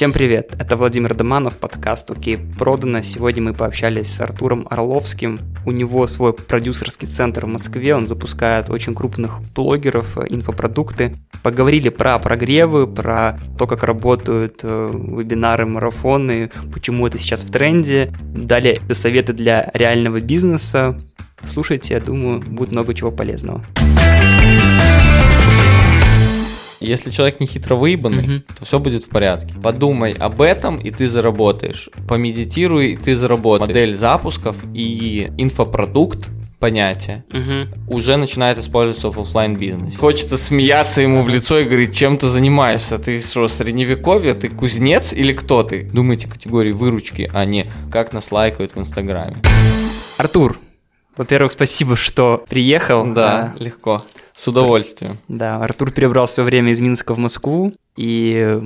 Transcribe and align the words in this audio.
Всем 0.00 0.14
привет, 0.14 0.54
это 0.58 0.78
Владимир 0.78 1.12
Доманов, 1.12 1.58
подкаст 1.58 2.10
«Окей, 2.10 2.38
продано». 2.38 3.02
Сегодня 3.02 3.42
мы 3.42 3.52
пообщались 3.52 4.10
с 4.10 4.18
Артуром 4.22 4.66
Орловским. 4.70 5.40
У 5.66 5.72
него 5.72 6.06
свой 6.06 6.32
продюсерский 6.32 7.06
центр 7.06 7.44
в 7.44 7.50
Москве, 7.50 7.94
он 7.94 8.08
запускает 8.08 8.70
очень 8.70 8.94
крупных 8.94 9.42
блогеров, 9.54 10.16
инфопродукты. 10.16 11.18
Поговорили 11.42 11.90
про 11.90 12.18
прогревы, 12.18 12.86
про 12.86 13.38
то, 13.58 13.66
как 13.66 13.82
работают 13.82 14.60
э, 14.62 14.90
вебинары, 14.90 15.66
марафоны, 15.66 16.50
почему 16.72 17.06
это 17.06 17.18
сейчас 17.18 17.44
в 17.44 17.50
тренде. 17.50 18.10
Дали 18.22 18.80
советы 18.94 19.34
для 19.34 19.70
реального 19.74 20.22
бизнеса. 20.22 20.98
Слушайте, 21.46 21.92
я 21.92 22.00
думаю, 22.00 22.40
будет 22.40 22.72
много 22.72 22.94
чего 22.94 23.10
полезного. 23.10 23.62
Если 26.80 27.10
человек 27.10 27.40
не 27.40 27.46
хитро 27.46 27.74
выебанный, 27.76 28.22
Мгм. 28.22 28.42
то 28.58 28.64
все 28.64 28.78
будет 28.78 29.04
в 29.04 29.08
порядке. 29.10 29.54
Подумай 29.62 30.12
об 30.12 30.40
этом, 30.40 30.78
и 30.78 30.90
ты 30.90 31.06
заработаешь. 31.08 31.90
Помедитируй, 32.08 32.92
и 32.92 32.96
ты 32.96 33.14
заработаешь. 33.16 33.68
Модель 33.68 33.96
запусков 33.96 34.56
и 34.74 35.30
инфопродукт 35.36 36.28
понятие 36.58 37.24
Угу. 37.32 37.94
уже 37.96 38.16
начинает 38.16 38.58
использоваться 38.58 39.10
в 39.10 39.18
офлайн 39.18 39.56
бизнесе. 39.56 39.96
Хочется 39.96 40.36
смеяться 40.36 41.00
ему 41.00 41.22
в 41.22 41.28
лицо 41.28 41.58
и 41.58 41.64
говорить, 41.64 41.94
чем 41.96 42.18
ты 42.18 42.28
занимаешься? 42.28 42.98
Ты 42.98 43.20
что, 43.20 43.48
средневековье? 43.48 44.34
Ты 44.34 44.48
кузнец 44.50 45.12
или 45.14 45.32
кто 45.32 45.62
ты? 45.62 45.84
Думайте 45.92 46.28
категории 46.28 46.72
выручки, 46.72 47.30
а 47.32 47.44
не 47.46 47.66
как 47.90 48.12
нас 48.12 48.30
лайкают 48.30 48.74
в 48.74 48.78
Инстаграме. 48.78 49.36
Артур, 50.18 50.58
во-первых, 51.16 51.52
спасибо, 51.52 51.96
что 51.96 52.44
приехал. 52.48 53.06
Да, 53.12 53.54
А, 53.58 53.62
легко. 53.62 54.04
С 54.34 54.48
удовольствием. 54.48 55.18
Да, 55.28 55.56
Артур 55.62 55.90
перебрал 55.90 56.26
все 56.26 56.42
время 56.42 56.72
из 56.72 56.80
Минска 56.80 57.14
в 57.14 57.18
Москву 57.18 57.74
и 57.96 58.58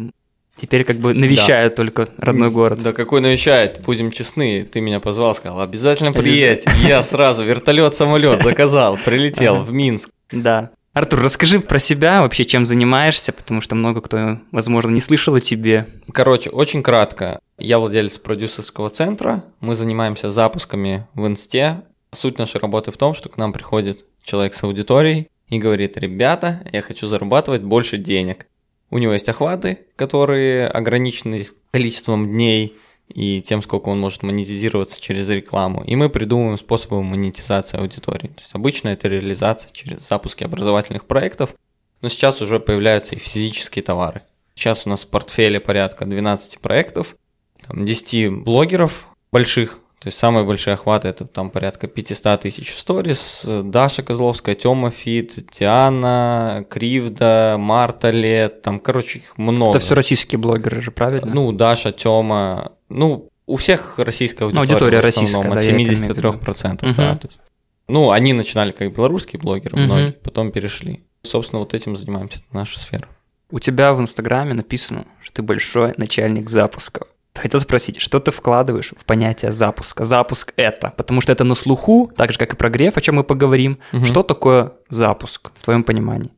теперь 0.57 0.85
как 0.85 0.99
бы 0.99 1.15
навещает 1.15 1.75
только 1.75 2.09
родной 2.17 2.51
город. 2.51 2.81
Да 2.83 2.93
какой 2.93 3.21
навещает, 3.21 3.81
будем 3.85 4.13
честны, 4.13 4.63
ты 4.63 4.81
меня 4.81 5.01
позвал, 5.01 5.35
сказал, 5.35 5.61
обязательно 5.61 6.11
Обязательно. 6.11 6.33
приедь. 6.33 6.89
Я 6.89 7.03
сразу 7.03 7.43
вертолет, 7.43 7.95
самолет 7.97 8.43
заказал, 8.45 8.97
прилетел 9.05 9.63
в 9.63 9.73
Минск. 9.73 10.11
Да. 10.31 10.71
Артур, 10.93 11.23
расскажи 11.23 11.59
про 11.59 11.81
себя 11.81 12.21
вообще, 12.23 12.45
чем 12.45 12.67
занимаешься, 12.67 13.33
потому 13.33 13.61
что 13.61 13.75
много 13.75 14.01
кто, 14.01 14.39
возможно, 14.53 14.91
не 14.91 15.01
слышал 15.01 15.35
о 15.35 15.41
тебе. 15.41 15.89
Короче, 16.13 16.51
очень 16.51 16.85
кратко. 16.85 17.41
Я 17.59 17.81
владелец 17.81 18.19
продюсерского 18.19 18.91
центра. 18.91 19.43
Мы 19.59 19.75
занимаемся 19.75 20.31
запусками 20.31 21.05
в 21.15 21.27
инсте. 21.27 21.83
Суть 22.15 22.39
нашей 22.39 22.61
работы 22.61 22.91
в 22.91 22.97
том, 22.97 23.15
что 23.15 23.29
к 23.29 23.37
нам 23.37 23.53
приходит 23.53 24.05
человек 24.23 24.55
с 24.55 24.63
аудиторией 24.63 25.29
и 25.49 25.59
говорит, 25.59 25.97
ребята, 25.97 26.67
я 26.73 26.81
хочу 26.83 27.07
зарабатывать 27.07 27.63
больше 27.63 27.99
денег. 27.99 28.47
У 28.91 28.99
него 28.99 29.13
есть 29.13 29.29
охваты, 29.29 29.87
которые 29.97 30.69
ограничены 30.69 31.47
количеством 31.73 32.29
дней 32.29 32.77
и 33.09 33.43
тем, 33.43 33.63
сколько 33.63 33.89
он 33.89 34.01
может 34.01 34.23
монетизироваться 34.23 35.01
через 35.01 35.29
рекламу. 35.29 35.83
И 35.85 35.97
мы 35.97 36.09
придумываем 36.09 36.59
способы 36.59 37.03
монетизации 37.03 37.79
аудитории. 37.79 38.29
То 38.29 38.41
есть 38.41 38.55
обычно 38.55 38.89
это 38.89 39.09
реализация 39.09 39.71
через 39.73 40.09
запуски 40.09 40.45
образовательных 40.45 41.07
проектов, 41.07 41.55
но 42.01 42.09
сейчас 42.09 42.41
уже 42.41 42.61
появляются 42.61 43.15
и 43.15 43.19
физические 43.19 43.83
товары. 43.83 44.23
Сейчас 44.55 44.87
у 44.87 44.91
нас 44.91 45.05
в 45.05 45.09
портфеле 45.09 45.61
порядка 45.61 46.05
12 46.05 46.61
проектов, 46.61 47.17
там 47.67 47.85
10 47.85 48.45
блогеров 48.45 49.07
больших, 49.33 49.81
то 50.05 50.09
есть 50.09 50.19
самые 50.19 50.45
большие 50.45 50.75
охваты 50.75 51.09
это 51.09 51.25
там 51.25 51.49
порядка 51.49 51.87
500 51.87 52.43
тысяч 52.43 52.75
в 52.75 52.79
сторис. 52.79 53.43
Даша 53.47 54.03
Козловская, 54.03 54.55
Тёма 54.55 54.91
Фит, 54.91 55.47
Диана, 55.59 56.67
Кривда, 56.69 57.57
Марта 57.59 58.11
Лет, 58.11 58.61
там, 58.61 58.81
короче, 58.81 59.21
их 59.21 59.39
много. 59.39 59.71
Это 59.71 59.79
все 59.79 59.95
российские 59.95 60.39
блогеры 60.39 60.83
же, 60.83 60.91
правильно? 60.91 61.33
Ну, 61.33 61.53
Даша, 61.53 61.91
Тёма, 61.91 62.73
ну, 62.91 63.31
у 63.47 63.57
всех 63.57 63.99
российская 63.99 64.45
аудитория. 64.45 64.73
аудитория 64.73 65.01
в 65.01 65.07
основном, 65.07 65.33
российская, 65.33 65.49
от 65.49 65.55
да, 65.55 65.61
я 65.63 65.67
это 65.69 65.75
имею 65.75 65.91
в 65.91 66.17
виду. 66.17 66.21
73%, 66.21 66.81
да. 66.83 66.87
Мгм. 67.13 67.19
то 67.21 67.29
есть. 67.29 67.41
ну, 67.89 68.11
они 68.11 68.35
начинали 68.35 68.73
как 68.73 68.95
белорусские 68.95 69.41
блогеры, 69.41 69.79
Мгм. 69.79 69.85
многие, 69.87 70.13
потом 70.13 70.53
перешли. 70.53 71.03
Собственно, 71.23 71.61
вот 71.61 71.73
этим 71.73 71.97
занимаемся, 71.97 72.41
это 72.41 72.47
наша 72.53 72.79
сфера. 72.79 73.09
У 73.51 73.59
тебя 73.59 73.95
в 73.95 74.01
Инстаграме 74.03 74.53
написано, 74.53 75.07
что 75.23 75.37
ты 75.37 75.43
большой 75.43 75.95
начальник 75.97 76.51
запусков. 76.51 77.09
Хотел 77.35 77.61
спросить, 77.61 78.01
что 78.01 78.21
ты 78.21 78.31
вкладываешь 78.31 78.93
в 78.97 79.05
понятие 79.05 79.51
запуска? 79.53 80.05
Запуск 80.05 80.53
это, 80.57 80.93
потому 80.97 81.21
что 81.21 81.33
это 81.33 81.45
на 81.45 81.55
слуху, 81.55 82.11
так 82.17 82.33
же, 82.33 82.39
как 82.39 82.53
и 82.53 82.57
прогрев, 82.57 82.97
о 82.97 83.01
чем 83.01 83.17
мы 83.17 83.25
поговорим. 83.25 83.79
Мгм. 83.93 84.07
Что 84.07 84.23
такое 84.23 84.73
запуск, 84.89 85.51
в 85.59 85.65
твоем 85.65 85.83
понимании? 85.83 86.31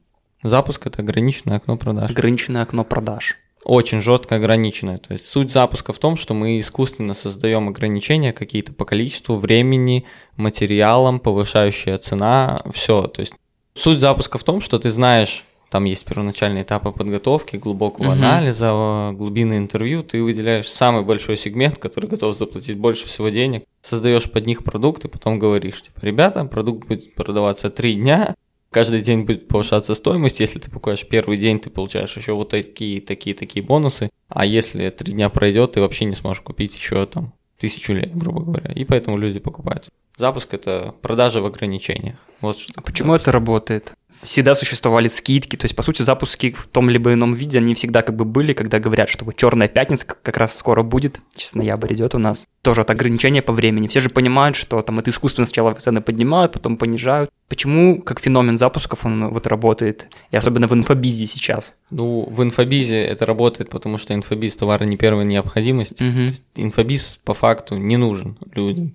Запуск– 0.43 0.87
это 0.89 1.03
ограниченное 1.03 1.57
окно 1.59 1.77
продаж. 1.77 2.11
Ограниченное 2.11 2.62
окно 2.62 2.84
продаж. 2.84 3.37
очень 3.65 4.01
жестко 4.01 4.37
ограниченное. 4.37 4.97
То 4.99 5.12
есть 5.12 5.27
суть 5.27 5.51
запуска 5.51 5.93
в 5.93 5.99
том, 5.99 6.17
что 6.17 6.34
мы 6.34 6.61
искусственно 6.61 7.15
создаем 7.15 7.69
ограничения 7.69 8.33
какие-то 8.33 8.73
по 8.73 8.84
количеству 8.84 9.37
времени, 9.37 10.05
материалам, 10.37 11.19
повышающая 11.19 11.99
цена, 11.99 12.63
все. 12.73 13.09
То 13.09 13.21
есть 13.21 13.33
суть 13.75 13.99
запуска 13.99 14.39
в 14.39 14.45
том, 14.45 14.61
что 14.61 14.78
ты 14.78 14.91
знаешь, 14.93 15.45
там 15.71 15.84
есть 15.84 16.04
первоначальные 16.04 16.62
этапы 16.62 16.93
подготовки, 16.93 17.56
глубокого 17.56 18.04
Мгм. 18.04 18.12
анализа, 18.12 19.10
глубины 19.15 19.59
интервью, 19.59 20.03
ты 20.03 20.22
выделяешь 20.22 20.69
самый 20.69 21.03
большой 21.03 21.37
сегмент, 21.37 21.78
который 21.78 22.09
готов 22.09 22.37
заплатить 22.37 22.77
больше 22.77 23.06
всего 23.06 23.28
денег, 23.28 23.65
создаешь 23.82 24.31
под 24.31 24.47
них 24.47 24.65
продукт 24.65 25.04
и 25.04 25.09
потом 25.09 25.38
говоришь, 25.38 25.82
типа, 25.82 26.00
ребята, 26.03 26.44
продукт 26.44 26.87
будет 26.87 27.15
продаваться 27.15 27.71
три 27.71 27.94
дня, 27.94 28.34
Каждый 28.71 29.00
день 29.00 29.22
будет 29.22 29.49
повышаться 29.49 29.94
стоимость. 29.94 30.41
Если 30.41 30.59
ты 30.59 30.71
покупаешь 30.71 31.06
первый 31.09 31.38
день, 31.38 31.59
ты 31.60 31.71
получаешь 31.71 32.15
еще 32.16 32.33
вот 32.33 32.50
такие, 32.50 33.00
такие, 33.00 33.34
такие 33.34 33.65
бонусы. 33.65 34.10
А 34.28 34.44
если 34.44 34.91
три 34.91 35.12
дня 35.15 35.31
пройдет, 35.31 35.72
ты 35.72 35.81
вообще 35.81 36.04
не 36.04 36.15
сможешь 36.15 36.43
купить 36.43 36.77
еще 36.77 37.06
там 37.06 37.33
тысячу 37.59 37.94
лет, 37.94 38.15
грубо 38.15 38.43
говоря. 38.43 38.72
И 38.72 38.84
поэтому 38.84 39.16
люди 39.16 39.38
покупают. 39.38 39.88
Запуск 40.19 40.53
это 40.53 40.94
продажа 41.00 41.41
в 41.41 41.47
ограничениях. 41.47 42.16
Вот 42.41 42.59
что. 42.59 42.72
А 42.77 42.83
почему 42.83 43.15
это 43.15 43.33
работает? 43.33 43.94
Всегда 44.22 44.54
существовали 44.54 45.09
скидки, 45.09 45.56
то 45.56 45.65
есть, 45.66 45.77
по 45.77 45.82
сути, 45.82 46.03
запуски 46.03 46.50
в 46.50 46.66
том 46.66 46.91
либо 46.91 47.12
ином 47.12 47.34
виде, 47.34 47.59
они 47.59 47.75
всегда 47.75 48.03
как 48.03 48.16
бы 48.16 48.25
были, 48.25 48.53
когда 48.53 48.78
говорят, 48.78 49.09
что 49.09 49.25
вот 49.25 49.37
черная 49.37 49.69
пятница 49.69 50.06
как- 50.06 50.37
раз 50.37 50.56
скоро 50.56 50.82
будет, 50.82 51.21
сейчас 51.37 51.54
ноябрь 51.54 51.94
идет 51.94 52.15
у 52.15 52.19
нас, 52.19 52.47
тоже 52.62 52.81
от 52.82 52.91
ограничения 52.91 53.43
по 53.43 53.53
времени. 53.53 53.88
Все 53.88 54.00
же 54.00 54.09
понимают, 54.10 54.56
что 54.56 54.82
там 54.82 54.99
это 54.99 55.10
искусственно 55.10 55.47
сначала 55.47 55.75
цены 55.75 56.00
поднимают, 56.00 56.53
потом 56.53 56.77
понижают. 56.77 57.31
Почему, 57.49 58.03
как 58.03 58.21
феномен 58.21 58.59
запусков, 58.59 59.06
он 59.06 59.28
вот 59.28 59.47
работает, 59.47 60.09
и 60.31 60.37
особенно 60.37 60.66
в 60.66 60.75
инфобизе 60.75 61.27
сейчас? 61.27 61.72
Ну, 61.91 62.28
в 62.28 62.43
инфобизе 62.43 63.03
это 63.04 63.25
работает, 63.27 63.71
потому 63.71 63.98
что 63.98 64.15
инфобиз 64.15 64.56
товара 64.56 64.84
не 64.84 64.97
первой 64.97 65.25
необходимости. 65.25 66.03
Мгм. 66.03 66.34
Инфобиз 66.56 67.21
по 67.25 67.34
факту 67.34 67.77
не 67.77 67.97
нужен 67.97 68.37
людям. 68.53 68.94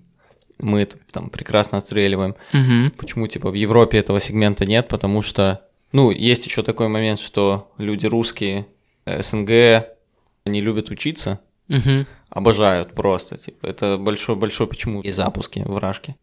Мы 0.61 0.88
там 1.11 1.29
прекрасно 1.29 1.77
отстреливаем. 1.79 2.35
Мгм. 2.53 2.91
Почему, 2.97 3.27
типа, 3.27 3.49
в 3.49 3.53
Европе 3.55 3.97
этого 3.97 4.19
сегмента 4.19 4.66
нет? 4.66 4.88
Потому 4.88 5.22
что, 5.22 5.61
ну, 5.91 6.11
есть 6.11 6.45
еще 6.45 6.63
такой 6.63 6.88
момент, 6.88 7.19
что 7.19 7.72
люди 7.77 8.05
русские, 8.05 8.66
э, 9.05 9.21
СНГ, 9.21 9.88
они 10.45 10.61
любят 10.61 10.89
учиться, 10.89 11.39
Мгм. 11.67 12.05
обожают 12.29 12.94
просто, 12.94 13.38
типа, 13.38 13.66
это 13.66 13.97
большой-большой 13.97 14.67
почему 14.67 15.01
и 15.01 15.11
запуски 15.11 15.63
вражки. 15.66 16.16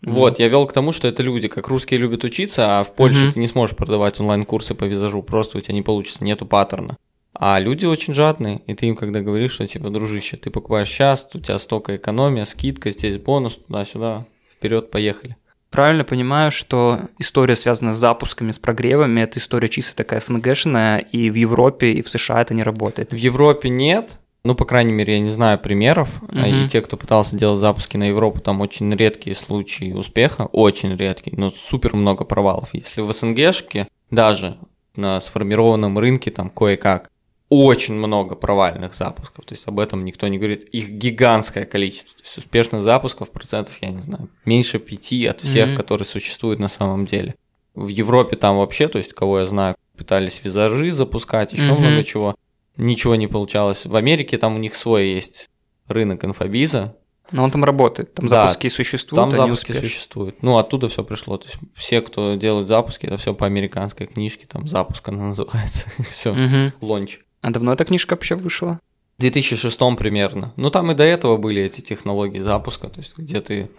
Мгм. 0.00 0.14
Вот, 0.14 0.38
я 0.40 0.48
вел 0.48 0.66
к 0.66 0.72
тому, 0.72 0.92
что 0.92 1.06
это 1.06 1.22
люди, 1.22 1.46
как 1.46 1.68
русские 1.68 2.00
любят 2.00 2.24
учиться, 2.24 2.80
а 2.80 2.84
в 2.84 2.92
Польше 2.94 3.24
Мгм. 3.24 3.32
ты 3.32 3.38
не 3.40 3.46
сможешь 3.46 3.76
продавать 3.76 4.18
онлайн-курсы 4.18 4.74
по 4.74 4.84
визажу, 4.84 5.22
просто 5.22 5.58
у 5.58 5.60
тебя 5.60 5.74
не 5.74 5.82
получится, 5.82 6.24
нету 6.24 6.44
паттерна. 6.44 6.96
А 7.44 7.58
люди 7.58 7.86
очень 7.86 8.14
жадные, 8.14 8.62
и 8.68 8.74
ты 8.74 8.86
им 8.86 8.94
когда 8.94 9.20
говоришь, 9.20 9.54
что 9.54 9.66
типа, 9.66 9.90
дружище, 9.90 10.36
ты 10.36 10.48
покупаешь 10.48 10.88
сейчас, 10.88 11.28
у 11.34 11.40
тебя 11.40 11.58
столько 11.58 11.96
экономия, 11.96 12.44
скидка, 12.44 12.92
здесь 12.92 13.18
бонус, 13.18 13.56
туда-сюда, 13.56 14.26
вперед, 14.52 14.92
поехали. 14.92 15.36
Правильно 15.68 16.04
понимаю, 16.04 16.52
что 16.52 17.00
история, 17.18 17.56
связанная 17.56 17.94
с 17.94 17.98
запусками, 17.98 18.52
с 18.52 18.60
прогревами, 18.60 19.22
это 19.22 19.40
история 19.40 19.68
чисто 19.68 19.96
такая 19.96 20.20
СНГшная, 20.20 20.98
и 20.98 21.30
в 21.30 21.34
Европе, 21.34 21.90
и 21.94 22.02
в 22.02 22.08
США 22.08 22.42
это 22.42 22.54
не 22.54 22.62
работает. 22.62 23.12
В 23.12 23.16
Европе 23.16 23.70
нет, 23.70 24.20
ну, 24.44 24.54
по 24.54 24.64
крайней 24.64 24.92
мере, 24.92 25.14
я 25.14 25.18
не 25.18 25.30
знаю 25.30 25.58
примеров, 25.58 26.22
Мгм. 26.22 26.44
и 26.44 26.68
те, 26.68 26.80
кто 26.80 26.96
пытался 26.96 27.36
делать 27.36 27.58
запуски 27.58 27.96
на 27.96 28.04
Европу, 28.04 28.40
там 28.40 28.60
очень 28.60 28.94
редкие 28.94 29.34
случаи 29.34 29.92
успеха, 29.92 30.42
очень 30.52 30.96
редкие, 30.96 31.36
но 31.36 31.50
супер 31.50 31.96
много 31.96 32.24
провалов. 32.24 32.68
Если 32.72 33.00
в 33.00 33.12
СНГшке 33.12 33.88
даже 34.12 34.58
на 34.94 35.20
сформированном 35.20 35.98
рынке 35.98 36.30
там 36.30 36.48
кое-как 36.48 37.10
очень 37.52 37.94
много 37.94 38.34
провальных 38.34 38.94
запусков, 38.94 39.44
то 39.44 39.52
есть 39.54 39.66
об 39.68 39.78
этом 39.78 40.04
никто 40.04 40.26
не 40.28 40.38
говорит, 40.38 40.68
их 40.70 40.90
гигантское 40.90 41.64
количество, 41.66 42.16
то 42.16 42.24
есть 42.24 42.38
успешных 42.38 42.82
запусков 42.82 43.30
процентов, 43.30 43.74
я 43.82 43.88
не 43.90 44.02
знаю, 44.02 44.28
меньше 44.44 44.78
пяти 44.78 45.26
от 45.26 45.40
всех, 45.40 45.68
Мгм. 45.68 45.76
которые 45.76 46.06
существуют 46.06 46.60
на 46.60 46.68
самом 46.68 47.04
деле. 47.04 47.34
В 47.74 47.88
Европе 47.88 48.36
там 48.36 48.56
вообще, 48.58 48.88
то 48.88 48.98
есть 48.98 49.12
кого 49.12 49.40
я 49.40 49.46
знаю, 49.46 49.76
пытались 49.96 50.40
визажи 50.44 50.90
запускать, 50.92 51.52
еще 51.52 51.72
Мгм. 51.72 51.80
много 51.82 52.04
чего, 52.04 52.34
ничего 52.76 53.14
не 53.16 53.26
получалось. 53.26 53.84
В 53.86 53.96
Америке 53.96 54.38
там 54.38 54.54
у 54.54 54.58
них 54.58 54.74
свой 54.76 55.08
есть 55.08 55.48
рынок 55.88 56.24
инфобиза, 56.24 56.96
Но 57.30 57.44
он 57.44 57.50
там 57.50 57.64
работает, 57.64 58.12
там 58.12 58.26
Да, 58.26 58.46
запуски 58.46 58.68
существуют, 58.68 59.30
там 59.30 59.30
запуски 59.34 59.70
успешны. 59.72 59.88
существуют. 59.88 60.42
Ну, 60.42 60.58
оттуда 60.58 60.88
все 60.90 61.02
пришло. 61.02 61.38
То 61.38 61.46
есть 61.48 61.56
все, 61.74 62.02
кто 62.02 62.34
делает 62.34 62.68
запуски, 62.68 63.06
это 63.06 63.16
все 63.16 63.32
по 63.32 63.46
американской 63.46 64.06
книжке, 64.06 64.44
там 64.46 64.68
запуск 64.68 65.08
она 65.08 65.24
называется. 65.28 65.88
все, 66.10 66.72
лонч. 66.82 67.20
А 67.42 67.50
давно 67.50 67.72
эта 67.72 67.84
книжка 67.84 68.14
вообще 68.14 68.36
вышла? 68.36 68.80
2006 69.18 69.78
примерно. 69.98 70.52
Ну, 70.56 70.70
там 70.70 70.90
и 70.90 70.94
до 70.94 71.02
этого 71.02 71.36
были 71.36 71.62
эти 71.62 71.80
технологии 71.80 72.40
запуска, 72.40 72.88
то 72.88 73.00
есть 73.00 73.16
где 73.16 73.40
ты 73.40 73.70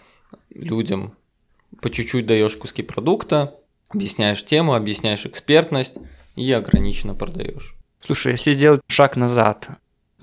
людям 0.53 1.15
по 1.81 1.89
чуть-чуть 1.89 2.25
даешь 2.25 2.55
куски 2.55 2.83
продукта, 2.83 3.55
объясняешь 3.89 4.45
тему, 4.45 4.75
объясняешь 4.75 5.25
экспертность 5.25 5.95
и 6.35 6.51
ограниченно 6.51 7.15
продаешь. 7.15 7.75
Слушай, 8.01 8.33
если 8.33 8.53
сделать 8.53 8.81
шаг 8.87 9.15
назад, 9.15 9.69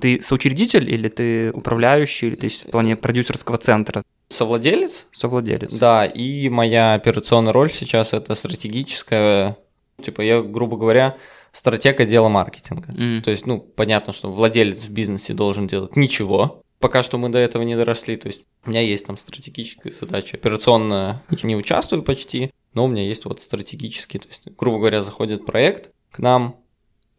ты 0.01 0.23
соучредитель 0.23 0.89
или 0.91 1.09
ты 1.09 1.51
управляющий, 1.51 2.29
или 2.29 2.37
ты 2.37 2.49
в 2.49 2.71
плане 2.71 2.97
продюсерского 2.97 3.57
центра? 3.57 4.03
Совладелец? 4.29 5.07
Совладелец. 5.13 5.73
Да, 5.73 6.05
и 6.05 6.49
моя 6.49 6.95
операционная 6.95 7.53
роль 7.53 7.71
сейчас 7.71 8.13
это 8.13 8.35
стратегическая, 8.35 9.57
типа 10.03 10.21
я, 10.21 10.43
грубо 10.43 10.77
говоря, 10.77 11.17
стратег 11.53 12.01
отдела 12.01 12.29
маркетинга. 12.29 12.93
Mm. 12.93 13.23
То 13.23 13.31
есть, 13.31 13.47
ну, 13.47 13.61
понятно, 13.61 14.13
что 14.13 14.31
владелец 14.31 14.85
в 14.85 14.91
бизнесе 14.91 15.35
должен 15.35 15.67
делать 15.67 15.97
ничего. 15.97 16.63
Пока 16.79 17.03
что 17.03 17.19
мы 17.19 17.29
до 17.29 17.39
этого 17.39 17.63
не 17.63 17.77
доросли. 17.77 18.17
То 18.17 18.29
есть, 18.29 18.41
у 18.65 18.71
меня 18.71 18.81
есть 18.81 19.07
там 19.07 19.17
стратегическая 19.17 19.91
задача. 19.91 20.37
Операционно 20.37 21.23
не 21.43 21.57
участвую 21.57 22.03
почти, 22.03 22.53
но 22.75 22.85
у 22.85 22.89
меня 22.89 23.03
есть 23.03 23.25
вот 23.25 23.41
стратегический. 23.41 24.19
То 24.19 24.29
есть, 24.29 24.43
грубо 24.57 24.79
говоря, 24.79 25.03
заходит 25.03 25.45
проект 25.45 25.91
к 26.11 26.19
нам, 26.19 26.57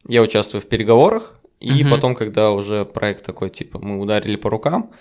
я 0.07 0.21
участвую 0.21 0.61
в 0.61 0.65
переговорах, 0.67 1.39
и 1.59 1.83
угу. 1.83 1.91
потом, 1.91 2.15
когда 2.15 2.51
уже 2.51 2.85
проект 2.85 3.23
такой, 3.23 3.51
типа, 3.51 3.79
мы 3.79 3.99
ударили 3.99 4.35
по 4.35 4.49
рукам, 4.49 4.91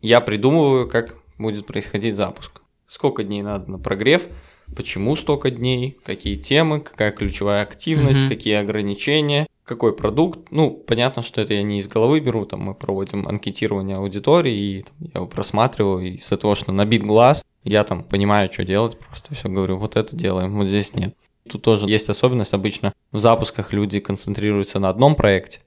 я 0.00 0.20
придумываю, 0.20 0.88
как 0.88 1.16
будет 1.36 1.66
происходить 1.66 2.14
запуск. 2.14 2.62
Сколько 2.86 3.24
дней 3.24 3.42
надо 3.42 3.70
на 3.70 3.78
прогрев, 3.78 4.28
почему 4.74 5.16
столько 5.16 5.50
дней, 5.50 5.96
какие 6.04 6.36
темы, 6.36 6.80
какая 6.80 7.12
ключевая 7.12 7.62
активность, 7.62 8.22
угу. 8.22 8.28
какие 8.28 8.54
ограничения, 8.54 9.46
какой 9.64 9.94
продукт. 9.94 10.50
Ну, 10.50 10.70
понятно, 10.70 11.22
что 11.22 11.40
это 11.40 11.54
я 11.54 11.62
не 11.62 11.78
из 11.78 11.88
головы 11.88 12.20
беру, 12.20 12.44
там 12.44 12.60
мы 12.60 12.74
проводим 12.74 13.26
анкетирование 13.26 13.96
аудитории, 13.96 14.54
и 14.54 14.82
там, 14.82 14.94
я 15.00 15.10
его 15.14 15.26
просматриваю, 15.26 16.06
и 16.06 16.16
из-за 16.16 16.36
того, 16.36 16.54
что 16.54 16.72
набит 16.72 17.02
глаз, 17.02 17.44
я 17.64 17.84
там 17.84 18.02
понимаю, 18.02 18.52
что 18.52 18.64
делать, 18.64 18.98
просто 18.98 19.34
все 19.34 19.48
говорю, 19.48 19.78
вот 19.78 19.96
это 19.96 20.14
делаем, 20.14 20.54
вот 20.54 20.66
здесь 20.66 20.94
нет. 20.94 21.16
Тут 21.48 21.62
тоже 21.62 21.88
есть 21.88 22.08
особенность, 22.08 22.54
обычно 22.54 22.92
в 23.12 23.18
запусках 23.18 23.72
люди 23.72 24.00
концентрируются 24.00 24.78
на 24.78 24.88
одном 24.88 25.14
проекте. 25.14 25.60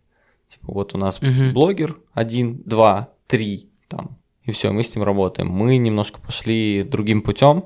Типа 0.50 0.74
вот 0.74 0.96
у 0.96 0.98
нас 0.98 1.20
угу. 1.20 1.54
блогер 1.54 1.98
один, 2.14 2.62
два, 2.66 3.10
три, 3.28 3.70
там, 3.88 4.18
и 4.44 4.52
все, 4.52 4.72
мы 4.72 4.84
с 4.84 4.96
ним 4.96 5.04
работаем. 5.04 5.50
Мы 5.50 5.78
немножко 5.78 6.22
пошли 6.22 6.84
другим 6.84 7.22
путем 7.22 7.66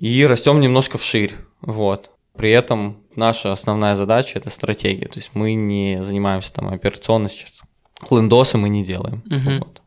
и 0.00 0.24
растем 0.26 0.60
немножко 0.60 0.98
вширь, 0.98 1.34
вот. 1.60 2.10
При 2.36 2.50
этом 2.50 3.02
наша 3.16 3.52
основная 3.52 3.96
задача 3.96 4.38
это 4.38 4.48
стратегия, 4.50 5.06
то 5.06 5.18
есть 5.18 5.30
мы 5.34 5.54
не 5.54 6.02
занимаемся 6.02 6.52
там 6.52 6.68
операционно 6.68 7.28
сейчас. 7.28 7.62
Лендосы 8.10 8.58
мы 8.58 8.68
не 8.68 8.84
делаем. 8.84 9.24
Угу. 9.26 9.64
Вот. 9.64 9.82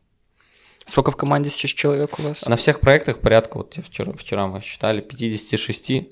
Сколько 0.84 1.12
в 1.12 1.16
команде 1.16 1.48
сейчас 1.48 1.70
человек 1.70 2.18
у 2.18 2.22
вас? 2.22 2.46
На 2.46 2.56
всех 2.56 2.80
проектах 2.80 3.20
порядка, 3.20 3.56
вот 3.56 3.78
вчера, 3.82 4.12
вчера 4.12 4.46
мы 4.46 4.60
считали, 4.60 5.00
56 5.00 6.08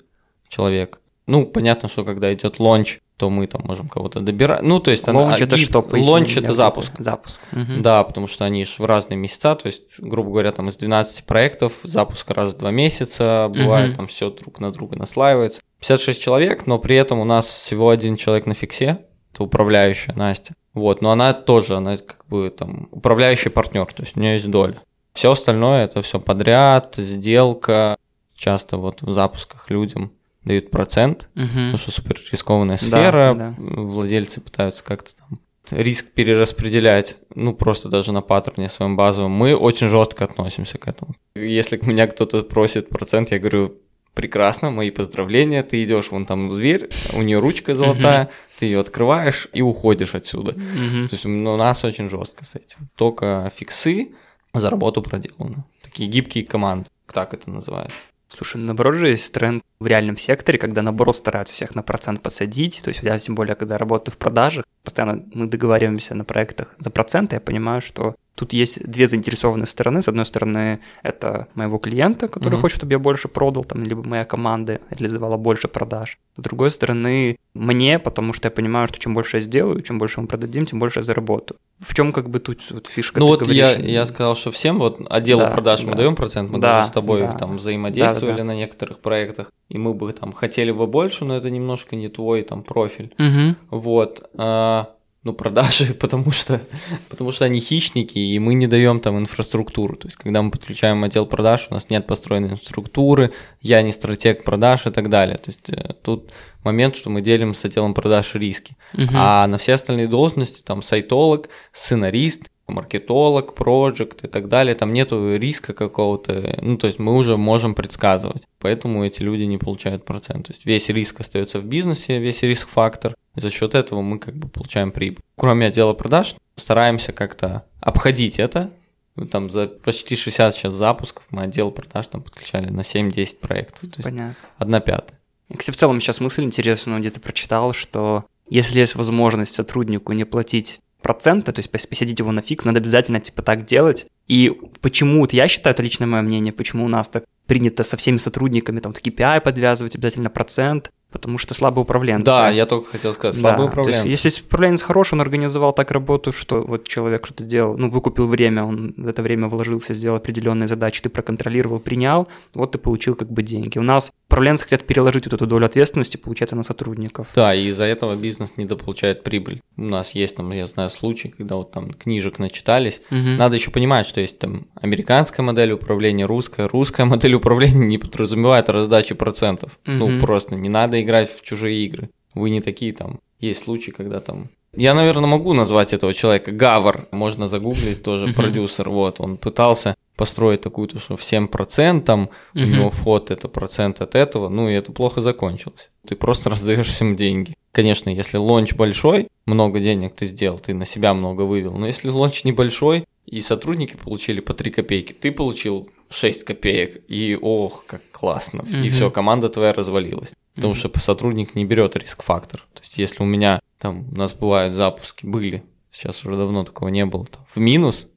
человек. 0.47 1.00
Ну, 1.31 1.45
понятно, 1.45 1.87
что 1.87 2.03
когда 2.03 2.33
идет 2.33 2.59
launch, 2.59 2.99
то 3.15 3.29
мы 3.29 3.47
там 3.47 3.61
можем 3.63 3.87
кого-то 3.87 4.19
добирать. 4.19 4.63
Ну, 4.63 4.81
то 4.81 4.91
есть... 4.91 5.07
Launch 5.07 5.39
это 5.39 5.55
что? 5.55 5.79
Launch 5.89 6.35
это 6.35 6.51
запуск. 6.51 6.91
Запуск. 6.97 7.39
Угу. 7.53 7.81
Да, 7.81 8.03
потому 8.03 8.27
что 8.27 8.43
они 8.43 8.65
же 8.65 8.73
в 8.79 8.83
разные 8.83 9.17
месяца, 9.17 9.55
то 9.55 9.67
есть, 9.67 9.97
грубо 9.97 10.31
говоря, 10.31 10.51
там 10.51 10.67
из 10.67 10.75
12 10.75 11.23
проектов 11.23 11.71
запуск 11.83 12.29
раз 12.31 12.53
в 12.53 12.57
два 12.57 12.71
месяца, 12.71 13.49
бывает 13.49 13.91
угу. 13.91 13.95
там 13.95 14.07
все 14.07 14.29
друг 14.29 14.59
на 14.59 14.73
друга 14.73 14.97
наслаивается. 14.97 15.61
56 15.79 16.21
человек, 16.21 16.67
но 16.67 16.79
при 16.79 16.97
этом 16.97 17.19
у 17.19 17.23
нас 17.23 17.47
всего 17.47 17.91
один 17.91 18.17
человек 18.17 18.45
на 18.45 18.53
фиксе, 18.53 19.05
это 19.31 19.43
управляющая 19.43 20.13
Настя. 20.13 20.53
Вот, 20.73 21.01
но 21.01 21.11
она 21.11 21.31
тоже, 21.31 21.77
она 21.77 21.95
как 21.95 22.25
бы 22.27 22.49
там 22.49 22.89
управляющий 22.91 23.47
партнер, 23.47 23.85
то 23.85 24.03
есть 24.03 24.17
у 24.17 24.19
нее 24.19 24.33
есть 24.33 24.51
доля. 24.51 24.81
Все 25.13 25.31
остальное 25.31 25.85
это 25.85 26.01
все 26.01 26.19
подряд, 26.19 26.95
сделка, 26.97 27.95
часто 28.35 28.75
вот 28.75 29.01
в 29.01 29.11
запусках 29.13 29.69
людям 29.69 30.11
дают 30.43 30.71
процент, 30.71 31.29
угу. 31.35 31.47
потому 31.47 31.77
что 31.77 31.91
супер 31.91 32.19
рискованная 32.31 32.77
сфера, 32.77 33.33
да, 33.35 33.55
да. 33.55 33.55
владельцы 33.57 34.41
пытаются 34.41 34.83
как-то 34.83 35.15
там 35.15 35.39
риск 35.69 36.07
перераспределять, 36.11 37.17
ну 37.35 37.53
просто 37.53 37.89
даже 37.89 38.11
на 38.11 38.21
паттерне 38.21 38.69
своем 38.69 38.95
базовом, 38.95 39.31
мы 39.31 39.55
очень 39.55 39.87
жестко 39.87 40.25
относимся 40.25 40.77
к 40.77 40.87
этому. 40.87 41.15
Если 41.35 41.79
меня 41.81 42.07
кто-то 42.07 42.43
просит 42.43 42.89
процент, 42.89 43.31
я 43.31 43.39
говорю, 43.39 43.75
прекрасно, 44.13 44.71
мои 44.71 44.91
поздравления, 44.91 45.63
ты 45.63 45.83
идешь 45.83 46.11
вон 46.11 46.25
там 46.25 46.49
в 46.49 46.55
дверь, 46.55 46.89
у 47.13 47.21
нее 47.21 47.39
ручка 47.39 47.75
золотая, 47.75 48.29
ты 48.57 48.65
ее 48.65 48.79
открываешь 48.79 49.47
и 49.53 49.61
уходишь 49.61 50.15
отсюда. 50.15 50.53
То 50.53 51.09
есть 51.11 51.25
ну, 51.25 51.53
у 51.53 51.57
нас 51.57 51.83
очень 51.83 52.09
жестко 52.09 52.45
с 52.45 52.55
этим. 52.55 52.89
Только 52.95 53.51
фиксы 53.55 54.11
за 54.53 54.69
работу 54.69 55.01
проделаны. 55.01 55.63
Такие 55.81 56.09
гибкие 56.09 56.45
команды, 56.45 56.89
так 57.11 57.33
это 57.33 57.49
называется. 57.49 57.97
Слушай, 58.33 58.61
наоборот 58.61 58.95
же 58.95 59.09
есть 59.09 59.33
тренд 59.33 59.61
в 59.79 59.87
реальном 59.87 60.17
секторе, 60.17 60.57
когда 60.57 60.81
наоборот 60.81 61.17
стараются 61.17 61.53
всех 61.53 61.75
на 61.75 61.83
процент 61.83 62.21
подсадить. 62.21 62.81
То 62.81 62.89
есть 62.89 63.03
я 63.03 63.19
тем 63.19 63.35
более, 63.35 63.55
когда 63.55 63.77
работаю 63.77 64.13
в 64.13 64.17
продажах, 64.17 64.63
постоянно 64.83 65.25
мы 65.33 65.47
договариваемся 65.47 66.15
на 66.15 66.23
проектах 66.23 66.73
за 66.79 66.89
проценты, 66.91 67.35
я 67.35 67.41
понимаю, 67.41 67.81
что 67.81 68.15
Тут 68.35 68.53
есть 68.53 68.83
две 68.89 69.07
заинтересованные 69.07 69.67
стороны. 69.67 70.01
С 70.01 70.07
одной 70.07 70.25
стороны, 70.25 70.79
это 71.03 71.47
моего 71.53 71.77
клиента, 71.77 72.27
который 72.27 72.57
mm-hmm. 72.57 72.61
хочет, 72.61 72.77
чтобы 72.77 72.93
я 72.93 72.99
больше 72.99 73.27
продал, 73.27 73.65
там, 73.65 73.83
либо 73.83 74.07
моя 74.07 74.25
команда 74.25 74.79
реализовала 74.89 75.37
больше 75.37 75.67
продаж. 75.67 76.17
С 76.37 76.41
другой 76.41 76.71
стороны, 76.71 77.37
мне, 77.53 77.99
потому 77.99 78.31
что 78.33 78.47
я 78.47 78.51
понимаю, 78.51 78.87
что 78.87 78.99
чем 78.99 79.13
больше 79.13 79.37
я 79.37 79.41
сделаю, 79.41 79.81
чем 79.81 79.99
больше 79.99 80.21
мы 80.21 80.27
продадим, 80.27 80.65
тем 80.65 80.79
больше 80.79 80.99
я 80.99 81.03
заработаю. 81.03 81.59
В 81.79 81.93
чем 81.93 82.13
как 82.13 82.29
бы 82.29 82.39
тут 82.39 82.61
вот 82.71 82.87
фишка? 82.87 83.19
Ну 83.19 83.27
вот 83.27 83.41
говоришь? 83.41 83.57
я, 83.57 83.75
я 83.77 84.05
сказал, 84.05 84.35
что 84.35 84.51
всем 84.51 84.79
вот 84.79 85.01
отделу 85.09 85.41
да, 85.41 85.49
продаж 85.49 85.81
да. 85.81 85.87
мы 85.87 85.95
даем 85.95 86.15
процент, 86.15 86.49
мы 86.49 86.59
да, 86.59 86.77
даже 86.77 86.89
с 86.89 86.91
тобой 86.91 87.21
да. 87.21 87.33
там 87.33 87.57
взаимодействовали 87.57 88.33
да, 88.33 88.37
да. 88.37 88.43
на 88.45 88.55
некоторых 88.55 88.99
проектах, 88.99 89.51
и 89.67 89.77
мы 89.77 89.93
бы 89.93 90.13
там 90.13 90.31
хотели 90.31 90.71
бы 90.71 90.87
больше, 90.87 91.25
но 91.25 91.35
это 91.35 91.49
немножко 91.49 91.95
не 91.95 92.07
твой 92.07 92.43
там 92.43 92.63
профиль. 92.63 93.13
Угу. 93.19 93.79
Вот. 93.81 94.29
А, 94.37 94.91
ну, 95.23 95.33
продажи, 95.33 95.93
потому 95.99 96.31
что, 96.31 96.61
потому 97.09 97.31
что 97.31 97.45
они 97.45 97.59
хищники, 97.59 98.17
и 98.17 98.39
мы 98.39 98.55
не 98.55 98.67
даем 98.67 98.99
там 98.99 99.17
инфраструктуру. 99.17 99.95
То 99.95 100.07
есть, 100.07 100.17
когда 100.17 100.41
мы 100.41 100.51
подключаем 100.51 101.03
отдел 101.03 101.25
продаж, 101.25 101.67
у 101.69 101.73
нас 101.73 101.89
нет 101.89 102.07
построенной 102.07 102.51
инфраструктуры, 102.51 103.31
я 103.61 103.81
не 103.81 103.91
стратег 103.91 104.43
продаж 104.43 104.87
и 104.87 104.91
так 104.91 105.09
далее. 105.09 105.37
То 105.37 105.51
есть, 105.51 105.69
э, 105.69 105.93
тут 106.01 106.31
момент, 106.63 106.95
что 106.95 107.09
мы 107.09 107.21
делим 107.21 107.53
с 107.53 107.63
отделом 107.65 107.93
продаж 107.93 108.33
риски. 108.35 108.75
Угу. 108.93 109.11
А 109.13 109.47
на 109.47 109.57
все 109.57 109.73
остальные 109.73 110.07
должности, 110.07 110.61
там, 110.63 110.81
сайтолог, 110.81 111.49
сценарист, 111.71 112.49
маркетолог, 112.67 113.53
проект 113.53 114.23
и 114.23 114.27
так 114.27 114.47
далее, 114.47 114.75
там 114.75 114.93
нету 114.93 115.35
риска 115.35 115.73
какого-то, 115.73 116.57
ну, 116.61 116.77
то 116.77 116.87
есть 116.87 116.99
мы 116.99 117.15
уже 117.15 117.37
можем 117.37 117.75
предсказывать, 117.75 118.43
поэтому 118.59 119.05
эти 119.05 119.21
люди 119.21 119.43
не 119.43 119.57
получают 119.57 120.05
процент. 120.05 120.47
То 120.47 120.53
есть 120.53 120.65
весь 120.65 120.89
риск 120.89 121.19
остается 121.19 121.59
в 121.59 121.65
бизнесе, 121.65 122.19
весь 122.19 122.41
риск-фактор, 122.43 123.13
и 123.35 123.41
за 123.41 123.49
счет 123.49 123.75
этого 123.75 124.01
мы 124.01 124.19
как 124.19 124.35
бы 124.35 124.47
получаем 124.47 124.91
прибыль. 124.91 125.21
Кроме 125.35 125.67
отдела 125.67 125.93
продаж, 125.93 126.35
стараемся 126.55 127.13
как-то 127.13 127.65
обходить 127.79 128.39
это, 128.39 128.71
ну, 129.15 129.25
там 129.25 129.49
за 129.49 129.67
почти 129.67 130.15
60 130.15 130.55
сейчас 130.55 130.73
запусков 130.73 131.25
мы 131.29 131.43
отдел 131.43 131.71
продаж 131.71 132.07
там 132.07 132.21
подключали 132.21 132.69
на 132.69 132.81
7-10 132.81 133.37
проектов. 133.37 133.89
То 133.91 134.03
Понятно. 134.03 134.35
Одна 134.57 134.79
пятая. 134.79 135.19
Кстати, 135.55 135.75
в 135.75 135.79
целом 135.79 135.99
сейчас 135.99 136.21
мысль 136.21 136.43
интересная, 136.43 136.99
где-то 136.99 137.19
прочитал, 137.19 137.73
что 137.73 138.25
если 138.49 138.79
есть 138.79 138.95
возможность 138.95 139.53
сотруднику 139.53 140.13
не 140.13 140.23
платить 140.23 140.79
процента, 141.01 141.51
то 141.51 141.59
есть 141.59 141.71
посадить 141.71 142.19
его 142.19 142.31
на 142.31 142.41
фикс, 142.41 142.63
надо 142.63 142.79
обязательно 142.79 143.19
типа 143.19 143.41
так 143.41 143.65
делать. 143.65 144.07
И 144.31 144.57
почему, 144.79 145.19
вот 145.19 145.33
я 145.33 145.49
считаю, 145.49 145.73
это 145.73 145.83
личное 145.83 146.07
мое 146.07 146.21
мнение, 146.21 146.53
почему 146.53 146.85
у 146.85 146.87
нас 146.87 147.09
так 147.09 147.25
принято 147.47 147.83
со 147.83 147.97
всеми 147.97 148.15
сотрудниками 148.15 148.79
там 148.79 148.93
KPI 148.93 149.41
подвязывать, 149.41 149.95
обязательно 149.95 150.29
процент, 150.29 150.89
потому 151.11 151.37
что 151.37 151.53
слабый 151.53 151.81
управленец. 151.81 152.23
Да, 152.23 152.49
я 152.49 152.65
только 152.65 152.91
хотел 152.91 153.13
сказать, 153.13 153.35
слабый 153.35 153.65
да, 153.65 153.71
управленец. 153.71 154.05
Есть, 154.05 154.25
если 154.25 154.41
управленец 154.41 154.81
хороший, 154.81 155.15
он 155.15 155.21
организовал 155.21 155.73
так 155.73 155.91
работу, 155.91 156.31
что 156.31 156.61
вот 156.61 156.87
человек 156.87 157.25
что-то 157.25 157.43
сделал, 157.43 157.77
ну, 157.77 157.89
выкупил 157.89 158.27
время, 158.27 158.63
он 158.63 158.93
в 158.95 159.07
это 159.07 159.21
время 159.21 159.47
вложился, 159.47 159.93
сделал 159.93 160.15
определенные 160.15 160.67
задачи, 160.67 161.01
ты 161.01 161.09
проконтролировал, 161.09 161.79
принял, 161.79 162.27
вот 162.53 162.71
ты 162.71 162.77
получил 162.77 163.15
как 163.15 163.29
бы 163.29 163.43
деньги. 163.43 163.77
У 163.77 163.83
нас 163.83 164.11
управленцы 164.27 164.63
хотят 164.63 164.87
переложить 164.87 165.25
вот 165.25 165.33
эту 165.33 165.45
долю 165.45 165.65
ответственности, 165.65 166.15
получается, 166.15 166.55
на 166.55 166.63
сотрудников. 166.63 167.27
Да, 167.35 167.53
и 167.53 167.65
из-за 167.67 167.83
этого 167.83 168.15
бизнес 168.15 168.53
недополучает 168.55 169.23
прибыль. 169.23 169.61
У 169.75 169.83
нас 169.83 170.11
есть 170.11 170.37
там, 170.37 170.51
я 170.51 170.65
знаю, 170.67 170.89
случаи, 170.89 171.27
когда 171.27 171.55
вот 171.55 171.71
там 171.71 171.91
книжек 171.91 172.39
начитались. 172.39 173.01
Угу. 173.11 173.37
Надо 173.37 173.55
еще 173.55 173.71
понимать, 173.71 174.05
что 174.05 174.20
есть 174.21 174.39
там 174.39 174.67
американская 174.75 175.45
модель 175.45 175.73
управления, 175.73 176.25
русская. 176.25 176.67
Русская 176.67 177.05
модель 177.13 177.35
управления 177.35 177.85
не 177.85 177.97
подразумевает 177.97 178.69
раздачи 178.69 179.15
процентов. 179.15 179.79
Угу. 179.85 179.93
Ну, 179.93 180.19
просто 180.19 180.55
не 180.55 180.69
надо 180.69 181.01
играть 181.01 181.31
в 181.31 181.43
чужие 181.43 181.85
игры. 181.85 182.09
Вы 182.33 182.49
не 182.49 182.61
такие 182.61 182.93
там. 182.93 183.19
Есть 183.39 183.63
случаи, 183.63 183.91
когда 183.91 184.19
там 184.19 184.49
я, 184.73 184.93
наверное, 184.93 185.27
могу 185.27 185.53
назвать 185.53 185.91
этого 185.91 186.13
человека 186.13 186.51
Гавар. 186.51 187.07
Можно 187.11 187.49
загуглить 187.49 188.03
тоже, 188.03 188.33
продюсер. 188.33 188.89
Вот, 188.89 189.19
он 189.19 189.37
пытался 189.37 189.95
построить 190.21 190.61
такую-то, 190.61 190.99
что 190.99 191.17
всем 191.17 191.47
процентам 191.47 192.29
у 192.53 192.59
него 192.59 192.91
вход 192.91 193.31
это 193.31 193.47
процент 193.47 194.01
от 194.01 194.13
этого, 194.13 194.49
ну 194.49 194.69
и 194.69 194.73
это 194.73 194.91
плохо 194.91 195.19
закончилось. 195.19 195.89
Ты 196.05 196.15
просто 196.15 196.49
раздаешь 196.51 196.89
всем 196.89 197.15
деньги. 197.15 197.55
Конечно, 197.71 198.11
если 198.11 198.37
launch 198.37 198.75
большой, 198.75 199.29
много 199.47 199.79
денег 199.79 200.13
ты 200.13 200.27
сделал, 200.27 200.59
ты 200.59 200.75
на 200.75 200.85
себя 200.85 201.15
много 201.15 201.41
вывел. 201.41 201.73
Но 201.73 201.87
если 201.87 202.09
launch 202.09 202.43
небольшой, 202.43 203.05
и 203.25 203.41
сотрудники 203.41 203.95
получили 203.95 204.41
по 204.41 204.53
3 204.53 204.69
копейки, 204.69 205.11
ты 205.11 205.31
получил 205.31 205.89
6 206.11 206.43
копеек, 206.43 207.03
и 207.07 207.35
ох, 207.41 207.85
как 207.87 208.03
классно. 208.11 208.63
И 208.83 208.89
все, 208.89 209.09
команда 209.09 209.49
твоя 209.49 209.73
развалилась. 209.73 210.33
Потому 210.53 210.75
что 210.75 210.91
сотрудник 210.99 211.55
не 211.55 211.65
берет 211.65 211.97
риск-фактор. 211.97 212.59
То 212.75 212.81
есть, 212.81 212.99
если 212.99 213.23
у 213.23 213.25
меня 213.25 213.59
там 213.79 214.05
у 214.11 214.15
нас 214.15 214.35
бывают 214.35 214.75
запуски, 214.75 215.25
были, 215.25 215.63
сейчас 215.91 216.23
уже 216.23 216.37
давно 216.37 216.63
такого 216.63 216.89
не 216.89 217.07
было, 217.07 217.25
там, 217.25 217.43
в 217.55 217.59
минус, 217.59 218.07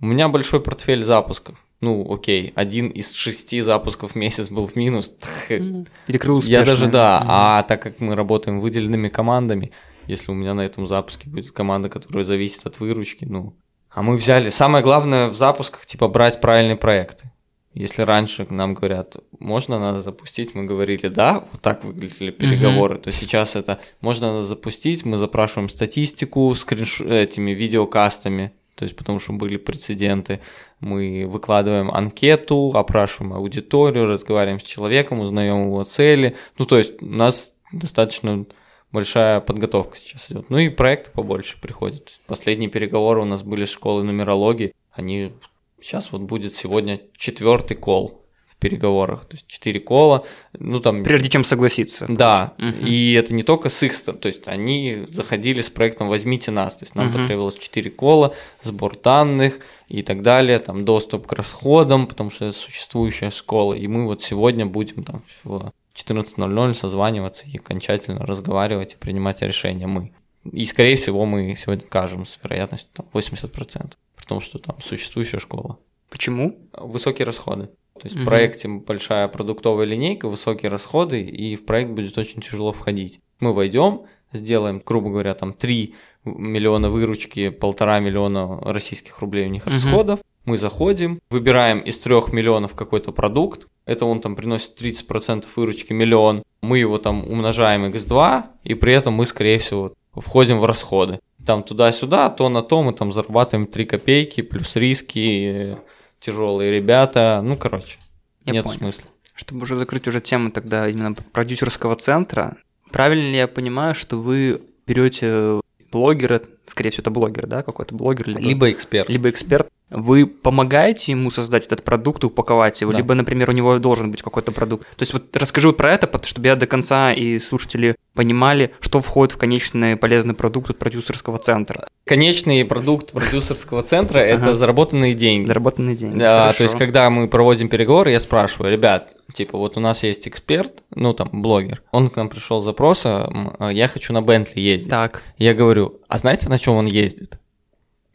у 0.00 0.06
меня 0.06 0.28
большой 0.28 0.60
портфель 0.60 1.04
запусков. 1.04 1.56
Ну, 1.80 2.12
окей, 2.12 2.52
один 2.56 2.88
из 2.88 3.12
шести 3.12 3.60
запусков 3.62 4.12
в 4.12 4.14
месяц 4.14 4.50
был 4.50 4.66
в 4.66 4.76
минус. 4.76 5.12
Перекрыл 5.48 6.38
успешно. 6.38 6.58
Я 6.58 6.64
даже, 6.64 6.86
да, 6.88 7.24
а 7.26 7.62
так 7.62 7.82
как 7.82 8.00
мы 8.00 8.14
работаем 8.14 8.60
выделенными 8.60 9.08
командами, 9.08 9.72
если 10.06 10.30
у 10.30 10.34
меня 10.34 10.54
на 10.54 10.62
этом 10.62 10.86
запуске 10.86 11.28
будет 11.28 11.52
команда, 11.52 11.88
которая 11.88 12.24
зависит 12.24 12.66
от 12.66 12.80
выручки, 12.80 13.24
ну, 13.24 13.56
а 13.90 14.02
мы 14.02 14.16
взяли, 14.16 14.50
самое 14.50 14.84
главное 14.84 15.28
в 15.28 15.36
запусках, 15.36 15.86
типа, 15.86 16.08
брать 16.08 16.40
правильные 16.40 16.76
проекты. 16.76 17.30
Если 17.72 18.02
раньше 18.02 18.46
нам 18.50 18.74
говорят, 18.74 19.16
можно 19.38 19.78
нас 19.78 20.02
запустить, 20.02 20.54
мы 20.54 20.64
говорили 20.64 21.06
да, 21.06 21.44
вот 21.52 21.60
так 21.60 21.84
выглядели 21.84 22.32
переговоры, 22.32 22.96
uh-huh. 22.96 23.02
то 23.02 23.12
сейчас 23.12 23.54
это 23.54 23.78
можно 24.00 24.34
нас 24.34 24.46
запустить, 24.46 25.04
мы 25.04 25.18
запрашиваем 25.18 25.68
статистику 25.68 26.52
скринш... 26.56 27.00
этими 27.00 27.52
видеокастами, 27.52 28.52
то 28.80 28.84
есть 28.84 28.96
потому 28.96 29.20
что 29.20 29.32
были 29.32 29.56
прецеденты, 29.56 30.40
мы 30.80 31.26
выкладываем 31.28 31.90
анкету, 31.90 32.72
опрашиваем 32.74 33.34
аудиторию, 33.34 34.06
разговариваем 34.06 34.58
с 34.58 34.64
человеком, 34.64 35.20
узнаем 35.20 35.66
его 35.66 35.84
цели, 35.84 36.34
ну 36.58 36.66
то 36.66 36.78
есть 36.78 37.00
у 37.00 37.06
нас 37.06 37.52
достаточно 37.72 38.44
большая 38.90 39.40
подготовка 39.40 39.96
сейчас 39.96 40.30
идет. 40.30 40.50
Ну 40.50 40.58
и 40.58 40.68
проекты 40.68 41.12
побольше 41.12 41.60
приходят. 41.60 42.20
Последние 42.26 42.68
переговоры 42.68 43.20
у 43.20 43.24
нас 43.24 43.44
были 43.44 43.64
с 43.64 43.70
школы 43.70 44.02
нумерологии, 44.02 44.72
они 44.92 45.32
Сейчас 45.80 46.12
вот 46.12 46.22
будет 46.22 46.54
сегодня 46.54 47.00
четвертый 47.16 47.76
кол 47.76 48.19
переговорах, 48.60 49.24
то 49.24 49.34
есть 49.34 49.46
четыре 49.46 49.80
кола, 49.80 50.24
ну 50.58 50.80
там... 50.80 51.02
Прежде 51.02 51.28
чем 51.28 51.44
согласиться. 51.44 52.06
Да, 52.08 52.54
угу. 52.58 52.86
и 52.86 53.14
это 53.14 53.34
не 53.34 53.42
только 53.42 53.68
с 53.68 53.82
их 53.82 53.94
стороны, 53.94 54.20
то 54.20 54.28
есть 54.28 54.46
они 54.46 55.04
заходили 55.08 55.62
с 55.62 55.70
проектом 55.70 56.08
«Возьмите 56.08 56.50
нас», 56.50 56.76
то 56.76 56.84
есть 56.84 56.94
нам 56.94 57.08
угу. 57.08 57.18
потребовалось 57.18 57.58
четыре 57.58 57.90
кола, 57.90 58.34
сбор 58.62 58.96
данных 58.96 59.60
и 59.88 60.02
так 60.02 60.22
далее, 60.22 60.58
там 60.58 60.84
доступ 60.84 61.26
к 61.26 61.32
расходам, 61.32 62.06
потому 62.06 62.30
что 62.30 62.46
это 62.46 62.56
существующая 62.56 63.30
школа, 63.30 63.74
и 63.74 63.86
мы 63.86 64.06
вот 64.06 64.22
сегодня 64.22 64.66
будем 64.66 65.02
там 65.02 65.22
в 65.42 65.72
14.00 65.94 66.74
созваниваться 66.74 67.46
и 67.46 67.58
окончательно 67.58 68.24
разговаривать 68.24 68.92
и 68.92 68.96
принимать 68.96 69.42
решения 69.42 69.86
мы. 69.86 70.12
И, 70.50 70.64
скорее 70.64 70.96
всего, 70.96 71.26
мы 71.26 71.54
сегодня 71.56 71.86
кажем 71.86 72.24
с 72.24 72.38
вероятностью 72.42 72.88
там, 72.94 73.06
80% 73.12 73.92
том, 74.30 74.40
что 74.40 74.60
там 74.60 74.80
существующая 74.80 75.40
школа. 75.40 75.80
Почему? 76.08 76.56
Высокие 76.72 77.26
расходы. 77.26 77.68
То 78.00 78.06
есть 78.06 78.16
угу. 78.16 78.22
в 78.22 78.26
проекте 78.26 78.68
большая 78.68 79.28
продуктовая 79.28 79.86
линейка, 79.86 80.28
высокие 80.28 80.70
расходы, 80.70 81.22
и 81.22 81.56
в 81.56 81.64
проект 81.64 81.90
будет 81.90 82.16
очень 82.18 82.40
тяжело 82.40 82.72
входить. 82.72 83.20
Мы 83.40 83.52
войдем, 83.52 84.02
сделаем, 84.32 84.82
грубо 84.84 85.10
говоря, 85.10 85.34
там 85.34 85.52
3 85.52 85.94
миллиона 86.24 86.90
выручки, 86.90 87.50
полтора 87.50 88.00
миллиона 88.00 88.60
российских 88.62 89.18
рублей 89.20 89.46
у 89.46 89.50
них 89.50 89.66
угу. 89.66 89.72
расходов. 89.72 90.20
Мы 90.46 90.56
заходим, 90.56 91.20
выбираем 91.30 91.80
из 91.80 91.98
трех 91.98 92.32
миллионов 92.32 92.74
какой-то 92.74 93.12
продукт, 93.12 93.68
это 93.84 94.06
он 94.06 94.20
там 94.20 94.36
приносит 94.36 94.80
30% 94.80 95.44
выручки, 95.54 95.92
миллион, 95.92 96.42
мы 96.62 96.78
его 96.78 96.98
там 96.98 97.30
умножаем 97.30 97.84
x2, 97.84 98.44
и 98.64 98.74
при 98.74 98.94
этом 98.94 99.14
мы, 99.14 99.26
скорее 99.26 99.58
всего, 99.58 99.92
входим 100.14 100.58
в 100.58 100.64
расходы 100.64 101.20
там 101.44 101.62
туда-сюда, 101.62 102.28
то 102.30 102.48
на 102.48 102.62
то 102.62 102.82
мы 102.82 102.92
там 102.92 103.12
зарабатываем 103.12 103.66
3 103.66 103.84
копейки, 103.86 104.42
плюс 104.42 104.76
риски, 104.76 105.76
тяжелые 106.20 106.70
ребята, 106.70 107.40
ну, 107.42 107.56
короче, 107.56 107.98
я 108.44 108.52
нет 108.52 108.68
смысла. 108.68 109.04
Чтобы 109.34 109.62
уже 109.62 109.76
закрыть 109.76 110.06
уже 110.06 110.20
тему 110.20 110.50
тогда 110.50 110.88
именно 110.88 111.14
продюсерского 111.14 111.96
центра, 111.96 112.58
правильно 112.90 113.30
ли 113.30 113.36
я 113.36 113.48
понимаю, 113.48 113.94
что 113.94 114.20
вы 114.20 114.62
берете 114.86 115.60
блогера, 115.90 116.42
скорее 116.66 116.90
всего, 116.90 117.02
это 117.02 117.10
блогер, 117.10 117.46
да, 117.46 117.62
какой-то 117.62 117.94
блогер? 117.94 118.28
Либо, 118.28 118.40
либо 118.40 118.70
эксперт. 118.70 119.08
Либо 119.08 119.30
эксперт, 119.30 119.68
вы 119.90 120.26
помогаете 120.26 121.12
ему 121.12 121.30
создать 121.30 121.66
этот 121.66 121.82
продукт 121.82 122.22
и 122.22 122.26
упаковать 122.26 122.80
его, 122.80 122.92
да. 122.92 122.98
либо, 122.98 123.14
например, 123.14 123.50
у 123.50 123.52
него 123.52 123.78
должен 123.78 124.10
быть 124.10 124.22
какой-то 124.22 124.52
продукт. 124.52 124.86
То 124.96 125.02
есть 125.02 125.12
вот 125.12 125.36
расскажи 125.36 125.66
вот 125.68 125.76
про 125.76 125.92
это, 125.92 126.08
чтобы 126.24 126.46
я 126.46 126.56
до 126.56 126.66
конца 126.66 127.12
и 127.12 127.38
слушатели 127.38 127.96
понимали, 128.14 128.72
что 128.80 129.00
входит 129.00 129.32
в 129.32 129.38
конечный 129.38 129.96
полезный 129.96 130.34
продукт 130.34 130.70
от 130.70 130.78
продюсерского 130.78 131.38
центра. 131.38 131.88
Конечный 132.04 132.64
продукт 132.64 133.12
продюсерского 133.12 133.82
центра– 133.82 134.18
это 134.20 134.54
заработанные 134.54 135.14
деньги. 135.14 135.46
Заработанные 135.46 135.96
деньги, 135.96 136.18
Да, 136.18 136.52
то 136.52 136.62
есть 136.62 136.76
когда 136.76 137.10
мы 137.10 137.28
проводим 137.28 137.68
переговоры, 137.68 138.10
я 138.10 138.20
спрашиваю, 138.20 138.72
ребят, 138.72 139.12
типа 139.32 139.58
вот 139.58 139.76
у 139.76 139.80
нас 139.80 140.02
есть 140.02 140.26
эксперт, 140.28 140.82
ну 140.94 141.14
там 141.14 141.28
блогер, 141.32 141.82
он 141.92 142.10
к 142.10 142.16
нам 142.16 142.28
пришел 142.28 142.60
с 142.60 142.64
запроса, 142.64 143.30
я 143.70 143.88
хочу 143.88 144.12
на 144.12 144.22
Бентли 144.22 144.60
ездить. 144.60 144.90
Так. 144.90 145.22
Я 145.38 145.54
говорю, 145.54 146.00
а 146.08 146.18
знаете, 146.18 146.48
на 146.48 146.58
чем 146.58 146.74
он 146.74 146.86
ездит? 146.86 147.39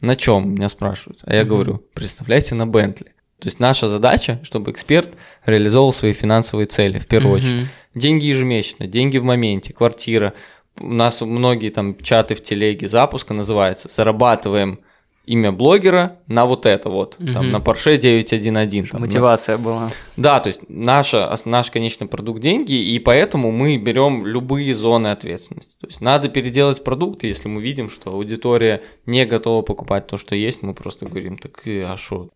На 0.00 0.16
чем, 0.16 0.54
меня 0.54 0.68
спрашивают. 0.68 1.20
А 1.24 1.34
я 1.34 1.42
угу. 1.42 1.50
говорю, 1.50 1.82
представляйте, 1.94 2.54
на 2.54 2.66
Бентли. 2.66 3.14
То 3.38 3.48
есть 3.48 3.60
наша 3.60 3.88
задача, 3.88 4.40
чтобы 4.42 4.70
эксперт 4.70 5.10
реализовал 5.44 5.92
свои 5.92 6.12
финансовые 6.12 6.66
цели, 6.66 6.98
в 6.98 7.06
первую 7.06 7.36
угу. 7.36 7.42
очередь. 7.44 7.66
Деньги 7.94 8.26
ежемесячно, 8.26 8.86
деньги 8.86 9.18
в 9.18 9.24
моменте, 9.24 9.72
квартира. 9.72 10.34
У 10.78 10.92
нас 10.92 11.20
многие 11.20 11.70
там 11.70 11.96
чаты 11.98 12.34
в 12.34 12.42
телеге 12.42 12.88
запуска 12.88 13.34
называется 13.34 13.88
«Зарабатываем 13.94 14.80
имя 15.26 15.52
блогера 15.52 16.18
на 16.28 16.46
вот 16.46 16.66
это 16.66 16.88
вот, 16.88 17.16
угу. 17.18 17.32
там 17.32 17.50
на 17.50 17.56
Porsche 17.56 17.98
911. 17.98 18.90
Там, 18.90 19.00
Мотивация 19.00 19.58
на... 19.58 19.64
была. 19.64 19.90
Да, 20.16 20.40
то 20.40 20.48
есть 20.48 20.60
наша, 20.68 21.36
наш 21.44 21.70
конечный 21.70 22.06
продукт 22.06 22.40
деньги, 22.40 22.72
и 22.72 22.98
поэтому 22.98 23.50
мы 23.50 23.76
берем 23.76 24.24
любые 24.24 24.74
зоны 24.74 25.08
ответственности. 25.08 25.74
То 25.80 25.88
есть 25.88 26.00
надо 26.00 26.28
переделать 26.28 26.82
продукт, 26.84 27.24
если 27.24 27.48
мы 27.48 27.60
видим, 27.60 27.90
что 27.90 28.10
аудитория 28.12 28.82
не 29.04 29.26
готова 29.26 29.62
покупать 29.62 30.06
то, 30.06 30.16
что 30.16 30.34
есть, 30.34 30.62
мы 30.62 30.74
просто 30.74 31.06
говорим, 31.06 31.38
так 31.38 31.60
а 31.66 31.96
что? 31.96 32.30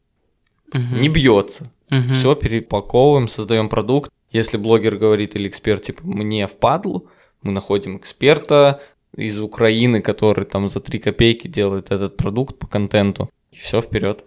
Угу. 0.74 1.00
Не 1.00 1.08
бьется. 1.08 1.70
Угу. 1.90 2.14
Все 2.14 2.34
перепаковываем, 2.34 3.28
создаем 3.28 3.68
продукт. 3.68 4.10
Если 4.30 4.56
блогер 4.56 4.96
говорит 4.96 5.34
или 5.34 5.48
эксперт, 5.48 5.82
типа, 5.82 6.02
мне 6.04 6.46
впадлу, 6.46 7.08
мы 7.42 7.52
находим 7.52 7.96
эксперта, 7.96 8.80
из 9.16 9.40
Украины, 9.40 10.00
который 10.00 10.44
там 10.44 10.68
за 10.68 10.80
3 10.80 10.98
копейки 10.98 11.48
делает 11.48 11.90
этот 11.90 12.16
продукт 12.16 12.58
по 12.58 12.66
контенту. 12.66 13.30
И 13.50 13.56
все 13.56 13.80
вперед. 13.80 14.24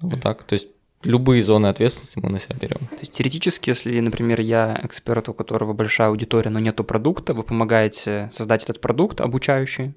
Вот 0.00 0.20
так. 0.20 0.42
То 0.44 0.54
есть 0.54 0.68
любые 1.02 1.42
зоны 1.42 1.68
ответственности 1.68 2.18
мы 2.18 2.30
на 2.30 2.38
себя 2.38 2.56
берем. 2.60 2.78
То 2.78 2.98
есть 3.00 3.12
теоретически, 3.12 3.70
если, 3.70 3.98
например, 4.00 4.40
я 4.40 4.80
эксперт, 4.84 5.28
у 5.28 5.34
которого 5.34 5.72
большая 5.72 6.08
аудитория, 6.08 6.50
но 6.50 6.58
нету 6.58 6.84
продукта, 6.84 7.34
вы 7.34 7.42
помогаете 7.42 8.28
создать 8.32 8.64
этот 8.64 8.80
продукт 8.80 9.20
обучающий? 9.20 9.94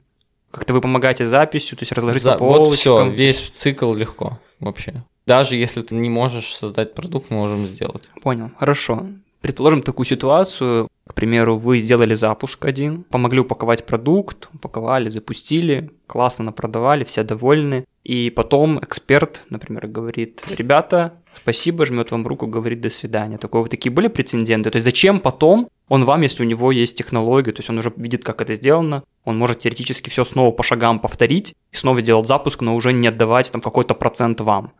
Как-то 0.52 0.74
вы 0.74 0.82
помогаете 0.82 1.28
записью, 1.28 1.78
то 1.78 1.84
есть 1.84 1.92
разложить 1.94 2.24
За... 2.24 2.34
по 2.34 2.40
полочкам? 2.40 2.66
Вот 2.66 2.78
все, 2.78 3.10
весь 3.10 3.52
цикл 3.56 3.94
легко 3.94 4.40
вообще. 4.60 5.04
Даже 5.26 5.56
если 5.56 5.82
ты 5.82 5.96
не 5.96 6.10
можешь 6.10 6.56
создать 6.56 6.94
продукт, 6.94 7.30
мы 7.30 7.38
можем 7.38 7.68
сделать. 7.68 8.10
Понял, 8.22 8.52
хорошо. 8.58 9.08
Предположим 9.42 9.82
такую 9.82 10.06
ситуацию, 10.06 10.88
к 11.08 11.14
примеру, 11.16 11.58
вы 11.58 11.80
сделали 11.80 12.14
запуск 12.14 12.64
один, 12.64 13.04
помогли 13.04 13.40
упаковать 13.40 13.86
продукт, 13.86 14.50
упаковали, 14.54 15.10
запустили, 15.10 15.92
классно 16.06 16.46
напродавали, 16.46 17.04
все 17.04 17.24
довольны. 17.24 17.86
И 18.04 18.30
потом 18.30 18.80
эксперт, 18.80 19.42
например, 19.50 19.88
говорит, 19.88 20.44
ребята, 20.50 21.14
спасибо, 21.36 21.86
жмет 21.86 22.12
вам 22.12 22.26
руку, 22.28 22.46
говорит 22.46 22.82
до 22.82 22.90
свидания. 22.90 23.38
Такое 23.38 23.64
вот 23.64 23.72
такие 23.72 23.92
были 23.92 24.08
прецеденты. 24.08 24.70
То 24.70 24.78
есть 24.78 24.86
зачем 24.86 25.20
потом 25.20 25.70
он 25.88 26.06
вам, 26.06 26.22
если 26.22 26.44
у 26.44 26.46
него 26.46 26.72
есть 26.72 26.98
технология, 26.98 27.52
то 27.52 27.60
есть 27.60 27.70
он 27.70 27.80
уже 27.80 27.92
видит, 27.98 28.24
как 28.24 28.42
это 28.42 28.54
сделано, 28.54 29.04
он 29.26 29.38
может 29.38 29.60
теоретически 29.60 30.10
все 30.10 30.24
снова 30.24 30.52
по 30.52 30.64
шагам 30.64 31.00
повторить 31.00 31.56
и 31.72 31.76
снова 31.76 32.02
делать 32.02 32.28
запуск, 32.28 32.62
но 32.62 32.76
уже 32.76 32.94
не 32.94 33.08
отдавать 33.08 33.52
там 33.52 33.62
какой-то 33.62 33.96
процент 33.96 34.40
вам. 34.40 34.72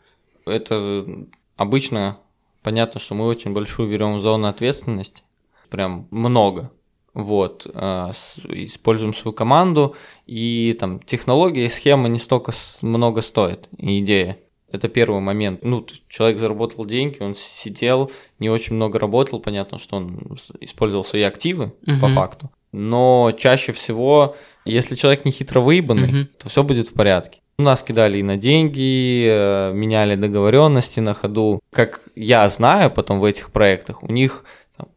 Это 0.46 1.06
обычно 1.58 2.20
Понятно, 2.64 3.00
что 3.00 3.16
мы 3.16 3.26
очень 3.26 3.54
большую 3.54 3.90
берем 3.90 4.20
зону 4.22 4.48
ответственности, 4.48 5.24
прям 5.70 6.08
много. 6.12 6.72
Вот, 7.14 7.70
э, 7.74 8.12
используем 8.50 9.14
свою 9.14 9.34
команду, 9.34 9.96
и 10.28 10.76
там 10.80 11.00
технология 11.02 11.66
и 11.66 11.70
схема 11.70 12.08
не 12.08 12.20
столько 12.20 12.54
много 12.82 13.22
стоит, 13.22 13.68
и 13.78 14.00
идея. 14.00 14.38
Это 14.72 14.88
первый 14.88 15.20
момент. 15.20 15.64
Ну, 15.64 15.86
человек 16.08 16.40
заработал 16.40 16.86
деньги, 16.86 17.18
он 17.20 17.36
сидел, 17.36 18.10
не 18.40 18.50
очень 18.50 18.76
много 18.76 18.98
работал, 19.00 19.42
понятно, 19.42 19.78
что 19.78 19.98
он 19.98 20.38
использовал 20.62 21.04
свои 21.04 21.24
активы 21.24 21.74
угу. 21.86 22.00
по 22.00 22.08
факту. 22.08 22.50
Но 22.72 23.34
чаще 23.38 23.74
всего, 23.74 24.38
если 24.64 24.96
человек 24.96 25.26
не 25.26 25.32
хитро 25.32 25.60
выебанный, 25.60 26.22
угу. 26.22 26.30
то 26.38 26.48
все 26.48 26.64
будет 26.64 26.88
в 26.90 26.94
порядке. 26.94 27.41
У 27.62 27.64
нас 27.64 27.84
кидали 27.84 28.18
и 28.18 28.24
на 28.24 28.38
деньги, 28.38 29.28
э, 29.30 29.72
меняли 29.72 30.16
договоренности 30.16 31.00
на 31.00 31.14
ходу. 31.14 31.60
Как 31.72 32.10
я 32.16 32.50
знаю 32.50 32.90
потом 32.90 33.20
в 33.20 33.24
этих 33.24 33.52
проектах, 33.52 34.02
у 34.02 34.12
них 34.12 34.46
там, 34.76 34.88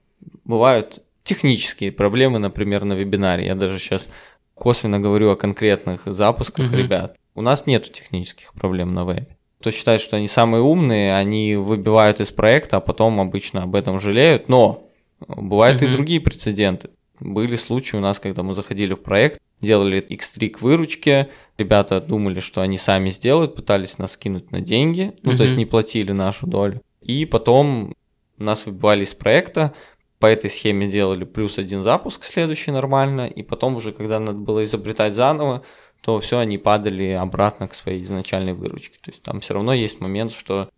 бывают 0.44 1.02
технические 1.24 1.92
проблемы, 1.92 2.38
например, 2.38 2.84
на 2.84 2.94
вебинаре. 2.94 3.44
Я 3.44 3.54
даже 3.54 3.78
сейчас 3.78 4.08
косвенно 4.54 4.98
говорю 4.98 5.30
о 5.30 5.36
конкретных 5.36 6.00
запусках 6.06 6.68
угу. 6.68 6.76
ребят. 6.76 7.16
У 7.34 7.42
нас 7.42 7.66
нет 7.66 7.92
технических 7.92 8.54
проблем 8.54 8.94
на 8.94 9.04
вебе. 9.04 9.36
Кто 9.60 9.70
считает, 9.70 10.00
что 10.00 10.16
они 10.16 10.28
самые 10.28 10.62
умные, 10.62 11.14
они 11.14 11.56
выбивают 11.56 12.20
из 12.20 12.32
проекта, 12.32 12.78
а 12.78 12.80
потом 12.80 13.20
обычно 13.20 13.64
об 13.64 13.74
этом 13.74 14.00
жалеют. 14.00 14.48
Но 14.48 14.88
бывают 15.28 15.82
угу. 15.82 15.90
и 15.90 15.92
другие 15.92 16.20
прецеденты. 16.22 16.88
Были 17.20 17.56
случаи 17.56 17.96
у 17.96 18.00
нас, 18.00 18.18
когда 18.18 18.42
мы 18.42 18.54
заходили 18.54 18.94
в 18.94 19.02
проект, 19.02 19.40
делали 19.60 20.04
X3 20.04 20.50
к 20.50 20.62
выручке, 20.62 21.30
ребята 21.58 22.00
думали, 22.00 22.40
что 22.40 22.60
они 22.60 22.78
сами 22.78 23.10
сделают, 23.10 23.54
пытались 23.54 23.98
нас 23.98 24.12
скинуть 24.12 24.50
на 24.50 24.60
деньги, 24.60 25.14
ну 25.22 25.32
mm 25.32 25.36
то 25.36 25.42
есть 25.44 25.56
не 25.56 25.66
платили 25.66 26.12
нашу 26.12 26.46
долю. 26.46 26.82
И 27.00 27.24
потом 27.24 27.94
нас 28.36 28.66
выбивали 28.66 29.04
из 29.04 29.14
проекта, 29.14 29.74
по 30.18 30.26
этой 30.26 30.48
схеме 30.48 30.88
делали 30.88 31.24
плюс 31.24 31.58
один 31.58 31.82
запуск 31.82 32.24
следующий 32.24 32.70
нормально, 32.70 33.26
и 33.26 33.42
потом 33.42 33.76
уже, 33.76 33.92
когда 33.92 34.18
надо 34.18 34.38
было 34.38 34.64
изобретать 34.64 35.14
заново, 35.14 35.62
то 36.00 36.20
все, 36.20 36.38
они 36.38 36.58
падали 36.58 37.10
обратно 37.10 37.68
к 37.68 37.74
своей 37.74 38.02
изначальной 38.02 38.52
выручке. 38.52 38.98
То 39.00 39.10
есть 39.10 39.22
там 39.22 39.40
все 39.40 39.54
равно 39.54 39.72
есть 39.72 40.00
момент, 40.00 40.32
что 40.32 40.68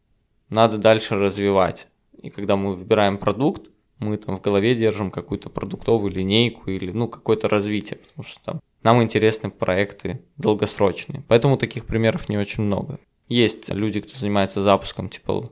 надо 0.49 0.79
дальше 0.79 1.17
развивать. 1.17 1.89
И 2.23 2.31
когда 2.31 2.57
мы 2.57 2.75
выбираем 2.75 3.19
продукт, 3.19 3.71
мы 3.99 4.17
там 4.17 4.37
в 4.37 4.41
голове 4.41 4.75
держим 4.75 5.11
какую-то 5.11 5.49
продуктовую 5.49 6.13
линейку 6.13 6.71
или 6.71 6.91
ну 6.91 7.09
какое-то 7.09 7.49
развитие, 7.49 7.99
потому 7.99 8.25
что 8.25 8.41
там 8.45 8.61
нам 8.83 9.03
интересны 9.03 9.51
проекты 9.51 10.21
долгосрочные. 10.37 11.25
Поэтому 11.27 11.57
таких 11.57 11.87
примеров 11.87 12.29
не 12.29 12.39
очень 12.39 12.63
много. 12.63 13.01
Есть 13.29 13.69
люди, 13.71 14.01
кто 14.01 14.17
занимается 14.17 14.63
запуском, 14.63 15.09
типа, 15.09 15.51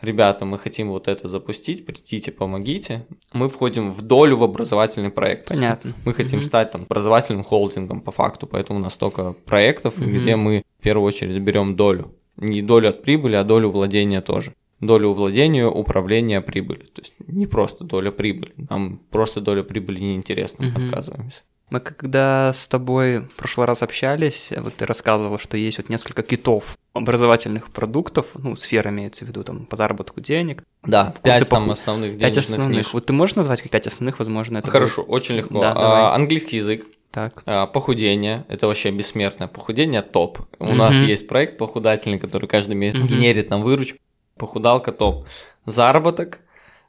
ребята, 0.00 0.44
мы 0.44 0.58
хотим 0.58 0.88
вот 0.88 1.06
это 1.06 1.28
запустить, 1.28 1.86
придите, 1.86 2.32
помогите. 2.32 3.06
Мы 3.32 3.48
входим 3.48 3.92
в 3.92 4.02
долю 4.02 4.38
в 4.38 4.42
образовательный 4.42 5.10
проект. 5.10 5.46
Понятно. 5.46 5.94
Мы 6.04 6.14
хотим 6.14 6.40
угу. 6.40 6.46
стать 6.46 6.72
там 6.72 6.82
образовательным 6.82 7.44
холдингом 7.44 8.00
по 8.00 8.10
факту, 8.10 8.48
поэтому 8.48 8.80
у 8.80 8.82
нас 8.82 8.94
столько 8.94 9.34
проектов, 9.34 9.96
угу. 9.98 10.10
где 10.10 10.34
мы 10.34 10.64
в 10.80 10.82
первую 10.82 11.06
очередь 11.06 11.40
берем 11.40 11.76
долю. 11.76 12.12
Не 12.36 12.60
долю 12.62 12.88
от 12.88 13.02
прибыли, 13.02 13.36
а 13.36 13.44
долю 13.44 13.70
владения 13.70 14.20
тоже 14.20 14.52
долю 14.86 15.12
владения, 15.12 15.66
управления 15.66 16.40
прибыли. 16.40 16.84
То 16.84 17.02
есть 17.02 17.14
не 17.26 17.46
просто 17.46 17.84
доля 17.84 18.10
прибыли. 18.10 18.52
Нам 18.56 19.00
просто 19.10 19.40
доля 19.40 19.62
прибыли 19.62 20.00
неинтересна, 20.00 20.68
угу. 20.68 20.84
отказываемся. 20.84 21.42
Мы 21.70 21.80
когда 21.80 22.52
с 22.52 22.68
тобой 22.68 23.20
в 23.20 23.34
прошлый 23.34 23.66
раз 23.66 23.82
общались, 23.82 24.52
вот 24.56 24.74
ты 24.74 24.86
рассказывал, 24.86 25.38
что 25.38 25.56
есть 25.56 25.78
вот 25.78 25.88
несколько 25.88 26.22
китов 26.22 26.76
образовательных 26.92 27.70
продуктов, 27.70 28.28
ну, 28.34 28.54
сфера 28.54 28.90
имеется 28.90 29.24
в 29.24 29.28
виду 29.28 29.42
там 29.42 29.66
по 29.66 29.74
заработку 29.74 30.20
денег. 30.20 30.62
Да, 30.84 31.14
пять 31.22 31.48
там 31.48 31.70
основных 31.70 32.16
денежных 32.16 32.34
Пять 32.34 32.38
основных. 32.38 32.78
Ниш. 32.78 32.92
Вот 32.92 33.06
ты 33.06 33.12
можешь 33.12 33.34
назвать 33.34 33.62
как 33.62 33.70
пять 33.70 33.86
основных, 33.86 34.18
возможно, 34.18 34.58
это 34.58 34.70
Хорошо, 34.70 35.02
будет... 35.02 35.10
очень 35.10 35.36
легко. 35.36 35.60
Да, 35.60 35.72
а, 35.74 36.14
английский 36.14 36.58
язык. 36.58 36.86
Так. 37.10 37.42
А, 37.46 37.66
похудение, 37.66 38.44
это 38.48 38.66
вообще 38.66 38.90
бессмертное 38.90 39.48
похудение, 39.48 40.02
топ. 40.02 40.40
У 40.58 40.66
mm 40.66 40.74
нас 40.74 40.94
есть 40.96 41.26
проект 41.26 41.58
похудательный, 41.58 42.18
который 42.18 42.48
каждый 42.48 42.74
месяц 42.74 42.98
mm 42.98 43.06
генерит 43.06 43.50
нам 43.50 43.62
выручку. 43.62 43.98
Похудалка 44.36 44.92
топ. 44.92 45.26
Заработок, 45.66 46.40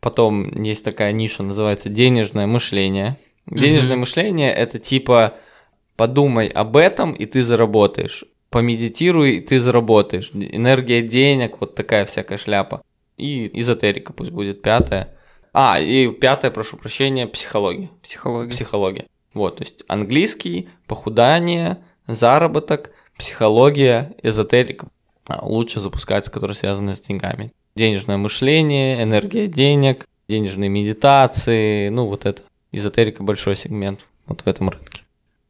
потом 0.01 0.63
есть 0.63 0.83
такая 0.83 1.11
ниша, 1.11 1.43
называется 1.43 1.89
денежное 1.89 2.47
мышление. 2.47 3.17
Денежное 3.47 3.95
mm 3.95 3.99
мышление 3.99 4.51
это 4.51 4.79
типа 4.79 5.35
подумай 5.95 6.47
об 6.47 6.77
этом, 6.77 7.13
и 7.13 7.25
ты 7.25 7.43
заработаешь. 7.43 8.25
Помедитируй, 8.49 9.37
и 9.37 9.41
ты 9.41 9.59
заработаешь. 9.59 10.31
Энергия 10.33 11.01
денег, 11.01 11.59
вот 11.59 11.75
такая 11.75 12.05
всякая 12.05 12.37
шляпа. 12.37 12.81
И 13.17 13.49
эзотерика 13.59 14.13
пусть 14.13 14.31
будет 14.31 14.61
пятая. 14.61 15.15
А, 15.53 15.79
и 15.79 16.11
пятое, 16.11 16.51
прошу 16.51 16.77
прощения, 16.77 17.27
психология. 17.27 17.89
Психология. 18.01 18.51
Психология. 18.51 19.05
Вот, 19.33 19.57
то 19.57 19.63
есть 19.63 19.83
английский, 19.87 20.69
похудание, 20.87 21.77
заработок, 22.07 22.91
психология, 23.17 24.15
эзотерика. 24.23 24.87
А, 25.27 25.45
лучше 25.45 25.79
запускаться, 25.79 26.31
которые 26.31 26.55
связаны 26.55 26.95
с 26.95 27.01
деньгами. 27.01 27.51
Денежное 27.75 28.17
мышление, 28.17 29.03
энергия 29.03 29.47
денег, 29.47 30.07
денежные 30.27 30.69
медитации, 30.69 31.89
ну 31.89 32.05
вот 32.05 32.25
это 32.25 32.43
эзотерика 32.71 33.23
большой 33.23 33.55
сегмент 33.55 34.07
вот 34.27 34.41
в 34.41 34.47
этом 34.47 34.69
рынке. 34.69 35.01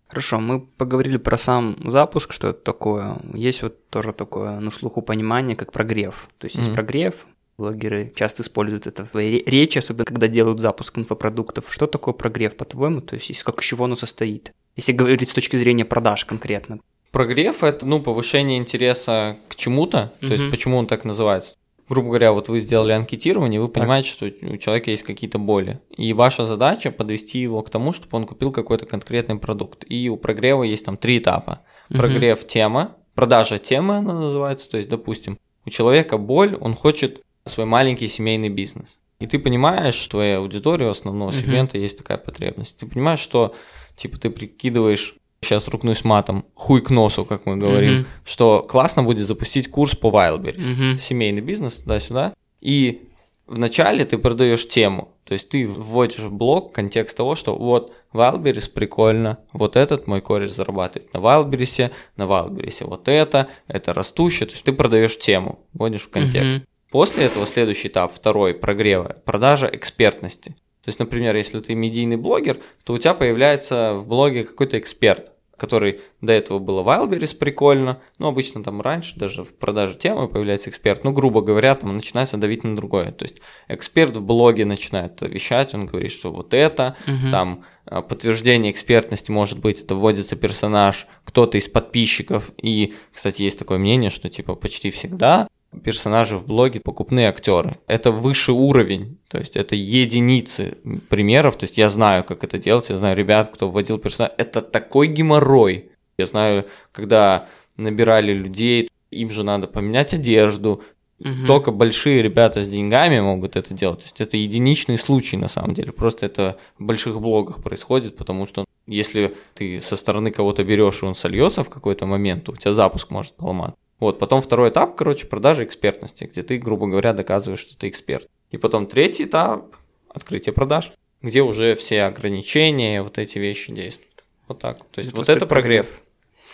Хорошо, 0.07 0.39
мы 0.39 0.61
поговорили 0.61 1.17
про 1.17 1.37
сам 1.37 1.75
запуск, 1.83 2.31
что 2.31 2.49
это 2.49 2.61
такое. 2.61 3.17
Есть 3.33 3.63
вот 3.63 3.89
тоже 3.89 4.13
такое 4.13 4.59
на 4.59 4.71
слуху 4.71 5.01
понимание, 5.01 5.55
как 5.55 5.71
прогрев. 5.71 6.29
То 6.37 6.45
есть 6.45 6.55
mm-hmm. 6.55 6.59
есть 6.59 6.73
прогрев, 6.73 7.27
блогеры 7.57 8.13
часто 8.15 8.43
используют 8.43 8.87
это 8.87 9.05
в 9.05 9.09
своей 9.09 9.43
речи, 9.43 9.77
особенно 9.77 10.05
когда 10.05 10.27
делают 10.27 10.59
запуск 10.59 10.97
инфопродуктов. 10.97 11.65
Что 11.69 11.87
такое 11.87 12.13
прогрев, 12.13 12.55
по-твоему? 12.55 13.01
То 13.01 13.15
есть 13.15 13.43
как 13.43 13.59
из 13.61 13.65
чего 13.65 13.85
оно 13.85 13.95
состоит? 13.95 14.53
Если 14.75 14.93
говорить 14.93 15.29
с 15.29 15.33
точки 15.33 15.57
зрения 15.57 15.85
продаж 15.85 16.25
конкретно. 16.25 16.79
Прогрев– 17.15 17.55
это 17.63 17.85
ну, 17.85 18.01
повышение 18.01 18.57
интереса 18.57 19.37
к 19.47 19.55
чему-то, 19.55 20.11
mm-hmm. 20.19 20.27
то 20.27 20.33
есть 20.33 20.51
почему 20.51 20.75
он 20.75 20.85
так 20.85 21.05
называется 21.05 21.55
грубо 21.87 22.09
говоря, 22.09 22.33
вот 22.33 22.49
вы 22.49 22.59
сделали 22.59 22.91
анкетирование, 22.91 23.61
вы 23.61 23.69
понимаете, 23.69 24.09
так. 24.19 24.33
что 24.35 24.47
у 24.47 24.57
человека 24.57 24.91
есть 24.91 25.03
какие-то 25.03 25.37
боли. 25.37 25.79
И 25.95 26.13
ваша 26.13 26.45
задача 26.45 26.91
подвести 26.91 27.39
его 27.39 27.61
к 27.61 27.69
тому, 27.69 27.93
чтобы 27.93 28.17
он 28.17 28.25
купил 28.25 28.51
какой-то 28.51 28.85
конкретный 28.85 29.37
продукт. 29.37 29.85
И 29.87 30.09
у 30.09 30.17
прогрева 30.17 30.63
есть 30.63 30.83
там 30.83 30.97
три 30.97 31.19
этапа. 31.19 31.61
Прогрев 31.89 32.39
угу. 32.39 32.47
тема, 32.47 32.95
продажа 33.13 33.59
темы 33.59 33.97
она 33.97 34.19
называется, 34.19 34.69
то 34.69 34.77
есть, 34.77 34.89
допустим, 34.89 35.37
у 35.65 35.69
человека 35.69 36.17
боль, 36.17 36.57
он 36.59 36.73
хочет 36.73 37.21
свой 37.45 37.67
маленький 37.67 38.07
семейный 38.07 38.49
бизнес. 38.49 38.99
И 39.19 39.27
ты 39.27 39.39
понимаешь, 39.39 39.93
что 39.93 40.11
твоя 40.11 40.39
аудитория 40.39 40.89
основного 40.89 41.31
сегмента 41.31 41.77
есть 41.77 41.97
такая 41.97 42.17
потребность. 42.17 42.77
Ты 42.77 42.87
понимаешь, 42.87 43.19
что 43.19 43.53
типа 43.95 44.17
ты 44.17 44.29
прикидываешь 44.31 45.15
сейчас 45.45 45.67
рукнусь 45.67 46.03
матом, 46.03 46.45
хуй 46.53 46.81
к 46.81 46.89
носу, 46.89 47.25
как 47.25 47.45
мы 47.45 47.57
говорим, 47.57 47.91
mm-hmm. 47.91 48.05
что 48.25 48.61
классно 48.61 49.03
будет 49.03 49.27
запустить 49.27 49.69
курс 49.69 49.95
по 49.95 50.07
Wildberries, 50.07 50.57
mm-hmm. 50.57 50.97
семейный 50.97 51.41
бизнес 51.41 51.75
туда-сюда, 51.75 52.33
и 52.61 53.09
вначале 53.47 54.05
ты 54.05 54.17
продаешь 54.17 54.67
тему, 54.67 55.09
то 55.23 55.33
есть 55.33 55.49
ты 55.49 55.67
вводишь 55.67 56.19
в 56.19 56.31
блог 56.31 56.73
контекст 56.73 57.17
того, 57.17 57.35
что 57.35 57.55
вот 57.55 57.93
Wildberries 58.13 58.69
прикольно, 58.69 59.39
вот 59.53 59.75
этот 59.75 60.07
мой 60.07 60.21
кореш 60.21 60.51
зарабатывает 60.51 61.13
на 61.13 61.19
Wildberries, 61.19 61.91
на 62.17 62.23
Wildberries 62.23 62.85
вот 62.85 63.07
это, 63.07 63.47
это 63.67 63.93
растущее, 63.93 64.47
то 64.47 64.53
есть 64.53 64.65
ты 64.65 64.73
продаешь 64.73 65.17
тему, 65.17 65.59
вводишь 65.73 66.03
в 66.03 66.09
контекст. 66.09 66.59
Mm-hmm. 66.59 66.67
После 66.91 67.25
этого 67.25 67.45
следующий 67.45 67.89
этап, 67.89 68.15
второй, 68.15 68.53
прогрева, 68.53 69.17
продажа 69.25 69.69
экспертности. 69.71 70.55
То 70.85 70.89
есть, 70.89 70.99
например, 70.99 71.35
если 71.35 71.59
ты 71.59 71.73
медийный 71.73 72.15
блогер, 72.15 72.59
то 72.83 72.93
у 72.93 72.97
тебя 72.99 73.15
появляется 73.15 73.95
в 73.95 74.07
блоге 74.07 74.43
какой-то 74.43 74.77
эксперт, 74.77 75.31
который 75.57 76.01
до 76.21 76.33
этого 76.33 76.59
было 76.59 76.83
Wildberries 76.83 77.35
прикольно, 77.35 78.01
но 78.17 78.27
обычно 78.27 78.63
там 78.63 78.81
раньше 78.81 79.17
даже 79.17 79.43
в 79.43 79.53
продаже 79.53 79.95
темы 79.95 80.27
появляется 80.27 80.69
эксперт, 80.69 81.03
ну, 81.03 81.11
грубо 81.11 81.41
говоря, 81.41 81.75
там 81.75 81.95
начинается 81.95 82.37
давить 82.37 82.63
на 82.63 82.75
другое, 82.75 83.11
то 83.11 83.25
есть 83.25 83.37
эксперт 83.67 84.15
в 84.17 84.21
блоге 84.21 84.65
начинает 84.65 85.21
вещать, 85.21 85.73
он 85.73 85.85
говорит, 85.85 86.11
что 86.11 86.31
вот 86.31 86.53
это, 86.53 86.95
угу. 87.07 87.31
там 87.31 87.63
а, 87.85 88.01
подтверждение 88.01 88.71
экспертности 88.71 89.31
может 89.31 89.59
быть, 89.59 89.81
это 89.81 89.95
вводится 89.95 90.35
персонаж, 90.35 91.07
кто-то 91.23 91.57
из 91.57 91.67
подписчиков, 91.67 92.51
и, 92.61 92.95
кстати, 93.13 93.41
есть 93.41 93.59
такое 93.59 93.77
мнение, 93.77 94.09
что 94.09 94.29
типа 94.29 94.55
почти 94.55 94.91
всегда 94.91 95.47
персонажи 95.83 96.37
в 96.37 96.45
блоге 96.45 96.79
покупные 96.79 97.29
актеры. 97.29 97.77
Это 97.87 98.11
высший 98.11 98.53
уровень, 98.53 99.17
то 99.27 99.37
есть 99.37 99.55
это 99.55 99.75
единицы 99.75 100.77
примеров, 101.09 101.57
то 101.57 101.65
есть 101.65 101.77
я 101.77 101.89
знаю, 101.89 102.23
как 102.23 102.43
это 102.43 102.57
делать, 102.57 102.89
я 102.89 102.97
знаю 102.97 103.15
ребят, 103.15 103.51
кто 103.53 103.69
вводил 103.69 103.97
персонаж. 103.97 104.31
Это 104.37 104.61
такой 104.61 105.07
геморрой. 105.07 105.89
Я 106.17 106.25
знаю, 106.27 106.65
когда 106.91 107.47
набирали 107.77 108.31
людей, 108.33 108.89
им 109.11 109.31
же 109.31 109.43
надо 109.43 109.67
поменять 109.67 110.13
одежду, 110.13 110.81
Угу. 111.19 111.47
Только 111.47 111.71
большие 111.71 112.21
ребята 112.21 112.63
с 112.63 112.67
деньгами 112.67 113.19
могут 113.21 113.55
это 113.55 113.73
делать. 113.73 113.99
То 113.99 114.05
есть 114.05 114.21
это 114.21 114.35
единичный 114.35 114.97
случай 114.97 115.37
на 115.37 115.47
самом 115.47 115.73
деле. 115.73 115.91
Просто 115.91 116.25
это 116.25 116.57
в 116.77 116.83
больших 116.83 117.21
блогах 117.21 117.63
происходит, 117.63 118.17
потому 118.17 118.45
что 118.45 118.65
если 118.85 119.33
ты 119.53 119.79
со 119.81 119.95
стороны 119.95 120.31
кого-то 120.31 120.63
берешь, 120.63 121.01
и 121.01 121.05
он 121.05 121.15
сольется 121.15 121.63
в 121.63 121.69
какой-то 121.69 122.05
момент, 122.05 122.43
то 122.43 122.51
у 122.51 122.55
тебя 122.55 122.73
запуск 122.73 123.11
может 123.11 123.33
поломаться. 123.33 123.77
Вот, 123.99 124.19
потом 124.19 124.41
второй 124.41 124.69
этап, 124.69 124.95
короче, 124.95 125.25
продажи 125.25 125.63
экспертности, 125.63 126.25
где 126.25 126.43
ты, 126.43 126.57
грубо 126.57 126.87
говоря, 126.87 127.13
доказываешь, 127.13 127.61
что 127.61 127.77
ты 127.77 127.87
эксперт. 127.87 128.27
И 128.51 128.57
потом 128.57 128.87
третий 128.87 129.23
этап– 129.23 129.75
открытие 130.09 130.53
продаж, 130.53 130.91
где 131.21 131.41
уже 131.41 131.75
все 131.75 132.03
ограничения, 132.03 133.01
вот 133.01 133.17
эти 133.17 133.37
вещи 133.37 133.71
действуют. 133.71 134.23
Вот 134.47 134.59
так. 134.59 134.79
То 134.91 134.99
есть 134.99 135.11
это 135.11 135.17
вот 135.17 135.29
это 135.29 135.45
прогрев. 135.45 135.85
прогрев. 135.87 136.01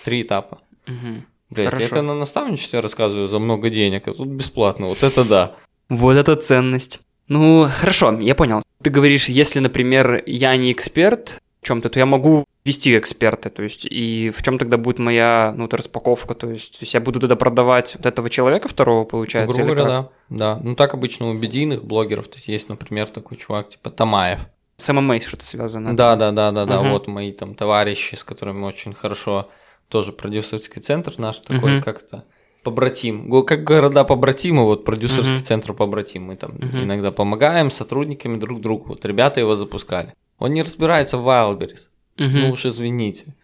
Три 0.04 0.22
этапа. 0.22 0.60
Угу. 0.88 1.24
Блять, 1.52 1.70
Хорошо. 1.70 1.86
это 1.86 2.02
на 2.02 2.16
наставничестве 2.16 2.80
рассказываю 2.80 3.28
за 3.28 3.40
много 3.40 3.70
денег, 3.70 4.08
а 4.08 4.14
тут 4.14 4.30
бесплатно. 4.30 4.88
Вот 4.88 5.04
это 5.04 5.26
да. 5.26 5.56
Вот 5.90 6.16
это 6.16 6.36
ценность. 6.38 7.02
Ну, 7.28 7.68
хорошо, 7.70 8.18
я 8.20 8.36
понял. 8.36 8.62
Ты 8.82 8.90
говоришь, 8.90 9.30
если, 9.30 9.60
например, 9.60 10.24
я 10.26 10.56
не 10.56 10.72
эксперт 10.72 11.42
в 11.62 11.66
чем-то, 11.66 11.90
то 11.90 12.00
я 12.00 12.06
могу 12.06 12.46
вести 12.64 12.98
эксперты, 12.98 13.50
то 13.50 13.64
есть, 13.64 13.86
и 13.86 14.30
в 14.36 14.44
чем 14.44 14.58
тогда 14.60 14.78
будет 14.78 15.00
моя, 15.00 15.54
ну, 15.56 15.64
вот 15.64 15.74
распаковка, 15.74 16.36
то 16.36 16.50
есть, 16.50 16.74
то 16.74 16.84
есть 16.84 16.94
я 16.94 17.00
буду 17.02 17.20
тогда 17.20 17.36
продавать 17.36 17.96
вот 17.96 18.06
этого 18.06 18.30
человека 18.30 18.68
второго, 18.68 19.04
получается, 19.04 19.58
Грубо 19.58 19.74
говоря, 19.76 19.90
да. 19.90 20.10
Да. 20.30 20.60
Ну 20.64 20.76
так 20.76 20.94
обычно 20.94 21.30
у 21.30 21.34
медийных 21.34 21.84
блогеров, 21.84 22.28
то 22.28 22.36
есть 22.36 22.48
есть, 22.48 22.70
например, 22.70 23.10
такой 23.10 23.38
чувак, 23.38 23.70
типа 23.70 23.90
Тамаев. 23.90 24.42
С 24.78 24.92
ММА 24.92 25.20
что-то 25.22 25.46
связано. 25.46 25.96
Да, 25.96 26.16
да, 26.16 26.32
да, 26.32 26.52
да, 26.52 26.66
да. 26.66 26.82
Мгм. 26.82 26.92
Вот 26.92 27.08
мои 27.08 27.32
там 27.32 27.54
товарищи, 27.56 28.16
с 28.16 28.24
которыми 28.24 28.64
очень 28.64 28.94
хорошо, 28.94 29.50
тоже 29.90 30.12
продюсерский 30.12 30.82
центр 30.82 31.14
наш 31.18 31.38
такой, 31.40 31.74
Мгм. 31.74 31.84
как 31.84 32.04
это, 32.04 32.26
побратим. 32.64 33.44
Как 33.44 33.64
города 33.64 34.04
побратимы, 34.04 34.64
вот 34.66 34.86
продюсерский 34.86 35.36
Мгм. 35.36 35.44
центр 35.44 35.74
побратим. 35.74 36.24
Мы 36.24 36.36
там 36.36 36.54
Мгм. 36.58 36.84
иногда 36.84 37.12
помогаем 37.12 37.70
сотрудниками 37.70 38.40
друг 38.40 38.62
другу. 38.62 38.90
Вот 38.90 39.06
ребята 39.06 39.40
его 39.40 39.56
запускали. 39.56 40.14
Он 40.40 40.52
не 40.54 40.64
разбирается 40.64 41.18
в 41.18 41.28
Wildberries. 41.28 41.88
Мгм. 42.18 42.40
Ну 42.40 42.52
уж 42.52 42.66
извините. 42.66 43.36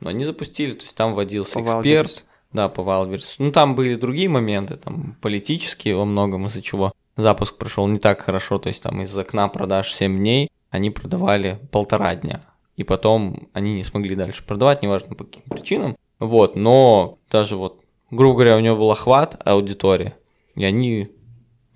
Но 0.00 0.10
они 0.10 0.24
запустили, 0.24 0.72
то 0.72 0.84
есть 0.84 0.96
там 0.96 1.14
вводился 1.14 1.54
По 1.54 1.60
эксперт. 1.60 2.08
Wildberries. 2.08 2.22
Да, 2.52 2.68
по 2.68 2.80
Wildberries. 2.80 3.34
Ну 3.38 3.52
там 3.52 3.74
были 3.74 3.94
другие 3.94 4.28
моменты, 4.28 4.76
там 4.76 5.16
политические 5.20 5.96
во 5.96 6.04
многом, 6.04 6.46
из-за 6.46 6.60
чего 6.62 6.92
запуск 7.16 7.56
прошел 7.56 7.86
не 7.86 7.98
так 7.98 8.20
хорошо. 8.22 8.58
То 8.58 8.68
есть 8.68 8.82
там 8.82 9.00
из 9.02 9.16
окна 9.16 9.48
продаж 9.48 9.92
7 9.92 10.18
дней 10.18 10.50
они 10.70 10.90
продавали 10.90 11.58
полтора 11.70 12.14
дня. 12.16 12.42
И 12.76 12.84
потом 12.84 13.48
они 13.52 13.74
не 13.74 13.84
смогли 13.84 14.16
дальше 14.16 14.44
продавать, 14.44 14.82
неважно 14.82 15.14
по 15.14 15.24
каким 15.24 15.42
причинам. 15.42 15.96
Вот, 16.18 16.56
но 16.56 17.18
даже 17.30 17.56
вот, 17.56 17.84
грубо 18.10 18.34
говоря, 18.36 18.56
у 18.56 18.60
него 18.60 18.76
был 18.76 18.90
охват 18.90 19.40
аудитории, 19.44 20.14
и 20.54 20.64
они 20.64 21.10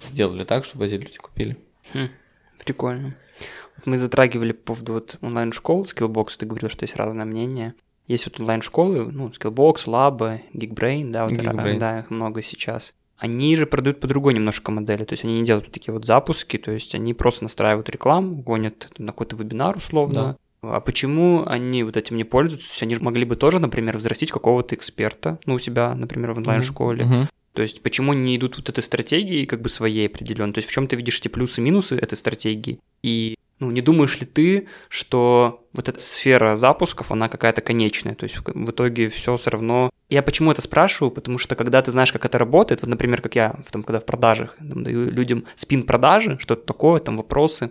сделали 0.05 0.45
так, 0.45 0.65
чтобы 0.65 0.87
эти 0.87 0.95
люди 0.95 1.19
купили. 1.19 1.57
Хм, 1.93 2.09
прикольно. 2.65 3.17
Вот 3.87 3.91
мы 3.91 3.99
затрагивали 3.99 4.53
по 4.53 4.75
поводу 4.75 4.95
вот 4.95 5.17
онлайн-школ, 5.23 5.85
Skillbox, 5.87 6.31
ты 6.39 6.47
говорил, 6.47 6.69
что 6.69 6.85
есть 6.85 6.97
разное 6.97 7.25
мнение. 7.25 7.75
Есть 8.09 8.27
вот 8.27 8.41
онлайн-школы, 8.41 9.11
ну, 9.11 9.29
Skillbox, 9.29 9.87
Lab, 9.87 10.41
Geekbrain, 10.53 11.11
да, 11.11 11.25
вот, 11.25 11.33
Geekbrain. 11.33 11.79
да, 11.79 12.01
их 12.01 12.11
много 12.11 12.43
сейчас. 12.43 12.95
Они 13.17 13.57
же 13.57 13.67
продают 13.67 14.01
по 14.01 14.07
другой 14.07 14.35
немножко 14.35 14.71
модели, 14.71 15.05
то 15.05 15.15
есть 15.15 15.25
они 15.25 15.41
не 15.41 15.47
делают 15.47 15.67
вот 15.67 15.75
такие 15.75 15.93
вот 15.95 16.05
запуски, 16.05 16.59
то 16.59 16.71
есть 16.71 16.95
они 16.95 17.15
просто 17.15 17.45
настраивают 17.45 17.89
рекламу, 17.89 18.37
гонят 18.37 18.93
на 18.99 19.09
какой-то 19.09 19.37
вебинар 19.37 19.77
условно. 19.77 20.37
А 20.63 20.81
почему 20.81 21.45
они 21.47 21.85
вот 21.85 21.97
этим 21.97 22.17
не 22.17 22.25
пользуются? 22.25 22.69
То 22.69 22.73
есть 22.73 22.83
они 22.83 22.95
же 22.95 23.01
могли 23.01 23.25
бы 23.25 23.37
тоже, 23.37 23.61
например, 23.61 23.97
взрастить 23.97 24.33
какого-то 24.33 24.75
эксперта, 24.75 25.39
ну, 25.47 25.55
у 25.55 25.59
себя, 25.59 25.95
например, 25.95 26.33
в 26.33 26.39
онлайн-школе. 26.39 27.05
Мгм. 27.05 27.29
То 27.53 27.63
есть 27.63 27.83
почему 27.83 28.13
не 28.13 28.37
идут 28.37 28.59
вот 28.59 28.69
этой 28.69 28.83
стратегии 28.83 29.47
как 29.47 29.63
бы 29.63 29.69
своей 29.69 30.09
определенной? 30.09 30.53
То 30.53 30.59
есть 30.59 30.69
в 30.69 30.73
чем 30.73 30.89
ты 30.89 30.97
видишь 30.97 31.19
эти 31.21 31.29
плюсы 31.29 31.61
и 31.61 31.65
минусы 31.65 31.97
этой 31.97 32.17
стратегии? 32.17 32.81
И 33.03 33.37
ну, 33.59 33.71
не 33.71 33.81
думаешь 33.81 34.21
ли 34.21 34.27
ты, 34.27 34.69
что 34.89 35.65
вот 35.73 35.89
эта 35.89 36.01
сфера 36.01 36.57
запусков, 36.57 37.11
она 37.11 37.29
какая-то 37.29 37.63
конечная? 37.63 38.15
То 38.15 38.25
есть 38.25 38.37
в, 38.45 38.71
итоге 38.71 39.09
все 39.09 39.37
все 39.37 39.51
равно... 39.51 39.91
Я 40.09 40.23
почему 40.23 40.53
это 40.53 40.63
спрашиваю? 40.63 41.11
Потому 41.11 41.39
что 41.39 41.55
когда 41.55 41.81
ты 41.83 41.91
знаешь, 41.91 42.13
как 42.13 42.25
это 42.25 42.39
работает, 42.39 42.83
вот, 42.83 42.91
например, 42.91 43.23
как 43.23 43.35
я, 43.35 43.57
в 43.67 43.73
том, 43.73 43.83
когда 43.83 44.01
в 44.01 44.05
продажах 44.05 44.55
там, 44.59 44.85
даю 44.85 45.11
людям 45.11 45.45
спин-продажи, 45.57 46.39
что 46.41 46.55
это 46.55 46.65
такое, 46.67 47.01
там 47.01 47.17
вопросы, 47.17 47.71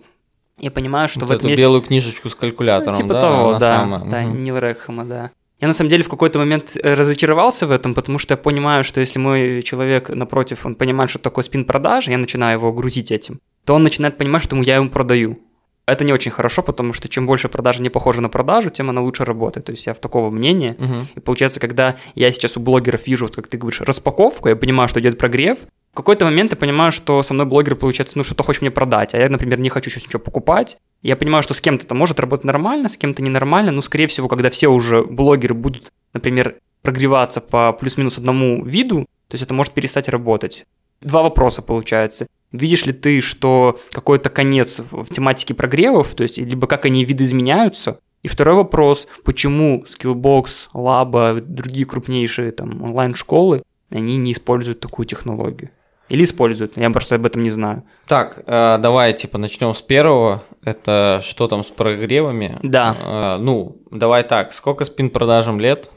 я 0.58 0.72
понимаю, 0.72 1.08
что 1.10 1.22
Вот 1.22 1.28
в 1.28 1.32
этом 1.32 1.48
эту 1.48 1.50
есть... 1.50 1.62
белую 1.62 1.82
книжечку 1.82 2.30
с 2.30 2.36
калькулятором, 2.36 2.94
Ну, 2.94 2.98
типа 2.98 3.14
да, 3.14 3.22
того, 3.22 3.50
она 3.50 3.60
да, 3.60 3.78
самая. 3.78 4.06
да, 4.10 4.22
Мгм. 4.22 4.44
Нил 4.44 4.58
Рекхема, 4.58 5.06
да. 5.06 5.32
Я 5.62 5.68
на 5.68 5.74
самом 5.74 5.90
деле 5.90 6.04
в 6.04 6.10
какой-то 6.10 6.40
момент 6.40 6.76
э, 6.82 6.94
разочаровался 6.96 7.66
в 7.66 7.72
этом, 7.72 7.94
потому 7.94 8.20
что 8.20 8.34
я 8.34 8.38
понимаю, 8.38 8.84
что 8.84 9.00
если 9.00 9.20
мой 9.20 9.62
человек 9.62 10.10
напротив, 10.10 10.66
он 10.66 10.76
понимает, 10.76 11.10
что 11.10 11.20
такое 11.20 11.44
спин 11.44 11.66
продажи, 11.66 12.12
я 12.12 12.18
начинаю 12.18 12.58
его 12.58 12.74
грузить 12.74 13.12
этим, 13.12 13.40
то 13.66 13.74
он 13.74 13.84
начинает 13.84 14.18
понимать, 14.18 14.44
что 14.44 14.56
я 14.62 14.76
ему 14.76 14.90
продаю. 14.90 15.40
Это 15.86 16.04
не 16.04 16.14
очень 16.14 16.32
хорошо, 16.32 16.64
потому 16.64 16.94
что 16.94 17.08
чем 17.08 17.28
больше 17.28 17.48
продажа 17.48 17.82
не 17.82 17.90
похожа 17.90 18.22
на 18.22 18.30
продажу, 18.30 18.70
тем 18.70 18.90
она 18.90 19.02
лучше 19.02 19.24
работает. 19.24 19.68
То 19.68 19.72
есть 19.72 19.86
я 19.86 19.94
в 19.94 20.00
такого 20.00 20.32
мнения. 20.32 20.76
Мгм. 20.80 21.08
И 21.16 21.20
получается, 21.20 21.60
когда 21.60 21.98
я 22.16 22.32
сейчас 22.32 22.58
у 22.58 22.60
блогеров 22.60 23.06
вижу, 23.06 23.26
вот 23.26 23.36
как 23.36 23.48
ты 23.48 23.58
говоришь, 23.58 23.82
распаковку, 23.82 24.50
я 24.50 24.56
понимаю, 24.56 24.90
что 24.90 25.00
идет 25.00 25.18
прогрев, 25.18 25.60
в 25.96 25.96
какой-то 25.96 26.26
момент 26.26 26.52
я 26.52 26.58
понимаю, 26.58 26.92
что 26.92 27.24
со 27.24 27.34
мной 27.34 27.46
блогер, 27.46 27.76
получается, 27.76 28.18
ну 28.18 28.26
что-то 28.26 28.44
хочет 28.44 28.62
мне 28.62 28.70
продать, 28.70 29.14
а 29.14 29.18
я, 29.18 29.30
например, 29.30 29.60
не 29.60 29.70
хочу 29.70 29.90
сейчас 29.90 30.04
ничего 30.04 30.20
покупать. 30.20 30.78
Я 31.02 31.16
понимаю, 31.16 31.42
что 31.42 31.54
с 31.54 31.62
кем-то 31.62 31.86
это 31.86 31.96
может 31.96 32.20
работать 32.20 32.44
нормально, 32.44 32.90
с 32.90 32.98
кем-то 32.98 33.22
ненормально, 33.22 33.72
но, 33.72 33.82
скорее 33.82 34.08
всего, 34.08 34.28
когда 34.28 34.50
все 34.50 34.68
уже 34.68 35.04
блогеры 35.04 35.54
будут, 35.54 35.94
например, 36.12 36.58
прогреваться 36.82 37.40
по 37.40 37.72
плюс-минус 37.72 38.18
одному 38.18 38.62
виду, 38.66 39.06
то 39.30 39.36
есть 39.36 39.44
это 39.44 39.54
может 39.54 39.72
перестать 39.72 40.10
работать. 40.10 40.66
Два 41.00 41.22
вопроса 41.22 41.62
получается. 41.62 42.28
Видишь 42.58 42.86
ли 42.86 42.94
ты, 42.94 43.22
что 43.22 43.80
какой-то 43.92 44.30
конец 44.30 44.80
в, 44.80 45.06
тематике 45.14 45.54
прогревов, 45.54 46.14
то 46.16 46.24
есть 46.24 46.38
либо 46.38 46.68
как 46.68 46.86
они 46.86 47.06
видоизменяются, 47.06 48.00
и 48.24 48.28
второй 48.28 48.56
вопрос, 48.56 49.08
почему 49.24 49.86
Skillbox, 49.88 50.70
Laba, 50.74 51.40
другие 51.42 51.86
крупнейшие 51.86 52.52
там 52.52 52.82
онлайн-школы, 52.82 53.62
они 53.92 54.18
не 54.18 54.32
используют 54.32 54.80
такую 54.80 55.06
технологию? 55.06 55.70
Или 56.10 56.24
используют? 56.24 56.78
Я 56.78 56.90
просто 56.92 57.16
об 57.16 57.26
этом 57.26 57.42
не 57.44 57.50
знаю. 57.50 57.84
Так, 58.08 58.44
э, 58.46 58.78
давай 58.80 59.14
типа 59.14 59.38
начнем 59.38 59.74
с 59.74 59.82
первого. 59.82 60.44
Это 60.64 61.22
что 61.24 61.48
там 61.48 61.64
с 61.64 61.68
прогревами? 61.68 62.60
Да. 62.62 62.96
Э, 63.00 63.38
ну, 63.42 63.78
давай 63.92 64.24
так, 64.24 64.54
сколько 64.54 64.86
спин 64.86 65.10
продажам 65.10 65.60
лет? 65.60 65.90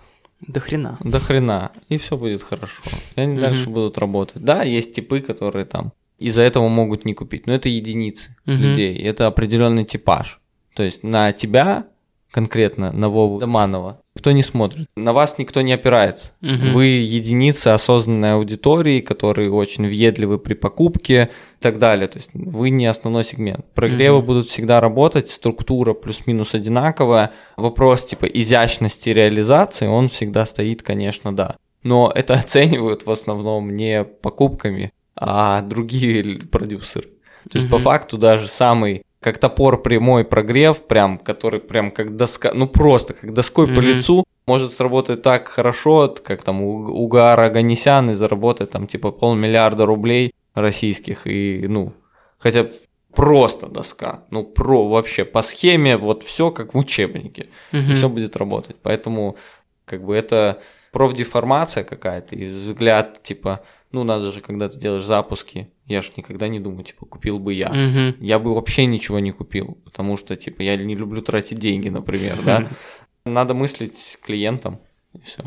До 0.47 0.61
хрена. 0.61 0.99
До 1.01 1.21
хрена. 1.21 1.73
И 1.89 1.99
все 1.99 2.17
будет 2.17 2.43
хорошо. 2.43 2.83
И 3.17 3.21
они 3.21 3.33
Мгм. 3.35 3.41
дальше 3.41 3.69
будут 3.69 3.99
работать. 3.99 4.43
Да, 4.43 4.63
есть 4.63 4.95
типы, 4.95 5.21
которые 5.21 5.65
там 5.65 5.93
из-за 6.19 6.43
этого 6.43 6.69
могут 6.69 7.05
не 7.05 7.15
купить. 7.15 7.47
Но 7.47 7.55
это 7.55 7.69
единицы 7.69 8.37
Мгм. 8.45 8.57
людей. 8.63 8.97
Это 8.99 9.27
определенный 9.27 9.85
типаж. 9.85 10.41
То 10.75 10.83
есть 10.83 11.03
на 11.03 11.33
тебя 11.33 11.87
конкретно, 12.31 12.93
на 12.93 13.09
Вову 13.09 13.39
Доманова, 13.41 14.01
кто 14.15 14.33
не 14.33 14.43
смотрит. 14.43 14.87
На 14.97 15.13
вас 15.15 15.39
никто 15.39 15.63
не 15.63 15.73
опирается. 15.73 16.33
Мгм. 16.43 16.73
Вы 16.73 16.85
единицы 16.87 17.69
осознанной 17.69 18.35
аудитории, 18.35 19.01
которые 19.01 19.51
очень 19.51 19.87
въедливы 19.87 20.39
при 20.39 20.53
покупке 20.55 21.31
и 21.59 21.63
так 21.63 21.79
далее. 21.79 22.07
То 22.07 22.19
есть 22.19 22.29
вы 22.35 22.69
не 22.71 22.85
основной 22.87 23.25
сегмент. 23.25 23.65
Прогревы 23.75 24.19
Мгм. 24.19 24.27
будут 24.27 24.49
всегда 24.51 24.81
работать, 24.81 25.31
структура 25.31 25.95
плюс-минус 25.95 26.53
одинаковая. 26.55 27.33
Вопрос 27.57 28.05
типа 28.05 28.27
изящности 28.27 29.09
реализации, 29.09 29.87
он 29.87 30.09
всегда 30.11 30.45
стоит, 30.45 30.83
конечно, 30.83 31.35
да. 31.35 31.57
Но 31.83 32.13
это 32.15 32.35
оценивают 32.45 33.07
в 33.07 33.11
основном 33.11 33.75
не 33.75 34.05
покупками, 34.05 34.93
а 35.21 35.61
другие 35.63 36.39
продюсеры. 36.41 37.09
То 37.51 37.59
есть 37.59 37.69
по 37.69 37.77
Мгм. 37.77 37.85
факту 37.85 38.19
даже 38.19 38.49
самый 38.49 39.03
как 39.21 39.39
топор 39.39 39.83
прямой 39.83 40.25
прогрев, 40.25 40.87
прям, 40.87 41.19
который 41.19 41.61
прям 41.61 41.91
как 41.91 42.17
доска, 42.17 42.53
ну 42.55 42.69
просто 42.69 43.15
как 43.15 43.35
доской 43.35 43.67
по 43.67 43.81
Мгм. 43.81 43.89
лицу, 43.89 44.25
может 44.47 44.73
сработать 44.73 45.23
так 45.23 45.49
хорошо, 45.49 46.15
как 46.23 46.43
там 46.43 46.63
у, 46.63 47.05
у 47.05 47.07
Гара 47.09 47.49
и 47.49 48.13
заработать 48.13 48.71
там 48.71 48.87
типа 48.87 49.11
полмиллиарда 49.11 49.87
рублей 49.87 50.33
российских 50.55 51.27
и 51.27 51.67
ну 51.69 51.93
хотя 52.39 52.69
просто 53.15 53.67
доска, 53.67 54.25
ну 54.31 54.45
про 54.45 54.89
вообще 54.89 55.25
по 55.25 55.43
схеме 55.43 55.97
вот 55.97 56.23
все 56.23 56.51
как 56.51 56.75
в 56.75 56.79
учебнике, 56.79 57.49
Мгм. 57.73 57.95
все 57.95 58.09
будет 58.09 58.37
работать, 58.37 58.77
поэтому 58.83 59.37
как 59.85 60.05
бы 60.05 60.15
это 60.15 60.61
профдеформация 60.93 61.85
какая-то 61.85 62.35
и 62.37 62.47
взгляд 62.47 63.23
типа 63.23 63.61
ну 63.93 64.05
надо 64.05 64.33
же 64.33 64.41
когда 64.41 64.69
ты 64.69 64.79
делаешь 64.79 65.05
запуски, 65.05 65.71
я 65.87 66.03
ж 66.03 66.13
никогда 66.17 66.49
не 66.49 66.61
думаю 66.61 66.85
типа 66.85 67.07
купил 67.07 67.39
бы 67.39 67.55
я, 67.55 67.71
Мгм. 67.71 68.17
я 68.21 68.39
бы 68.39 68.55
вообще 68.55 68.87
ничего 68.87 69.19
не 69.19 69.31
купил, 69.33 69.79
потому 69.85 70.17
что, 70.17 70.37
типа, 70.37 70.63
я 70.63 70.77
не 70.77 70.95
люблю 70.95 71.23
тратить 71.23 71.59
деньги, 71.59 71.89
например, 71.89 72.39
да. 72.45 72.69
Надо 73.25 73.55
мыслить 73.55 74.19
клиентом, 74.23 74.79
и 75.13 75.21
все. 75.21 75.45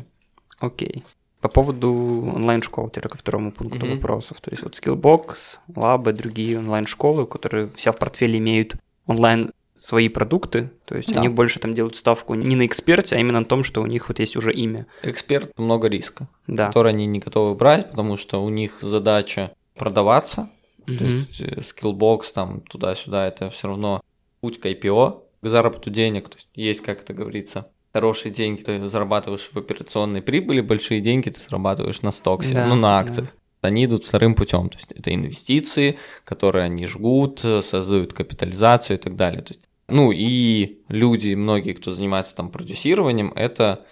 Окей. 0.59 1.03
По 1.39 1.49
поводу 1.49 1.91
онлайн-школ, 2.35 2.89
теперь 2.89 3.09
ко 3.09 3.17
второму 3.17 3.51
пункту 3.51 3.85
Мгм. 3.87 3.95
вопросов. 3.95 4.39
То 4.41 4.51
есть 4.51 4.61
вот 4.61 4.75
Skillbox, 4.75 5.57
Lab 5.69 6.07
и 6.09 6.13
другие 6.13 6.59
онлайн-школы, 6.59 7.25
которые 7.25 7.69
все 7.75 7.91
в 7.91 7.97
портфеле 7.97 8.37
имеют 8.37 8.75
онлайн 9.07 9.49
свои 9.81 10.09
продукты, 10.09 10.69
то 10.85 10.95
есть 10.95 11.11
Да. 11.11 11.19
они 11.19 11.27
больше 11.29 11.59
там 11.59 11.73
делают 11.73 11.95
ставку 11.95 12.35
не 12.35 12.55
на 12.55 12.65
эксперте, 12.67 13.15
а 13.15 13.19
именно 13.19 13.39
на 13.39 13.45
том, 13.45 13.63
что 13.63 13.81
у 13.81 13.87
них 13.87 14.09
вот 14.09 14.19
есть 14.19 14.35
уже 14.35 14.53
имя. 14.53 14.85
Эксперт 15.01 15.57
много 15.57 15.87
риска, 15.87 16.27
Да. 16.45 16.67
который 16.67 16.91
они 16.91 17.07
не 17.07 17.17
готовы 17.19 17.55
брать, 17.55 17.89
потому 17.89 18.15
что 18.15 18.43
у 18.43 18.49
них 18.49 18.77
задача 18.81 19.51
продаваться, 19.75 20.49
то 20.85 20.93
Мгм. 20.93 21.05
есть 21.07 21.41
э, 21.41 21.61
Skillbox 21.61 22.21
там 22.33 22.61
туда-сюда, 22.61 23.27
это 23.27 23.49
все 23.49 23.69
равно 23.69 24.01
путь 24.41 24.59
к 24.59 24.65
IPO, 24.67 25.23
к 25.41 25.47
заработку 25.47 25.89
денег, 25.89 26.29
то 26.29 26.35
есть 26.35 26.47
есть, 26.53 26.81
как 26.81 27.01
это 27.01 27.13
говорится, 27.13 27.67
хорошие 27.91 28.31
деньги 28.31 28.61
ты 28.61 28.85
зарабатываешь 28.87 29.49
в 29.51 29.57
операционной 29.57 30.21
прибыли, 30.21 30.61
большие 30.61 31.01
деньги 31.01 31.29
ты 31.29 31.39
зарабатываешь 31.49 32.03
на 32.03 32.11
стоксе, 32.11 32.53
Да, 32.53 32.67
ну 32.67 32.75
на 32.75 32.81
да. 32.81 32.99
акциях. 32.99 33.35
Они 33.61 33.85
идут 33.85 34.05
вторым 34.05 34.33
путем, 34.35 34.69
то 34.69 34.77
есть 34.77 34.91
это 34.91 35.13
инвестиции, 35.13 35.97
которые 36.23 36.65
они 36.65 36.85
жгут, 36.87 37.41
э, 37.43 37.61
создают 37.63 38.13
капитализацию 38.13 38.97
и 38.97 39.01
так 39.01 39.15
далее. 39.15 39.41
То 39.43 39.53
есть, 39.53 39.61
ну 39.91 40.11
и 40.11 40.79
люди, 40.87 41.33
многие, 41.35 41.73
кто 41.73 41.91
занимается 41.91 42.35
там 42.35 42.49
продюсированием, 42.49 43.31
это 43.35 43.85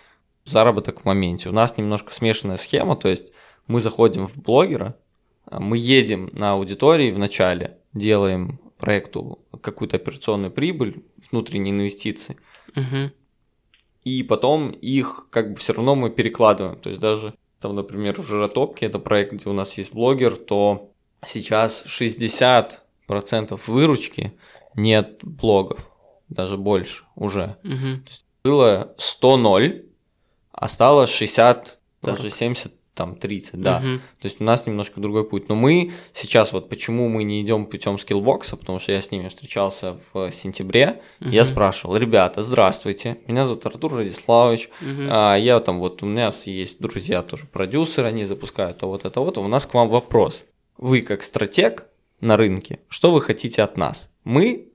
заработок 0.45 1.01
в 1.01 1.05
моменте. 1.05 1.49
У 1.49 1.51
нас 1.51 1.77
немножко 1.77 2.13
смешанная 2.13 2.57
схема, 2.57 2.95
то 2.95 3.07
есть 3.09 3.31
мы 3.67 3.81
заходим 3.81 4.27
в 4.27 4.37
блогера, 4.37 4.95
а, 5.45 5.59
мы 5.59 5.77
едем 5.77 6.29
на 6.33 6.53
аудитории 6.53 7.11
в 7.11 7.19
начале, 7.19 7.77
делаем 7.93 8.59
проекту 8.77 9.39
какую-то 9.61 9.97
операционную 9.97 10.51
прибыль, 10.51 11.03
внутренние 11.31 11.73
инвестиции, 11.73 12.37
Мгм. 12.75 13.11
и 14.03 14.23
потом 14.23 14.71
их 14.71 15.27
как 15.29 15.51
бы 15.51 15.55
все 15.57 15.73
равно 15.73 15.95
мы 15.95 16.09
перекладываем. 16.09 16.77
То 16.79 16.89
есть 16.89 17.01
даже 17.01 17.33
там, 17.59 17.75
например, 17.75 18.19
в 18.21 18.25
Жиротопке, 18.25 18.85
это 18.85 18.99
проект, 18.99 19.33
где 19.33 19.49
у 19.49 19.53
нас 19.53 19.77
есть 19.77 19.91
блогер, 19.93 20.35
то 20.37 20.91
сейчас 21.27 21.83
60% 21.85 23.67
выручки 23.67 24.33
нет 24.75 25.19
блогов, 25.23 25.89
даже 26.29 26.57
больше 26.57 27.03
уже. 27.15 27.57
Угу. 27.63 28.03
Было 28.43 28.95
100-0, 28.97 29.85
а 30.51 30.67
стало 30.67 31.07
60, 31.07 31.79
даже 32.01 32.29
70 32.29 32.73
там 32.93 33.15
30, 33.15 33.61
да. 33.61 33.79
Мгм. 33.79 33.99
То 34.19 34.25
есть 34.25 34.41
у 34.41 34.43
нас 34.43 34.65
немножко 34.65 34.99
другой 34.99 35.23
путь. 35.23 35.47
Но 35.47 35.55
мы 35.55 35.93
сейчас 36.11 36.51
вот 36.51 36.67
почему 36.67 37.07
мы 37.07 37.23
не 37.23 37.41
идем 37.41 37.65
путем 37.65 37.97
скиллбокса, 37.97 38.57
потому 38.57 38.79
что 38.79 38.91
я 38.91 39.01
с 39.01 39.09
ними 39.09 39.29
встречался 39.29 39.97
в 40.11 40.29
сентябре, 40.31 41.01
я 41.21 41.43
Мгм. 41.43 41.51
спрашивал, 41.51 41.95
ребята, 41.95 42.43
здравствуйте, 42.43 43.19
меня 43.25 43.45
зовут 43.45 43.65
Артур 43.65 43.93
Радиславович, 43.95 44.69
Мгм. 44.81 45.07
а, 45.09 45.37
я 45.37 45.61
там 45.61 45.79
вот 45.79 46.03
у 46.03 46.07
меня 46.07 46.33
есть 46.45 46.81
друзья 46.81 47.21
тоже 47.21 47.45
продюсеры, 47.45 48.07
они 48.07 48.25
запускают 48.25 48.79
то 48.79 48.87
вот 48.89 49.05
это 49.05 49.21
вот. 49.21 49.37
У 49.37 49.47
нас 49.47 49.65
к 49.65 49.73
вам 49.73 49.87
вопрос. 49.87 50.43
Вы 50.77 51.01
как 51.01 51.23
стратег 51.23 51.87
на 52.19 52.35
рынке, 52.35 52.79
что 52.89 53.11
вы 53.11 53.21
хотите 53.21 53.61
от 53.63 53.77
нас? 53.77 54.08
Мы 54.29 54.67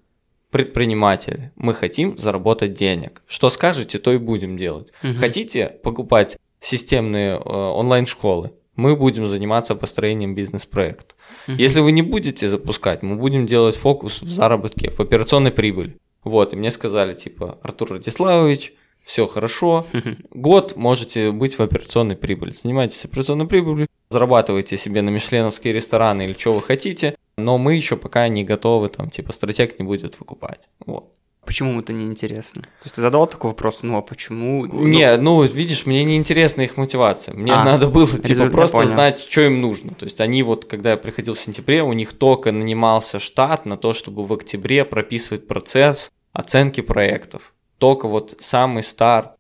предприниматели, 0.50 1.52
мы 1.54 1.74
хотим 1.74 2.18
заработать 2.18 2.74
денег. 2.74 3.22
Что 3.28 3.50
скажете, 3.50 4.00
то 4.00 4.12
и 4.12 4.18
будем 4.18 4.56
делать. 4.56 4.92
Мгм. 5.02 5.16
Хотите 5.16 5.68
покупать 5.84 6.36
системные 6.58 7.36
э, 7.36 7.38
онлайн-школы? 7.38 8.50
Мы 8.74 8.96
будем 8.96 9.28
заниматься 9.28 9.76
построением 9.76 10.34
бизнес-проекта. 10.34 11.14
Мгм. 11.46 11.56
Если 11.58 11.78
вы 11.78 11.92
не 11.92 12.02
будете 12.02 12.48
запускать, 12.48 13.04
мы 13.04 13.14
будем 13.14 13.46
делать 13.46 13.76
фокус 13.76 14.22
в 14.22 14.28
заработке, 14.28 14.90
в 14.90 14.98
операционной 14.98 15.52
прибыли. 15.52 15.98
Вот, 16.24 16.52
и 16.52 16.56
мне 16.56 16.72
сказали, 16.72 17.14
типа, 17.14 17.58
Артур 17.62 17.92
Радиславович, 17.92 18.72
все 19.04 19.28
хорошо, 19.28 19.86
год 20.30 20.74
можете 20.74 21.30
быть 21.30 21.58
в 21.58 21.62
операционной 21.62 22.16
прибыли. 22.16 22.56
Занимайтесь 22.60 23.04
операционной 23.04 23.46
прибылью, 23.46 23.86
зарабатывайте 24.08 24.76
себе 24.76 25.00
на 25.02 25.10
мишленовские 25.10 25.72
рестораны 25.74 26.24
или 26.24 26.32
что 26.32 26.54
вы 26.54 26.62
хотите, 26.62 27.14
но 27.36 27.58
мы 27.58 27.74
еще 27.74 27.96
пока 27.96 28.28
не 28.28 28.44
готовы, 28.44 28.88
там, 28.88 29.10
типа, 29.10 29.32
стратег 29.32 29.78
не 29.78 29.84
будет 29.84 30.18
выкупать. 30.18 30.60
Вот. 30.86 31.12
Почему 31.44 31.78
это 31.80 31.92
неинтересно? 31.92 32.62
То 32.62 32.68
есть 32.84 32.94
ты 32.94 33.02
задал 33.02 33.26
такой 33.26 33.50
вопрос, 33.50 33.80
ну 33.82 33.98
а 33.98 34.02
почему? 34.02 34.64
Не, 34.64 35.16
ну, 35.18 35.42
видишь, 35.42 35.84
мне 35.84 36.02
не 36.04 36.16
интересна 36.16 36.62
их 36.62 36.78
мотивация. 36.78 37.34
Мне 37.34 37.52
А, 37.52 37.64
надо 37.64 37.88
было, 37.88 38.06
типа, 38.08 38.26
результат, 38.28 38.52
просто 38.52 38.76
понял. 38.78 38.88
знать, 38.88 39.20
что 39.20 39.42
им 39.42 39.60
нужно. 39.60 39.92
То 39.94 40.04
есть 40.06 40.20
они 40.20 40.42
вот, 40.42 40.64
когда 40.64 40.92
я 40.92 40.96
приходил 40.96 41.34
в 41.34 41.38
сентябре, 41.40 41.82
у 41.82 41.92
них 41.92 42.14
только 42.14 42.50
нанимался 42.50 43.18
штат 43.18 43.66
на 43.66 43.76
то, 43.76 43.92
чтобы 43.92 44.24
в 44.24 44.32
октябре 44.32 44.86
прописывать 44.86 45.46
процесс 45.46 46.10
оценки 46.32 46.80
проектов. 46.80 47.52
Только 47.78 48.08
вот 48.08 48.36
самый 48.40 48.82
старт, 48.82 49.32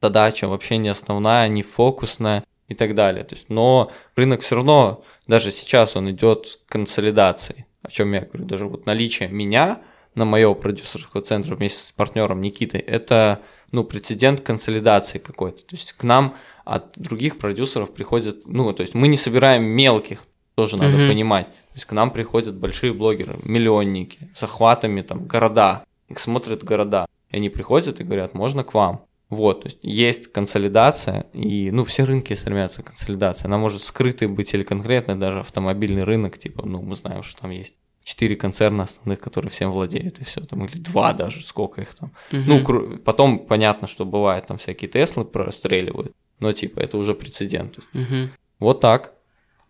задача 0.00 0.48
вообще 0.48 0.78
не 0.78 0.88
основная, 0.88 1.48
не 1.48 1.62
фокусная 1.62 2.44
и 2.72 2.74
так 2.74 2.94
далее. 2.94 3.24
То 3.24 3.34
есть, 3.34 3.48
но 3.48 3.90
рынок 4.16 4.40
все 4.40 4.56
равно, 4.56 5.04
даже 5.26 5.52
сейчас 5.52 5.96
он 5.96 6.10
идет 6.10 6.58
к 6.66 6.72
консолидации. 6.72 7.66
О 7.82 7.90
чем 7.90 8.12
я 8.12 8.20
говорю, 8.20 8.44
даже 8.46 8.66
вот 8.66 8.86
наличие 8.86 9.28
меня 9.28 9.80
на 10.14 10.24
моего 10.24 10.54
продюсерского 10.54 11.22
центра 11.22 11.54
вместе 11.56 11.82
с 11.82 11.92
партнером 11.92 12.40
Никитой, 12.40 12.80
это 12.80 13.40
ну, 13.72 13.84
прецедент 13.84 14.40
консолидации 14.40 15.18
какой-то. 15.18 15.64
То 15.64 15.76
есть 15.76 15.92
к 15.92 16.02
нам 16.02 16.34
от 16.64 16.92
других 16.96 17.38
продюсеров 17.38 17.92
приходят, 17.92 18.46
ну, 18.46 18.72
то 18.72 18.82
есть 18.82 18.94
мы 18.94 19.08
не 19.08 19.16
собираем 19.16 19.64
мелких, 19.64 20.24
тоже 20.54 20.76
надо 20.76 20.96
Мгм. 20.96 21.08
понимать. 21.08 21.46
То 21.46 21.76
есть 21.76 21.86
к 21.86 21.92
нам 21.92 22.10
приходят 22.10 22.54
большие 22.54 22.92
блогеры, 22.92 23.36
миллионники, 23.44 24.30
с 24.36 24.42
охватами 24.42 25.00
там 25.00 25.26
города, 25.26 25.84
их 26.08 26.18
смотрят 26.18 26.62
города. 26.62 27.06
И 27.30 27.36
они 27.36 27.48
приходят 27.48 27.98
и 28.00 28.04
говорят, 28.04 28.34
можно 28.34 28.62
к 28.62 28.74
вам. 28.74 29.06
Вот, 29.32 29.62
то 29.62 29.68
есть 29.68 29.78
есть 29.80 30.30
консолидация, 30.30 31.24
и, 31.32 31.70
ну, 31.70 31.86
все 31.86 32.04
рынки 32.04 32.34
стремятся 32.34 32.82
к 32.82 32.88
консолидации. 32.88 33.46
Она 33.46 33.56
может 33.56 33.82
скрытой 33.82 34.28
быть 34.28 34.52
или 34.52 34.62
конкретно 34.62 35.18
даже 35.18 35.40
автомобильный 35.40 36.04
рынок, 36.04 36.36
типа, 36.36 36.66
ну, 36.66 36.82
мы 36.82 36.96
знаем, 36.96 37.22
что 37.22 37.40
там 37.40 37.50
есть 37.50 37.74
четыре 38.04 38.36
концерна 38.36 38.84
основных, 38.84 39.20
которые 39.20 39.50
всем 39.50 39.72
владеют, 39.72 40.20
и 40.20 40.24
все 40.24 40.42
там, 40.42 40.66
или 40.66 40.76
два 40.76 41.14
даже, 41.14 41.42
сколько 41.42 41.80
их 41.80 41.94
там. 41.94 42.12
Мгм. 42.30 42.44
Ну, 42.46 42.60
кру- 42.60 42.98
потом 42.98 43.38
понятно, 43.38 43.88
что 43.88 44.04
бывает, 44.04 44.48
там 44.48 44.58
всякие 44.58 44.90
Теслы 44.90 45.24
простреливают, 45.24 46.12
но, 46.38 46.52
типа, 46.52 46.80
это 46.80 46.98
уже 46.98 47.14
прецедент. 47.14 47.78
Мгм. 47.94 48.32
Вот 48.58 48.80
так. 48.80 49.14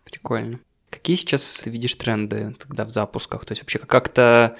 Прикольно. 0.03 0.59
Какие 0.89 1.15
сейчас 1.15 1.61
ты 1.63 1.69
видишь 1.69 1.95
тренды 1.95 2.53
тогда 2.59 2.83
в 2.83 2.89
запусках? 2.89 3.45
То 3.45 3.53
есть 3.53 3.61
вообще 3.61 3.79
как-то 3.79 4.57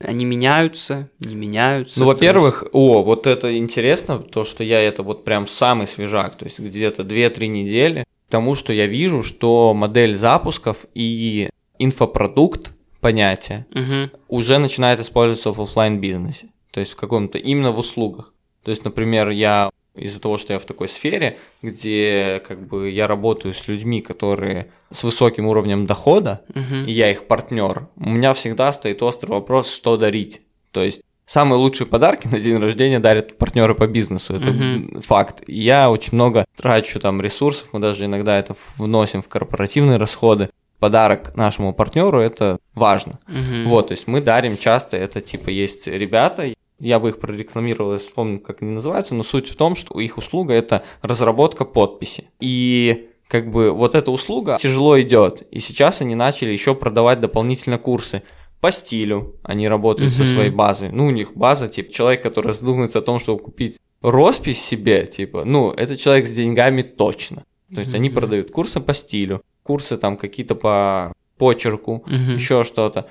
они 0.00 0.24
меняются, 0.24 1.08
не 1.20 1.34
меняются? 1.34 2.00
Ну, 2.00 2.06
во-первых, 2.06 2.64
о, 2.72 3.02
вот 3.02 3.26
это 3.26 3.56
интересно, 3.56 4.18
то, 4.18 4.44
что 4.44 4.64
я 4.64 4.80
это 4.80 5.02
вот 5.02 5.24
прям 5.24 5.46
самый 5.46 5.86
свежак, 5.86 6.36
то 6.36 6.44
есть 6.46 6.58
где-то 6.58 7.02
2-3 7.04 7.48
недели, 7.48 8.04
к 8.28 8.30
тому, 8.30 8.54
что 8.54 8.72
я 8.72 8.86
вижу, 8.86 9.22
что 9.22 9.74
модель 9.74 10.16
запусков 10.16 10.86
и 10.94 11.50
инфопродукт, 11.78 12.72
понятие, 13.00 13.66
есть- 13.74 13.88
Мгм. 13.88 14.10
уже 14.28 14.58
начинает 14.58 15.00
использоваться 15.00 15.52
в 15.52 15.60
оффлайн 15.60 16.00
бизнесе, 16.00 16.48
то 16.70 16.80
есть 16.80 16.92
в 16.92 16.96
каком-то, 16.96 17.38
именно 17.38 17.72
в 17.72 17.78
услугах. 17.78 18.32
То 18.64 18.70
есть, 18.70 18.84
например, 18.84 19.30
я 19.30 19.70
из-за 20.00 20.20
того, 20.20 20.38
что 20.38 20.52
я 20.52 20.58
в 20.58 20.64
такой 20.64 20.88
сфере, 20.88 21.36
где 21.62 22.42
как 22.46 22.66
бы 22.66 22.90
я 22.90 23.06
работаю 23.06 23.54
с 23.54 23.68
людьми, 23.68 24.00
которые 24.00 24.70
с 24.90 25.04
высоким 25.04 25.46
уровнем 25.46 25.86
дохода, 25.86 26.42
Мгм. 26.54 26.86
и 26.86 26.92
я 26.92 27.10
их 27.10 27.26
партнер, 27.26 27.86
у 27.96 28.08
меня 28.08 28.34
всегда 28.34 28.72
стоит 28.72 29.02
острый 29.02 29.30
вопрос, 29.30 29.70
что 29.72 29.96
дарить. 29.96 30.42
То 30.72 30.82
есть 30.82 31.02
самые 31.26 31.58
лучшие 31.58 31.86
подарки 31.86 32.26
на 32.26 32.40
день 32.40 32.56
рождения 32.58 32.98
дарят 33.00 33.38
партнеры 33.38 33.74
по 33.74 33.86
бизнесу, 33.86 34.34
это 34.34 34.50
Мгм. 34.50 35.00
факт. 35.02 35.42
И 35.46 35.58
Я 35.60 35.90
очень 35.90 36.14
много 36.14 36.44
трачу 36.56 36.98
там 37.00 37.20
ресурсов, 37.20 37.68
мы 37.72 37.78
даже 37.80 38.04
иногда 38.06 38.38
это 38.38 38.56
вносим 38.76 39.22
в 39.22 39.28
корпоративные 39.28 39.98
расходы. 39.98 40.50
Подарок 40.80 41.36
нашему 41.36 41.74
партнеру 41.74 42.20
это 42.20 42.58
важно. 42.74 43.18
Мгм. 43.28 43.68
Вот, 43.68 43.88
то 43.88 43.92
есть 43.92 44.06
мы 44.06 44.22
дарим 44.22 44.56
часто, 44.56 44.96
это 44.96 45.20
типа 45.20 45.50
есть 45.50 45.86
ребята, 45.86 46.54
я 46.80 46.98
бы 46.98 47.10
их 47.10 47.18
прорекламировал, 47.20 47.92
я 47.92 47.98
вспомню, 47.98 48.40
как 48.40 48.62
они 48.62 48.72
называются, 48.72 49.14
но 49.14 49.22
суть 49.22 49.48
в 49.48 49.56
том, 49.56 49.76
что 49.76 50.00
их 50.00 50.18
услуга 50.18 50.54
это 50.54 50.82
разработка 51.02 51.64
подписи. 51.64 52.24
И 52.40 53.08
как 53.28 53.50
бы 53.50 53.70
вот 53.70 53.94
эта 53.94 54.10
услуга 54.10 54.56
тяжело 54.60 55.00
идет. 55.00 55.42
И 55.52 55.60
сейчас 55.60 56.00
они 56.00 56.14
начали 56.14 56.52
еще 56.52 56.74
продавать 56.74 57.20
дополнительно 57.20 57.78
курсы 57.78 58.22
по 58.60 58.72
стилю. 58.72 59.36
Они 59.44 59.68
работают 59.68 60.12
со 60.12 60.22
Мгм. 60.24 60.32
своей 60.32 60.50
базой. 60.50 60.90
Ну, 60.90 61.06
у 61.06 61.10
них 61.10 61.34
база, 61.36 61.68
типа, 61.68 61.92
человек, 61.92 62.22
который 62.22 62.52
задумывается 62.52 62.98
о 62.98 63.02
том, 63.02 63.18
чтобы 63.20 63.40
купить 63.42 63.78
роспись 64.02 64.60
себе, 64.62 65.06
типа, 65.06 65.44
ну, 65.44 65.70
это 65.70 65.96
человек 65.96 66.26
с 66.26 66.32
деньгами 66.32 66.82
точно. 66.82 67.44
То 67.74 67.80
есть 67.80 67.94
они 67.94 68.08
Мгм. 68.08 68.16
продают 68.16 68.50
курсы 68.50 68.80
по 68.80 68.92
стилю, 68.94 69.42
курсы 69.62 69.96
там 69.96 70.16
какие-то 70.16 70.54
по 70.56 71.12
почерку, 71.38 72.02
Мгм. 72.06 72.34
еще 72.36 72.64
что-то. 72.64 73.06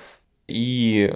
И 0.48 1.14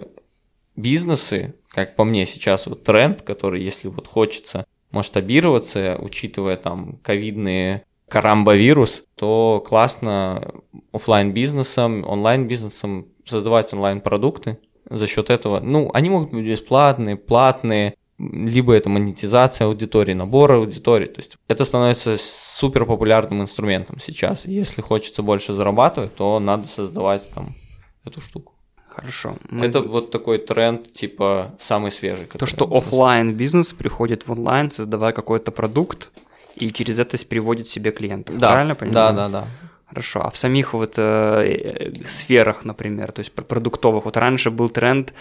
бизнесы, 0.77 1.55
как 1.75 1.97
по 1.97 2.05
мне 2.05 2.25
сейчас 2.25 2.67
вот 2.67 2.85
тренд, 2.85 3.23
который, 3.23 3.63
если 3.63 3.89
вот 3.89 4.07
хочется 4.07 4.65
масштабироваться, 4.93 5.99
учитывая 6.01 6.57
там 6.57 6.99
ковидные 7.03 7.85
карамбовирус, 8.09 9.03
то 9.17 9.63
классно 9.67 10.53
оффлайн 10.93 11.33
бизнесом, 11.33 12.05
онлайн 12.07 12.47
бизнесом 12.47 13.09
создавать 13.27 13.73
онлайн 13.73 14.01
продукты 14.01 14.59
за 14.89 15.09
счет 15.09 15.31
этого. 15.31 15.59
Ну, 15.61 15.91
они 15.95 16.11
могут 16.11 16.31
быть 16.31 16.45
бесплатные, 16.45 17.17
платные, 17.17 17.95
либо 18.19 18.73
это 18.73 18.89
монетизация 18.89 19.67
аудитории, 19.67 20.13
набор 20.13 20.53
аудитории. 20.53 21.07
То 21.07 21.21
есть 21.21 21.37
это 21.49 21.65
становится 21.65 22.17
супер 22.19 22.87
популярным 22.87 23.43
инструментом 23.43 23.99
сейчас. 23.99 24.45
Если 24.45 24.81
хочется 24.81 25.23
больше 25.23 25.55
зарабатывать, 25.55 26.15
то 26.15 26.39
надо 26.39 26.69
создавать 26.69 27.29
там 27.35 27.57
эту 28.05 28.21
штуку. 28.21 28.54
Хорошо. 28.97 29.37
Мы- 29.51 29.67
Это 29.67 29.81
вот 29.83 30.11
такой 30.11 30.39
тренд, 30.39 30.93
типа, 30.93 31.51
самый 31.61 31.91
свежий. 31.91 32.27
То, 32.27 32.33
который- 32.39 32.49
что 32.51 32.65
оффлайн 32.77 33.35
бизнес 33.35 33.73
приходит 33.73 34.27
в 34.29 34.33
онлайн, 34.33 34.71
создавая 34.71 35.13
какой-то 35.13 35.51
продукт, 35.53 36.11
и 36.57 36.71
через 36.71 36.99
это 36.99 37.17
приводит 37.29 37.69
себе 37.69 37.91
клиентов. 37.91 38.39
Да, 38.39 38.51
Правильно 38.53 38.75
понимаю? 38.75 39.15
Да, 39.17 39.29
да, 39.29 39.29
да. 39.29 39.47
Хорошо. 39.89 40.21
А 40.21 40.31
в 40.31 40.37
самих 40.37 40.75
вот 40.75 40.95
э, 40.99 41.03
э, 41.03 41.93
сферах, 42.07 42.65
например, 42.65 43.13
то 43.13 43.21
есть 43.21 43.33
пр- 43.33 43.45
продуктовых, 43.45 44.05
вот 44.05 44.17
раньше 44.17 44.51
был 44.51 44.69
тренд, 44.69 45.13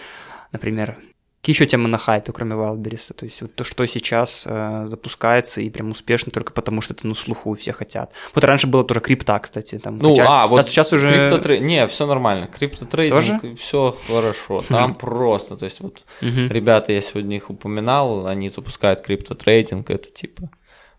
например, 0.52 0.96
какие 1.44 1.54
еще 1.54 1.66
темы 1.66 1.88
на 1.88 1.98
хайпе, 1.98 2.32
кроме 2.32 2.54
Wildberries? 2.54 3.12
То 3.12 3.26
есть 3.26 3.42
вот 3.42 3.54
то, 3.54 3.64
что 3.64 3.84
сейчас 3.84 4.46
э, 4.48 4.86
запускается 4.86 5.60
и 5.60 5.68
прям 5.68 5.90
успешно 5.90 6.32
только 6.32 6.54
потому, 6.54 6.80
что 6.80 6.94
это 6.94 7.06
на 7.06 7.12
слуху 7.14 7.52
все 7.52 7.74
хотят. 7.74 8.12
Вот 8.34 8.44
раньше 8.44 8.66
было 8.66 8.82
тоже 8.82 9.00
крипта, 9.00 9.38
кстати. 9.38 9.78
Там, 9.78 9.98
Ну, 9.98 10.16
хотя 10.16 10.44
а, 10.44 10.46
вот 10.46 10.64
сейчас 10.64 10.94
уже... 10.94 11.08
криптотре- 11.08 11.58
Не, 11.58 11.86
все 11.86 12.06
нормально. 12.06 12.46
Криптотрейдинг, 12.46 13.20
Тоже? 13.42 13.56
все 13.56 13.94
хорошо. 14.06 14.62
Там 14.66 14.94
просто, 14.94 15.58
то 15.58 15.66
есть 15.66 15.80
вот 15.80 16.04
ребята, 16.22 16.92
я 16.94 17.02
сегодня 17.02 17.36
их 17.36 17.50
упоминал, 17.50 18.26
они 18.26 18.48
запускают 18.48 19.02
криптотрейдинг, 19.02 19.90
это 19.90 20.10
типа 20.10 20.48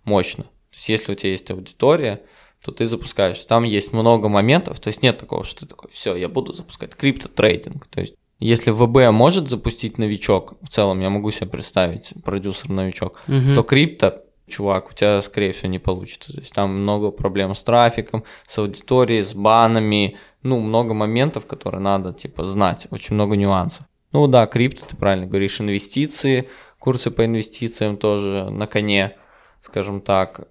мощно. 0.03 0.43
То 0.43 0.75
есть 0.75 0.89
если 0.89 1.12
у 1.13 1.15
тебя 1.15 1.31
есть 1.31 1.49
аудитория, 1.49 2.21
то 2.62 2.71
ты 2.71 2.86
запускаешь. 2.86 3.39
Там 3.45 3.63
есть 3.63 3.93
много 3.93 4.29
моментов, 4.29 4.79
то 4.79 4.89
есть 4.89 5.01
нет 5.01 5.17
такого, 5.17 5.43
что 5.43 5.62
ты 5.62 5.65
такой, 5.65 5.89
все, 5.89 6.15
я 6.15 6.29
буду 6.29 6.53
запускать 6.53 6.93
криптотрейдинг. 6.95 7.88
То 7.88 8.01
есть 8.01 8.15
Если 8.39 8.71
ВБ 8.71 9.12
может 9.12 9.50
запустить 9.50 9.98
новичок, 9.98 10.56
в 10.62 10.67
целом 10.67 11.00
я 11.00 11.10
могу 11.10 11.32
себе 11.32 11.48
представить 11.48 12.13
продюсер-новичок, 12.24 13.21
Мгм. 13.28 13.56
то 13.56 13.63
крипто, 13.63 14.24
чувак, 14.48 14.91
у 14.91 14.93
тебя, 14.93 15.21
скорее 15.21 15.54
всего, 15.54 15.69
не 15.69 15.80
получится. 15.80 16.34
То 16.34 16.39
есть 16.39 16.54
там 16.54 16.82
много 16.82 17.12
проблем 17.12 17.56
с 17.56 17.63
трафиком, 17.63 18.24
с 18.48 18.58
аудиторией, 18.58 19.24
с 19.24 19.34
банами, 19.34 20.17
ну, 20.43 20.60
много 20.60 20.93
моментов, 20.93 21.45
которые 21.45 21.82
надо, 21.82 22.13
типа, 22.13 22.43
знать, 22.43 22.88
очень 22.91 23.15
много 23.15 23.36
нюансов. 23.36 23.86
Ну 24.12 24.28
да, 24.28 24.45
крипто, 24.48 24.86
ты 24.86 24.95
правильно 24.95 25.26
говоришь, 25.28 25.60
инвестиции, 25.62 26.48
курсы 26.80 27.12
по 27.12 27.26
инвестициям 27.26 27.98
тоже 27.98 28.50
на 28.50 28.67
коне, 28.67 29.15
скажем 29.62 30.02
так. 30.02 30.48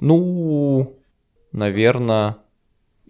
Ну, 0.00 0.96
наверное, 1.52 2.36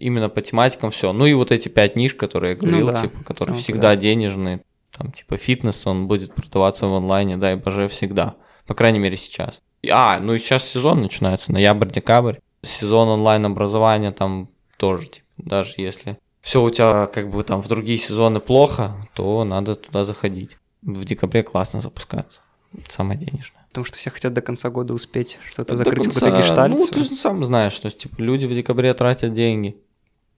именно 0.00 0.28
по 0.28 0.40
тематикам 0.42 0.90
все. 0.90 1.12
Ну 1.12 1.26
и 1.26 1.34
вот 1.34 1.52
эти 1.52 1.68
пять 1.68 1.94
ниш, 1.96 2.14
которые 2.14 2.52
я 2.54 2.56
Ну 2.60 2.66
говорил, 2.68 2.86
да, 2.88 3.02
типа, 3.02 3.22
которые 3.24 3.56
всегда 3.58 3.94
денежные, 3.96 4.62
там, 4.96 5.12
типа, 5.12 5.36
фитнес, 5.36 5.86
он 5.86 6.08
будет 6.08 6.34
продаваться 6.34 6.86
в 6.88 6.94
онлайне, 6.94 7.36
дай 7.36 7.54
боже, 7.56 7.86
всегда. 7.88 8.34
По 8.66 8.74
крайней 8.74 8.98
мере, 8.98 9.16
сейчас. 9.16 9.60
И- 9.82 9.88
А, 9.90 10.18
ну 10.20 10.34
и 10.34 10.38
сейчас 10.38 10.64
сезон 10.68 11.00
начинается, 11.02 11.52
ноябрь-декабрь. 11.52 12.36
Сезон 12.62 13.08
онлайн-образования 13.08 14.12
там 14.12 14.48
тоже, 14.76 15.08
типа, 15.08 15.26
даже 15.38 15.74
если 15.78 16.18
все 16.42 16.62
у 16.62 16.70
тебя 16.70 17.06
как 17.06 17.30
бы 17.30 17.42
там 17.44 17.62
в 17.62 17.68
другие 17.68 17.98
сезоны 17.98 18.40
плохо, 18.40 18.94
то 19.14 19.44
надо 19.44 19.74
туда 19.74 20.04
заходить. 20.04 20.56
В 20.82 21.04
декабре 21.04 21.42
классно 21.42 21.80
запускаться. 21.80 22.40
Самое 22.88 23.18
денежное. 23.18 23.60
Потому 23.68 23.84
что 23.84 23.98
все 23.98 24.10
хотят 24.10 24.32
до 24.32 24.40
конца 24.42 24.70
года 24.70 24.94
успеть 24.94 25.38
что-то 25.48 25.76
закрыть, 25.76 26.04
конца- 26.06 26.20
какой-то 26.20 26.36
гештальт. 26.38 26.72
Ну, 26.74 26.86
ты 26.86 27.04
сам 27.04 27.44
знаешь, 27.44 27.72
что 27.72 27.90
типа 27.90 28.20
люди 28.20 28.46
в 28.46 28.54
декабре 28.54 28.92
тратят 28.94 29.32
деньги. 29.34 29.76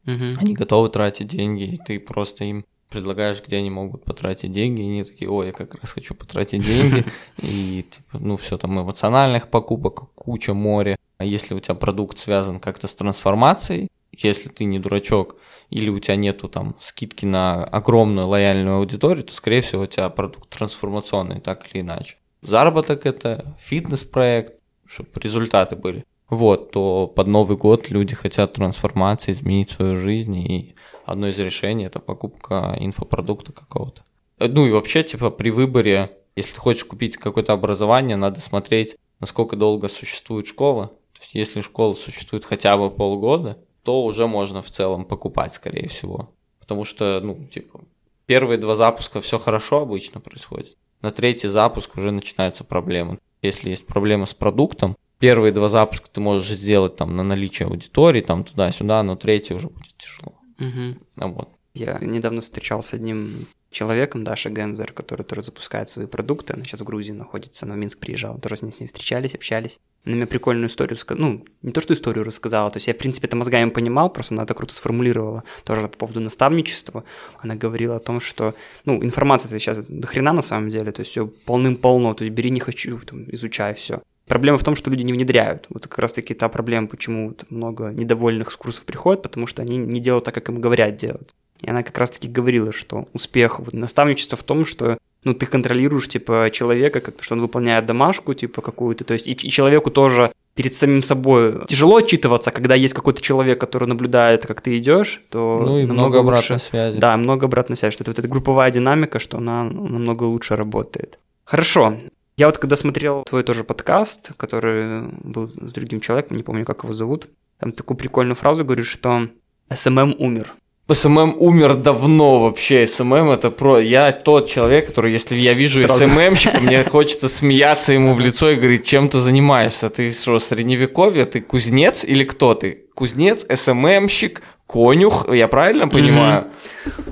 Мгм. 0.04 0.34
Они 0.38 0.54
готовы 0.54 0.88
тратить 0.88 1.28
деньги, 1.28 1.64
и 1.64 1.76
ты 1.76 2.00
просто 2.00 2.44
им 2.44 2.64
предлагаешь, 2.90 3.42
где 3.44 3.56
они 3.56 3.70
могут 3.70 4.04
потратить 4.04 4.52
деньги, 4.52 4.82
и 4.82 4.84
они 4.84 5.04
такие, 5.04 5.30
ой, 5.30 5.46
я 5.46 5.52
как 5.52 5.74
раз 5.76 5.90
хочу 5.90 6.14
потратить 6.14 6.64
деньги, 6.64 7.04
и 7.42 7.84
типа, 7.90 8.18
ну 8.18 8.36
все 8.36 8.58
там 8.58 8.80
эмоциональных 8.80 9.48
покупок, 9.48 10.12
куча 10.14 10.54
море. 10.54 10.96
А 11.18 11.24
если 11.24 11.54
у 11.54 11.60
тебя 11.60 11.74
продукт 11.74 12.18
связан 12.18 12.60
как-то 12.60 12.88
с 12.88 12.94
трансформацией, 12.94 13.88
если 14.12 14.48
ты 14.50 14.64
не 14.64 14.78
дурачок, 14.78 15.36
или 15.70 15.88
у 15.88 15.98
тебя 15.98 16.16
нету 16.16 16.48
там 16.48 16.76
скидки 16.80 17.24
на 17.24 17.64
огромную 17.64 18.26
лояльную 18.26 18.76
аудиторию, 18.76 19.24
то, 19.24 19.32
скорее 19.32 19.62
всего, 19.62 19.82
у 19.82 19.86
тебя 19.86 20.08
продукт 20.10 20.50
трансформационный, 20.50 21.40
так 21.40 21.66
или 21.72 21.80
иначе. 21.80 22.16
Заработок 22.42 23.06
это, 23.06 23.56
фитнес-проект, 23.60 24.54
чтобы 24.86 25.08
результаты 25.14 25.76
были. 25.76 26.04
Вот, 26.32 26.70
то 26.70 27.08
под 27.08 27.26
Новый 27.26 27.58
год 27.58 27.90
люди 27.90 28.14
хотят 28.14 28.54
трансформации, 28.54 29.32
изменить 29.32 29.68
свою 29.68 29.96
жизнь, 29.96 30.34
и 30.34 30.74
одно 31.04 31.28
из 31.28 31.38
решений 31.38 31.84
это 31.84 32.00
покупка 32.00 32.74
инфопродукта 32.80 33.52
какого-то. 33.52 34.02
Э, 34.38 34.48
Ну 34.48 34.66
и 34.66 34.70
вообще, 34.70 35.02
типа, 35.02 35.30
при 35.30 35.50
выборе, 35.50 36.16
если 36.34 36.54
ты 36.54 36.58
хочешь 36.58 36.86
купить 36.86 37.18
какое-то 37.18 37.52
образование, 37.52 38.16
надо 38.16 38.40
смотреть, 38.40 38.96
насколько 39.20 39.56
долго 39.56 39.90
существует 39.90 40.46
школа. 40.46 40.86
То 41.12 41.20
есть, 41.20 41.34
если 41.34 41.60
школа 41.60 41.92
существует 41.92 42.46
хотя 42.46 42.78
бы 42.78 42.90
полгода, 42.90 43.58
то 43.82 44.02
уже 44.02 44.26
можно 44.26 44.62
в 44.62 44.70
целом 44.70 45.04
покупать, 45.04 45.52
скорее 45.52 45.88
всего. 45.88 46.30
Потому 46.58 46.86
что, 46.86 47.20
ну, 47.22 47.46
типа, 47.52 47.82
первые 48.24 48.56
два 48.56 48.74
запуска 48.74 49.20
все 49.20 49.38
хорошо 49.38 49.82
обычно 49.82 50.18
происходит. 50.18 50.78
На 51.02 51.10
третий 51.10 51.48
запуск 51.48 51.94
уже 51.94 52.10
начинаются 52.10 52.64
проблемы. 52.64 53.18
Если 53.42 53.68
есть 53.68 53.86
проблемы 53.86 54.26
с 54.26 54.32
продуктом, 54.32 54.96
первые 55.22 55.52
два 55.52 55.68
запуска 55.68 56.08
ты 56.10 56.20
можешь 56.20 56.58
сделать 56.58 56.96
там 56.96 57.14
на 57.14 57.22
наличие 57.22 57.68
аудитории, 57.68 58.22
там 58.22 58.42
туда-сюда, 58.42 59.04
но 59.04 59.14
третий 59.14 59.54
уже 59.54 59.68
будет 59.68 59.96
тяжело. 59.96 60.34
Мгм. 60.58 60.98
А 61.16 61.28
вот. 61.28 61.48
Я 61.74 61.98
недавно 62.00 62.40
встречался 62.40 62.88
с 62.88 62.94
одним 62.94 63.46
человеком, 63.70 64.24
Даша 64.24 64.50
Гензер, 64.50 64.92
который 64.92 65.22
тоже 65.22 65.44
запускает 65.44 65.88
свои 65.88 66.06
продукты. 66.06 66.54
Она 66.54 66.64
сейчас 66.64 66.80
в 66.80 66.84
Грузии 66.84 67.12
находится, 67.12 67.66
она 67.66 67.76
в 67.76 67.78
Минск 67.78 68.00
приезжала. 68.00 68.38
Тоже 68.40 68.56
с 68.56 68.62
ней, 68.62 68.72
с 68.72 68.80
ней 68.80 68.88
встречались, 68.88 69.36
общались. 69.36 69.78
Она 70.04 70.16
мне 70.16 70.26
прикольную 70.26 70.68
историю 70.68 70.96
сказала. 70.96 71.24
Ну, 71.24 71.44
не 71.62 71.70
то, 71.70 71.80
что 71.80 71.94
историю 71.94 72.24
рассказала. 72.24 72.72
То 72.72 72.78
есть 72.78 72.88
я, 72.88 72.94
в 72.94 72.98
принципе, 72.98 73.28
это 73.28 73.36
мозгами 73.36 73.70
понимал, 73.70 74.10
просто 74.10 74.34
она 74.34 74.42
это 74.42 74.54
круто 74.54 74.74
сформулировала. 74.74 75.44
Тоже 75.62 75.82
по 75.82 75.98
поводу 75.98 76.18
наставничества. 76.18 77.04
Она 77.38 77.54
говорила 77.54 77.94
о 77.94 78.00
том, 78.00 78.20
что, 78.20 78.54
ну, 78.84 79.02
информация 79.04 79.56
сейчас 79.60 79.86
до 79.86 80.06
хрена 80.08 80.32
на 80.32 80.42
самом 80.42 80.68
деле. 80.68 80.90
То 80.90 81.00
есть 81.00 81.12
все 81.12 81.28
полным-полно. 81.28 82.12
То 82.14 82.24
есть 82.24 82.34
бери 82.34 82.50
не 82.50 82.60
хочу, 82.60 82.98
там, 82.98 83.32
изучай 83.32 83.74
все. 83.74 84.02
Проблема 84.26 84.58
в 84.58 84.64
том, 84.64 84.76
что 84.76 84.90
люди 84.90 85.02
не 85.02 85.12
внедряют. 85.12 85.66
Вот 85.68 85.86
как 85.86 85.98
раз-таки 85.98 86.34
та 86.34 86.48
проблема, 86.48 86.86
почему 86.86 87.34
много 87.50 87.90
недовольных 87.90 88.52
с 88.52 88.56
курсов 88.56 88.84
приходят, 88.84 89.22
потому 89.22 89.46
что 89.46 89.62
они 89.62 89.76
не 89.76 90.00
делают 90.00 90.24
так, 90.24 90.34
как 90.34 90.48
им 90.48 90.60
говорят 90.60 90.96
делать. 90.96 91.34
И 91.60 91.70
она 91.70 91.82
как 91.82 91.96
раз-таки 91.98 92.28
говорила, 92.28 92.72
что 92.72 93.08
успех 93.12 93.60
вот, 93.60 93.72
наставничества 93.72 94.36
в 94.36 94.42
том, 94.42 94.64
что 94.66 94.98
ну, 95.24 95.34
ты 95.34 95.46
контролируешь, 95.46 96.08
типа, 96.08 96.50
человека, 96.52 97.00
как 97.00 97.22
что 97.22 97.34
он 97.34 97.40
выполняет 97.40 97.86
домашку, 97.86 98.34
типа, 98.34 98.60
какую-то, 98.60 99.04
то 99.04 99.14
есть 99.14 99.28
и, 99.28 99.32
и 99.32 99.50
человеку 99.50 99.90
тоже 99.90 100.32
перед 100.54 100.74
самим 100.74 101.02
собой 101.02 101.64
тяжело 101.66 101.96
отчитываться, 101.96 102.50
когда 102.50 102.74
есть 102.74 102.94
какой-то 102.94 103.22
человек, 103.22 103.60
который 103.60 103.88
наблюдает, 103.88 104.46
как 104.46 104.60
ты 104.60 104.76
идешь, 104.78 105.22
то 105.30 105.62
Ну 105.64 105.78
и 105.78 105.86
много 105.86 106.18
обратной 106.18 106.56
лучше. 106.56 106.66
связи. 106.68 106.98
Да, 106.98 107.16
много 107.16 107.46
обратной 107.46 107.76
связи, 107.76 107.94
что 107.94 108.04
это 108.04 108.10
вот 108.10 108.18
эта 108.18 108.28
групповая 108.28 108.70
динамика, 108.70 109.18
что 109.18 109.38
она 109.38 109.64
намного 109.64 110.24
лучше 110.24 110.56
работает. 110.56 111.18
Хорошо. 111.44 111.96
Я 112.36 112.46
вот 112.46 112.58
когда 112.58 112.76
смотрел 112.76 113.24
твой 113.24 113.42
тоже 113.42 113.62
подкаст, 113.62 114.32
который 114.36 115.02
был 115.22 115.48
с 115.48 115.72
другим 115.72 116.00
человеком, 116.00 116.36
не 116.36 116.42
помню, 116.42 116.64
как 116.64 116.84
его 116.84 116.92
зовут, 116.92 117.28
там 117.58 117.72
такую 117.72 117.96
прикольную 117.96 118.36
фразу 118.36 118.64
говоришь, 118.64 118.88
что 118.88 119.28
SMM 119.68 120.16
умер. 120.18 120.54
SMM 120.90 121.36
умер 121.38 121.74
давно 121.74 122.40
вообще. 122.42 122.86
SMM 122.86 123.30
это 123.30 123.50
про... 123.50 123.78
Я 123.78 124.12
тот 124.12 124.50
человек, 124.50 124.88
который, 124.88 125.12
если 125.12 125.36
я 125.36 125.52
вижу 125.54 125.78
Сразу. 125.86 126.04
СММщика, 126.04 126.58
мне 126.60 126.82
хочется 126.84 127.28
смеяться 127.28 127.92
ему 127.92 128.14
в 128.14 128.20
лицо 128.20 128.50
и 128.50 128.56
говорить, 128.56 128.84
чем 128.86 129.08
ты 129.08 129.20
занимаешься? 129.20 129.90
Ты 129.90 130.10
что, 130.10 130.38
средневековье? 130.40 131.24
Ты 131.24 131.40
кузнец 131.40 132.04
или 132.04 132.24
кто 132.24 132.54
ты? 132.54 132.84
Кузнец, 132.94 133.46
СММщик, 133.48 134.42
конюх, 134.66 135.32
я 135.32 135.48
правильно 135.48 135.88
понимаю? 135.88 136.48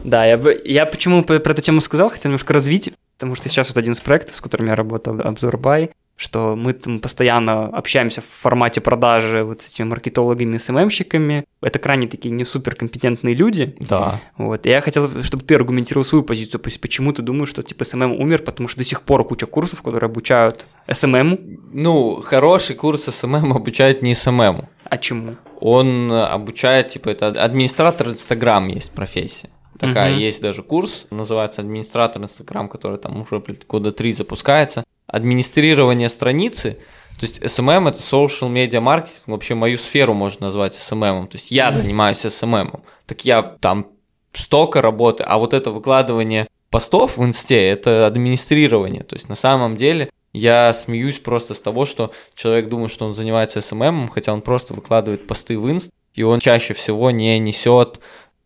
Да, 0.04 0.26
я, 0.26 0.38
я 0.64 0.85
почему 0.85 1.22
про 1.24 1.38
про 1.38 1.52
эту 1.52 1.62
тему 1.62 1.80
сказал, 1.80 2.11
хотел 2.11 2.30
немножко 2.30 2.52
развить, 2.52 2.92
потому 3.20 3.35
что 3.35 3.50
сейчас 3.50 3.68
вот 3.68 3.76
один 3.76 3.92
из 3.92 4.00
проектов, 4.00 4.35
с 4.35 4.40
которым 4.40 4.68
я 4.68 4.74
работал, 4.74 5.20
обзор 5.20 5.59
бай, 5.59 5.90
что 6.16 6.56
мы 6.56 6.72
там 6.72 7.00
постоянно 7.00 7.66
общаемся 7.66 8.22
в 8.22 8.24
формате 8.24 8.80
продажи 8.80 9.44
вот 9.44 9.61
с 9.61 9.68
этими 9.68 9.88
маркетологами, 9.88 10.56
СММщиками. 10.56 11.44
Это 11.61 11.78
крайне 11.78 12.09
такие 12.09 12.30
не 12.30 12.46
суперкомпетентные 12.46 13.35
люди. 13.35 13.76
Да. 13.78 14.22
Вот. 14.38 14.64
И 14.64 14.70
я 14.70 14.80
хотел, 14.80 15.22
чтобы 15.22 15.44
ты 15.44 15.54
аргументировал 15.54 16.04
свою 16.04 16.24
позицию. 16.24 16.62
Почему 16.62 17.12
ты 17.12 17.20
думаешь, 17.20 17.50
что 17.50 17.62
типа 17.62 17.85
SMM 17.85 18.18
умер? 18.18 18.38
Потому 18.42 18.66
что 18.68 18.78
до 18.78 18.85
сих 18.85 19.02
пор 19.02 19.22
куча 19.26 19.44
курсов, 19.44 19.83
которые 19.83 20.09
обучают 20.09 20.64
SMM. 20.90 21.38
Ну, 21.74 22.22
хороший 22.22 22.74
курс 22.74 23.04
SMM 23.04 23.52
обучает 23.52 24.00
не 24.00 24.14
SMM. 24.14 24.66
А 24.85 24.98
чему? 24.98 25.37
Он 25.61 26.11
э, 26.11 26.22
обучает, 26.24 26.88
типа, 26.88 27.11
это 27.11 27.28
администратор 27.28 28.09
Инстаграм 28.09 28.66
есть 28.68 28.90
профессия. 28.90 29.50
Такая 29.80 30.10
Мгм. 30.10 30.20
есть 30.20 30.42
даже 30.42 30.62
курс, 30.62 31.06
называется 31.10 31.62
администратор 31.62 32.22
Инстаграм, 32.22 32.68
который 32.68 32.98
там 32.98 33.22
уже 33.22 33.42
года 33.66 33.92
три 33.92 34.12
запускается. 34.12 34.84
Администрирование 35.06 36.10
страницы, 36.10 36.76
то 37.18 37.24
есть 37.26 37.40
SMM 37.40 37.88
это 37.88 37.98
social 37.98 38.52
media 38.52 38.82
marketing, 38.82 39.22
вообще 39.26 39.54
мою 39.54 39.78
сферу 39.78 40.12
можно 40.12 40.46
назвать 40.48 40.76
SMM, 40.76 41.28
то 41.28 41.36
есть 41.38 41.50
я 41.50 41.72
занимаюсь 41.72 42.18
SMM, 42.18 42.80
так 43.06 43.24
я 43.24 43.42
там 43.42 43.86
столько 44.34 44.82
работы, 44.82 45.24
а 45.26 45.38
вот 45.38 45.54
это 45.54 45.70
выкладывание 45.70 46.46
постов 46.68 47.16
в 47.16 47.24
инсте, 47.24 47.66
это 47.66 48.06
администрирование, 48.06 49.02
то 49.02 49.16
есть 49.16 49.30
на 49.30 49.34
самом 49.34 49.78
деле 49.78 50.10
я 50.34 50.74
смеюсь 50.74 51.18
просто 51.18 51.54
с 51.54 51.60
того, 51.60 51.86
что 51.86 52.12
человек 52.34 52.68
думает, 52.68 52.92
что 52.92 53.06
он 53.06 53.14
занимается 53.14 53.60
SMM, 53.60 54.08
хотя 54.08 54.32
он 54.34 54.42
просто 54.42 54.74
выкладывает 54.74 55.26
посты 55.26 55.58
в 55.58 55.68
инст, 55.70 55.90
и 56.14 56.22
он 56.22 56.38
чаще 56.38 56.74
всего 56.74 57.10
не 57.10 57.38
несет 57.38 57.98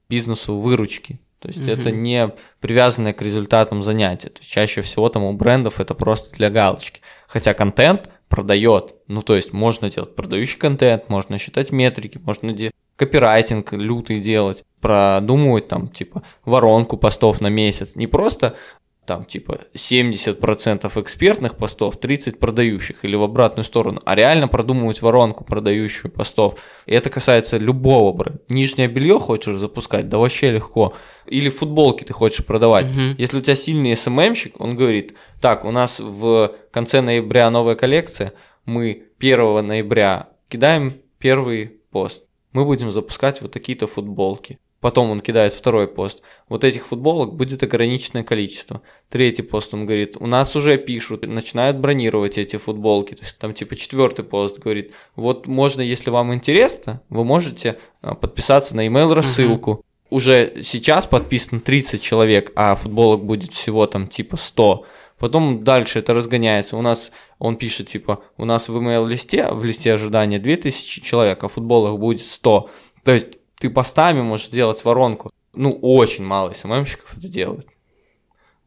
бизнесу 0.08 0.56
выручки. 0.56 1.18
То 1.44 1.48
есть 1.48 1.60
Мгм. 1.60 1.68
это 1.70 1.90
не 1.90 2.30
привязанное 2.60 3.12
к 3.12 3.20
результатам 3.20 3.82
занятия. 3.82 4.30
То 4.30 4.38
есть 4.40 4.50
чаще 4.50 4.80
всего 4.80 5.10
там 5.10 5.24
у 5.24 5.32
брендов 5.34 5.78
это 5.78 5.92
просто 5.94 6.34
для 6.34 6.48
галочки. 6.48 7.02
Хотя 7.28 7.52
контент 7.52 8.08
продает. 8.30 8.94
Ну, 9.08 9.20
то 9.20 9.36
есть 9.36 9.52
можно 9.52 9.90
делать 9.90 10.16
продающий 10.16 10.58
контент, 10.58 11.10
можно 11.10 11.36
считать 11.36 11.70
метрики, 11.70 12.16
можно 12.16 12.54
де- 12.54 12.70
копирайтинг 12.96 13.74
лютый 13.74 14.20
делать, 14.20 14.64
продумывать 14.80 15.68
там 15.68 15.88
типа 15.88 16.22
воронку 16.46 16.96
постов 16.96 17.42
на 17.42 17.48
месяц. 17.48 17.94
Не 17.94 18.06
просто 18.06 18.56
там 19.06 19.24
типа 19.24 19.60
70% 19.74 21.00
экспертных 21.00 21.56
постов, 21.56 21.96
30 21.98 22.38
продающих 22.38 23.04
или 23.04 23.16
в 23.16 23.22
обратную 23.22 23.64
сторону, 23.64 24.00
а 24.04 24.14
реально 24.14 24.48
продумывать 24.48 25.02
воронку 25.02 25.44
продающую 25.44 26.10
постов. 26.10 26.58
И 26.86 26.94
это 26.94 27.10
касается 27.10 27.58
любого 27.58 28.12
бренда. 28.12 28.40
Нижнее 28.48 28.88
белье 28.88 29.18
хочешь 29.18 29.58
запускать, 29.58 30.08
да 30.08 30.18
вообще 30.18 30.50
легко. 30.50 30.94
Или 31.26 31.50
футболки 31.50 32.04
ты 32.04 32.12
хочешь 32.12 32.44
продавать. 32.44 32.86
Мгм. 32.86 33.14
Если 33.18 33.38
у 33.38 33.40
тебя 33.40 33.56
сильный 33.56 33.96
СММщик, 33.96 34.60
он 34.60 34.76
говорит, 34.76 35.14
так, 35.40 35.64
у 35.64 35.70
нас 35.70 36.00
в 36.00 36.54
конце 36.70 37.00
ноября 37.00 37.50
новая 37.50 37.74
коллекция, 37.74 38.32
мы 38.64 39.04
1 39.18 39.66
ноября 39.66 40.28
кидаем 40.48 40.94
первый 41.18 41.80
пост. 41.90 42.24
Мы 42.52 42.64
будем 42.64 42.92
запускать 42.92 43.42
вот 43.42 43.52
такие-то 43.52 43.86
футболки. 43.86 44.58
Потом 44.84 45.10
он 45.10 45.22
кидает 45.22 45.54
второй 45.54 45.88
пост. 45.88 46.20
Вот 46.46 46.62
этих 46.62 46.88
футболок 46.88 47.32
будет 47.32 47.62
ограниченное 47.62 48.22
количество. 48.22 48.82
Третий 49.08 49.40
пост 49.40 49.72
он 49.72 49.86
говорит, 49.86 50.18
у 50.20 50.26
нас 50.26 50.54
уже 50.56 50.76
пишут, 50.76 51.26
начинают 51.26 51.78
бронировать 51.78 52.36
эти 52.36 52.56
футболки. 52.56 53.14
То 53.14 53.22
есть 53.22 53.38
там 53.38 53.54
типа 53.54 53.76
четвертый 53.76 54.26
пост 54.26 54.58
говорит, 54.58 54.92
вот 55.16 55.46
можно, 55.46 55.80
если 55.80 56.10
вам 56.10 56.34
интересно, 56.34 57.00
вы 57.08 57.24
можете 57.24 57.78
а, 58.02 58.14
подписаться 58.14 58.76
на 58.76 58.86
email 58.86 59.14
рассылку. 59.14 59.70
Uh-huh. 59.70 60.16
Уже 60.16 60.52
сейчас 60.60 61.06
подписано 61.06 61.62
30 61.62 62.02
человек, 62.02 62.52
а 62.54 62.76
футболок 62.76 63.24
будет 63.24 63.54
всего 63.54 63.86
там 63.86 64.06
типа 64.06 64.36
100. 64.36 64.84
Потом 65.18 65.64
дальше 65.64 66.00
это 66.00 66.12
разгоняется. 66.12 66.76
У 66.76 66.82
нас, 66.82 67.10
он 67.38 67.56
пишет, 67.56 67.86
типа, 67.86 68.22
у 68.36 68.44
нас 68.44 68.68
в 68.68 68.76
email 68.76 69.08
листе, 69.08 69.48
в 69.50 69.64
листе 69.64 69.94
ожидания 69.94 70.38
2000 70.38 71.00
человек, 71.00 71.42
а 71.42 71.48
футболок 71.48 71.98
будет 71.98 72.20
100. 72.20 72.68
То 73.02 73.12
есть 73.12 73.28
ты 73.64 73.70
постами 73.70 74.20
можешь 74.20 74.48
сделать 74.48 74.84
воронку. 74.84 75.30
Ну, 75.54 75.70
очень 75.80 76.22
мало 76.22 76.52
СММщиков 76.52 77.16
это 77.16 77.28
делают. 77.28 77.66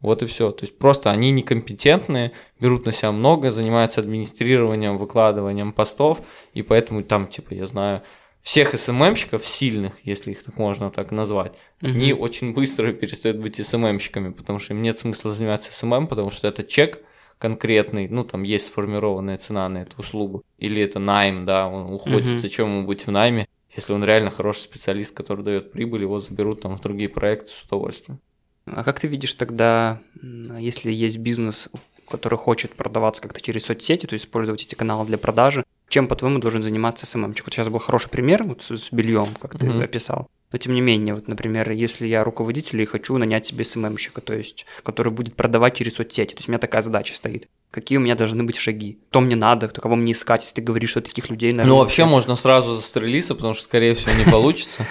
Вот 0.02 0.24
и 0.24 0.26
все. 0.26 0.50
То 0.50 0.66
есть 0.66 0.76
просто 0.80 1.12
они 1.12 1.30
некомпетентные, 1.30 2.32
берут 2.60 2.88
на 2.88 2.92
себя 2.92 3.12
много, 3.12 3.52
занимаются 3.52 4.02
администрированием, 4.02 4.98
выкладыванием 4.98 5.72
постов, 5.72 6.22
и 6.56 6.64
поэтому 6.64 7.04
там, 7.04 7.28
типа, 7.28 7.54
я 7.54 7.68
знаю, 7.68 8.02
всех 8.42 8.76
СММщиков 8.76 9.46
сильных, 9.46 10.04
если 10.04 10.32
их 10.32 10.42
так 10.42 10.58
можно 10.58 10.90
так 10.90 11.12
назвать, 11.12 11.52
угу. 11.80 11.92
они 11.92 12.14
очень 12.14 12.56
быстро 12.56 12.92
перестают 12.92 13.38
быть 13.38 13.64
СММщиками, 13.64 14.32
потому 14.32 14.58
что 14.58 14.74
им 14.74 14.82
нет 14.82 14.98
смысла 14.98 15.32
заниматься 15.32 15.72
SMM, 15.72 16.08
потому 16.08 16.32
что 16.32 16.48
это 16.48 16.64
чек 16.64 17.04
конкретный, 17.38 18.08
ну 18.08 18.24
там 18.24 18.42
есть 18.42 18.66
сформированная 18.66 19.38
цена 19.38 19.70
на 19.70 19.84
эту 19.84 20.00
услугу, 20.00 20.44
или 20.58 20.82
это 20.82 20.98
найм, 20.98 21.46
да, 21.46 21.68
он 21.68 21.94
уходит, 21.94 22.32
угу. 22.32 22.40
зачем 22.40 22.68
ему 22.68 22.88
быть 22.88 23.06
в 23.06 23.12
найме, 23.12 23.48
если 23.78 23.94
он 23.94 24.04
реально 24.04 24.30
хороший 24.30 24.60
специалист, 24.62 25.14
который 25.14 25.46
дает 25.46 25.72
прибыль, 25.72 26.02
его 26.02 26.20
заберут 26.20 26.62
там 26.62 26.76
в 26.76 26.82
другие 26.82 27.08
проекты 27.08 27.52
с 27.52 27.64
удовольствием. 27.64 28.20
А 28.66 28.84
как 28.84 29.00
ты 29.00 29.08
видишь 29.08 29.34
тогда, 29.36 30.02
если 30.22 30.92
есть 30.92 31.20
бизнес, 31.20 31.70
который 32.10 32.38
хочет 32.38 32.76
продаваться 32.76 33.22
как-то 33.22 33.40
через 33.40 33.64
соцсети, 33.64 34.06
то 34.06 34.14
есть 34.14 34.26
использовать 34.26 34.62
эти 34.64 34.76
каналы 34.76 35.06
для 35.06 35.18
продажи, 35.18 35.64
чем, 35.88 36.08
по-твоему, 36.08 36.40
должен 36.40 36.62
заниматься 36.62 37.06
СММщик? 37.06 37.46
Вот 37.46 37.54
сейчас 37.54 37.70
был 37.70 37.80
хороший 37.80 38.10
пример 38.10 38.44
вот 38.44 38.64
с 38.64 38.92
бельем, 38.92 39.28
как 39.40 39.58
ты 39.58 39.66
mm-hmm. 39.68 39.84
описал. 39.84 40.30
Но 40.52 40.58
тем 40.58 40.74
не 40.74 40.82
менее, 40.82 41.14
вот, 41.14 41.28
например, 41.28 41.70
если 41.72 42.08
я 42.08 42.24
руководитель 42.24 42.82
и 42.82 42.86
хочу 42.86 43.18
нанять 43.18 43.46
себе 43.46 43.66
СММщика, 43.66 44.22
то 44.22 44.34
есть, 44.34 44.66
который 44.84 45.12
будет 45.12 45.36
продавать 45.36 45.76
через 45.76 45.96
соцсети, 45.96 46.34
то 46.34 46.38
есть 46.38 46.48
у 46.48 46.52
меня 46.52 46.60
такая 46.60 46.82
задача 46.82 47.14
стоит. 47.16 47.50
Какие 47.70 47.98
у 47.98 48.02
меня 48.02 48.16
должны 48.16 48.44
быть 48.46 48.56
шаги? 48.56 48.98
Кто 49.10 49.20
мне 49.20 49.36
надо, 49.36 49.68
кто 49.68 49.82
кого 49.82 49.98
мне 49.98 50.14
искать, 50.14 50.42
если 50.44 50.56
ты 50.56 50.62
говоришь, 50.62 50.92
что 50.92 51.02
таких 51.02 51.30
людей... 51.30 51.52
Наверное, 51.52 51.70
ну, 51.70 51.80
вообще 51.80 52.06
можно 52.06 52.38
сразу 52.38 52.74
застрелиться, 52.76 53.36
потому 53.36 53.56
что, 53.56 53.66
скорее 53.66 53.94
всего, 53.94 54.14
не 54.18 54.24
получится. 54.32 54.86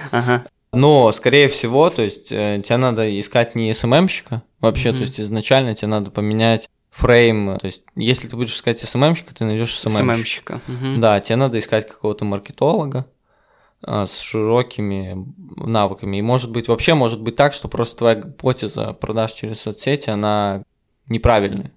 Но, 0.72 1.10
скорее 1.12 1.48
всего, 1.48 1.88
то 1.88 2.02
есть, 2.02 2.30
э, 2.30 2.62
тебе 2.62 2.76
надо 2.76 3.18
искать 3.18 3.54
не 3.54 3.72
СММщика 3.72 4.42
вообще, 4.60 4.92
то 4.92 5.00
есть, 5.00 5.18
изначально 5.18 5.74
тебе 5.74 5.88
надо 5.88 6.10
поменять 6.10 6.68
фрейм. 6.90 7.58
То 7.58 7.66
есть, 7.66 7.82
если 7.94 8.28
ты 8.28 8.36
будешь 8.36 8.54
искать 8.54 8.78
СММщика, 8.78 9.34
ты 9.34 9.44
найдешь 9.44 9.78
СММщика. 9.78 10.60
Да, 10.98 11.20
тебе 11.20 11.36
надо 11.36 11.58
искать 11.58 11.88
какого-то 11.88 12.26
маркетолога, 12.26 13.06
с 13.86 14.18
широкими 14.18 15.16
навыками. 15.56 16.16
И 16.16 16.22
может 16.22 16.50
быть, 16.50 16.68
вообще 16.68 16.94
может 16.94 17.20
быть 17.20 17.36
так, 17.36 17.52
что 17.52 17.68
просто 17.68 17.96
твоя 17.98 18.16
гипотеза 18.16 18.92
продаж 18.92 19.32
через 19.32 19.60
соцсети, 19.60 20.10
она 20.10 20.64
неправильная. 21.08 21.72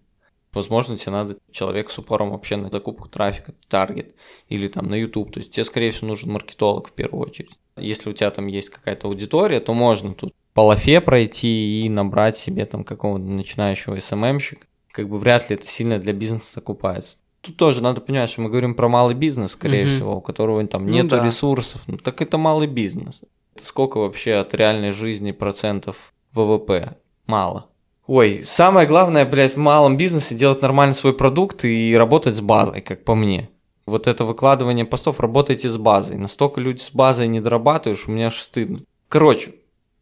Возможно, 0.51 0.97
тебе 0.97 1.11
надо 1.11 1.37
человек 1.51 1.91
с 1.91 1.99
упором 1.99 2.31
вообще 2.31 2.55
на 2.55 2.69
закупку 2.69 3.07
трафика, 3.07 3.53
таргет, 3.67 4.15
или 4.47 4.67
там 4.67 4.87
на 4.87 4.95
YouTube. 4.95 5.31
То 5.31 5.39
есть 5.39 5.51
тебе, 5.51 5.63
скорее 5.63 5.91
всего, 5.91 6.07
нужен 6.07 6.31
маркетолог 6.31 6.89
в 6.89 6.91
первую 6.93 7.27
очередь. 7.27 7.51
Если 7.77 8.09
у 8.09 8.13
тебя 8.13 8.31
там 8.31 8.47
есть 8.47 8.71
какая-то 8.71 9.07
аудитория, 9.07 9.59
то 9.59 9.75
можно 9.75 10.15
тут 10.15 10.33
по 10.53 10.61
лафе 10.61 11.01
пройти 11.01 11.85
и 11.85 11.89
набрать 11.89 12.35
себе 12.35 12.65
там 12.65 12.83
какого-то 12.83 13.23
начинающего 13.23 13.99
СММщика. 13.99 14.65
Как 14.91 15.07
бы 15.07 15.19
вряд 15.19 15.49
ли 15.49 15.55
это 15.55 15.67
сильно 15.67 15.99
для 15.99 16.13
бизнеса 16.13 16.59
окупается 16.59 17.17
тут 17.41 17.57
тоже 17.57 17.81
надо 17.81 18.01
понимать, 18.01 18.29
что 18.29 18.41
мы 18.41 18.49
говорим 18.49 18.75
про 18.75 18.89
малый 18.89 19.15
бизнес, 19.15 19.51
скорее 19.51 19.85
угу. 19.85 19.93
всего, 19.93 20.15
у 20.17 20.21
которого 20.21 20.65
там 20.67 20.85
ну, 20.85 20.93
нету 20.93 21.17
да. 21.17 21.25
ресурсов. 21.25 21.81
Ну, 21.87 21.97
так 21.97 22.21
это 22.21 22.37
малый 22.37 22.67
бизнес. 22.67 23.21
Это 23.55 23.65
сколько 23.65 23.97
вообще 23.97 24.35
от 24.35 24.53
реальной 24.53 24.91
жизни 24.91 25.31
процентов 25.31 26.13
ВВП? 26.33 26.97
Мало. 27.25 27.67
Ой, 28.07 28.41
самое 28.43 28.87
главное, 28.87 29.25
блядь, 29.25 29.53
в 29.53 29.59
малом 29.59 29.95
бизнесе 29.95 30.33
делать 30.33 30.61
нормально 30.61 30.95
свой 30.95 31.13
продукт 31.13 31.63
и 31.63 31.95
работать 31.95 32.35
с 32.35 32.41
базой, 32.41 32.81
как 32.81 33.03
по 33.03 33.13
мне. 33.13 33.49
Вот 33.85 34.07
это 34.07 34.25
выкладывание 34.25 34.85
постов, 34.85 35.19
работайте 35.19 35.69
с 35.69 35.77
базой. 35.77 36.17
Настолько 36.17 36.61
люди 36.61 36.79
с 36.79 36.91
базой 36.91 37.27
не 37.27 37.39
дорабатываешь, 37.39 38.07
у 38.07 38.11
меня 38.11 38.27
аж 38.27 38.39
стыдно. 38.39 38.79
Короче, 39.09 39.55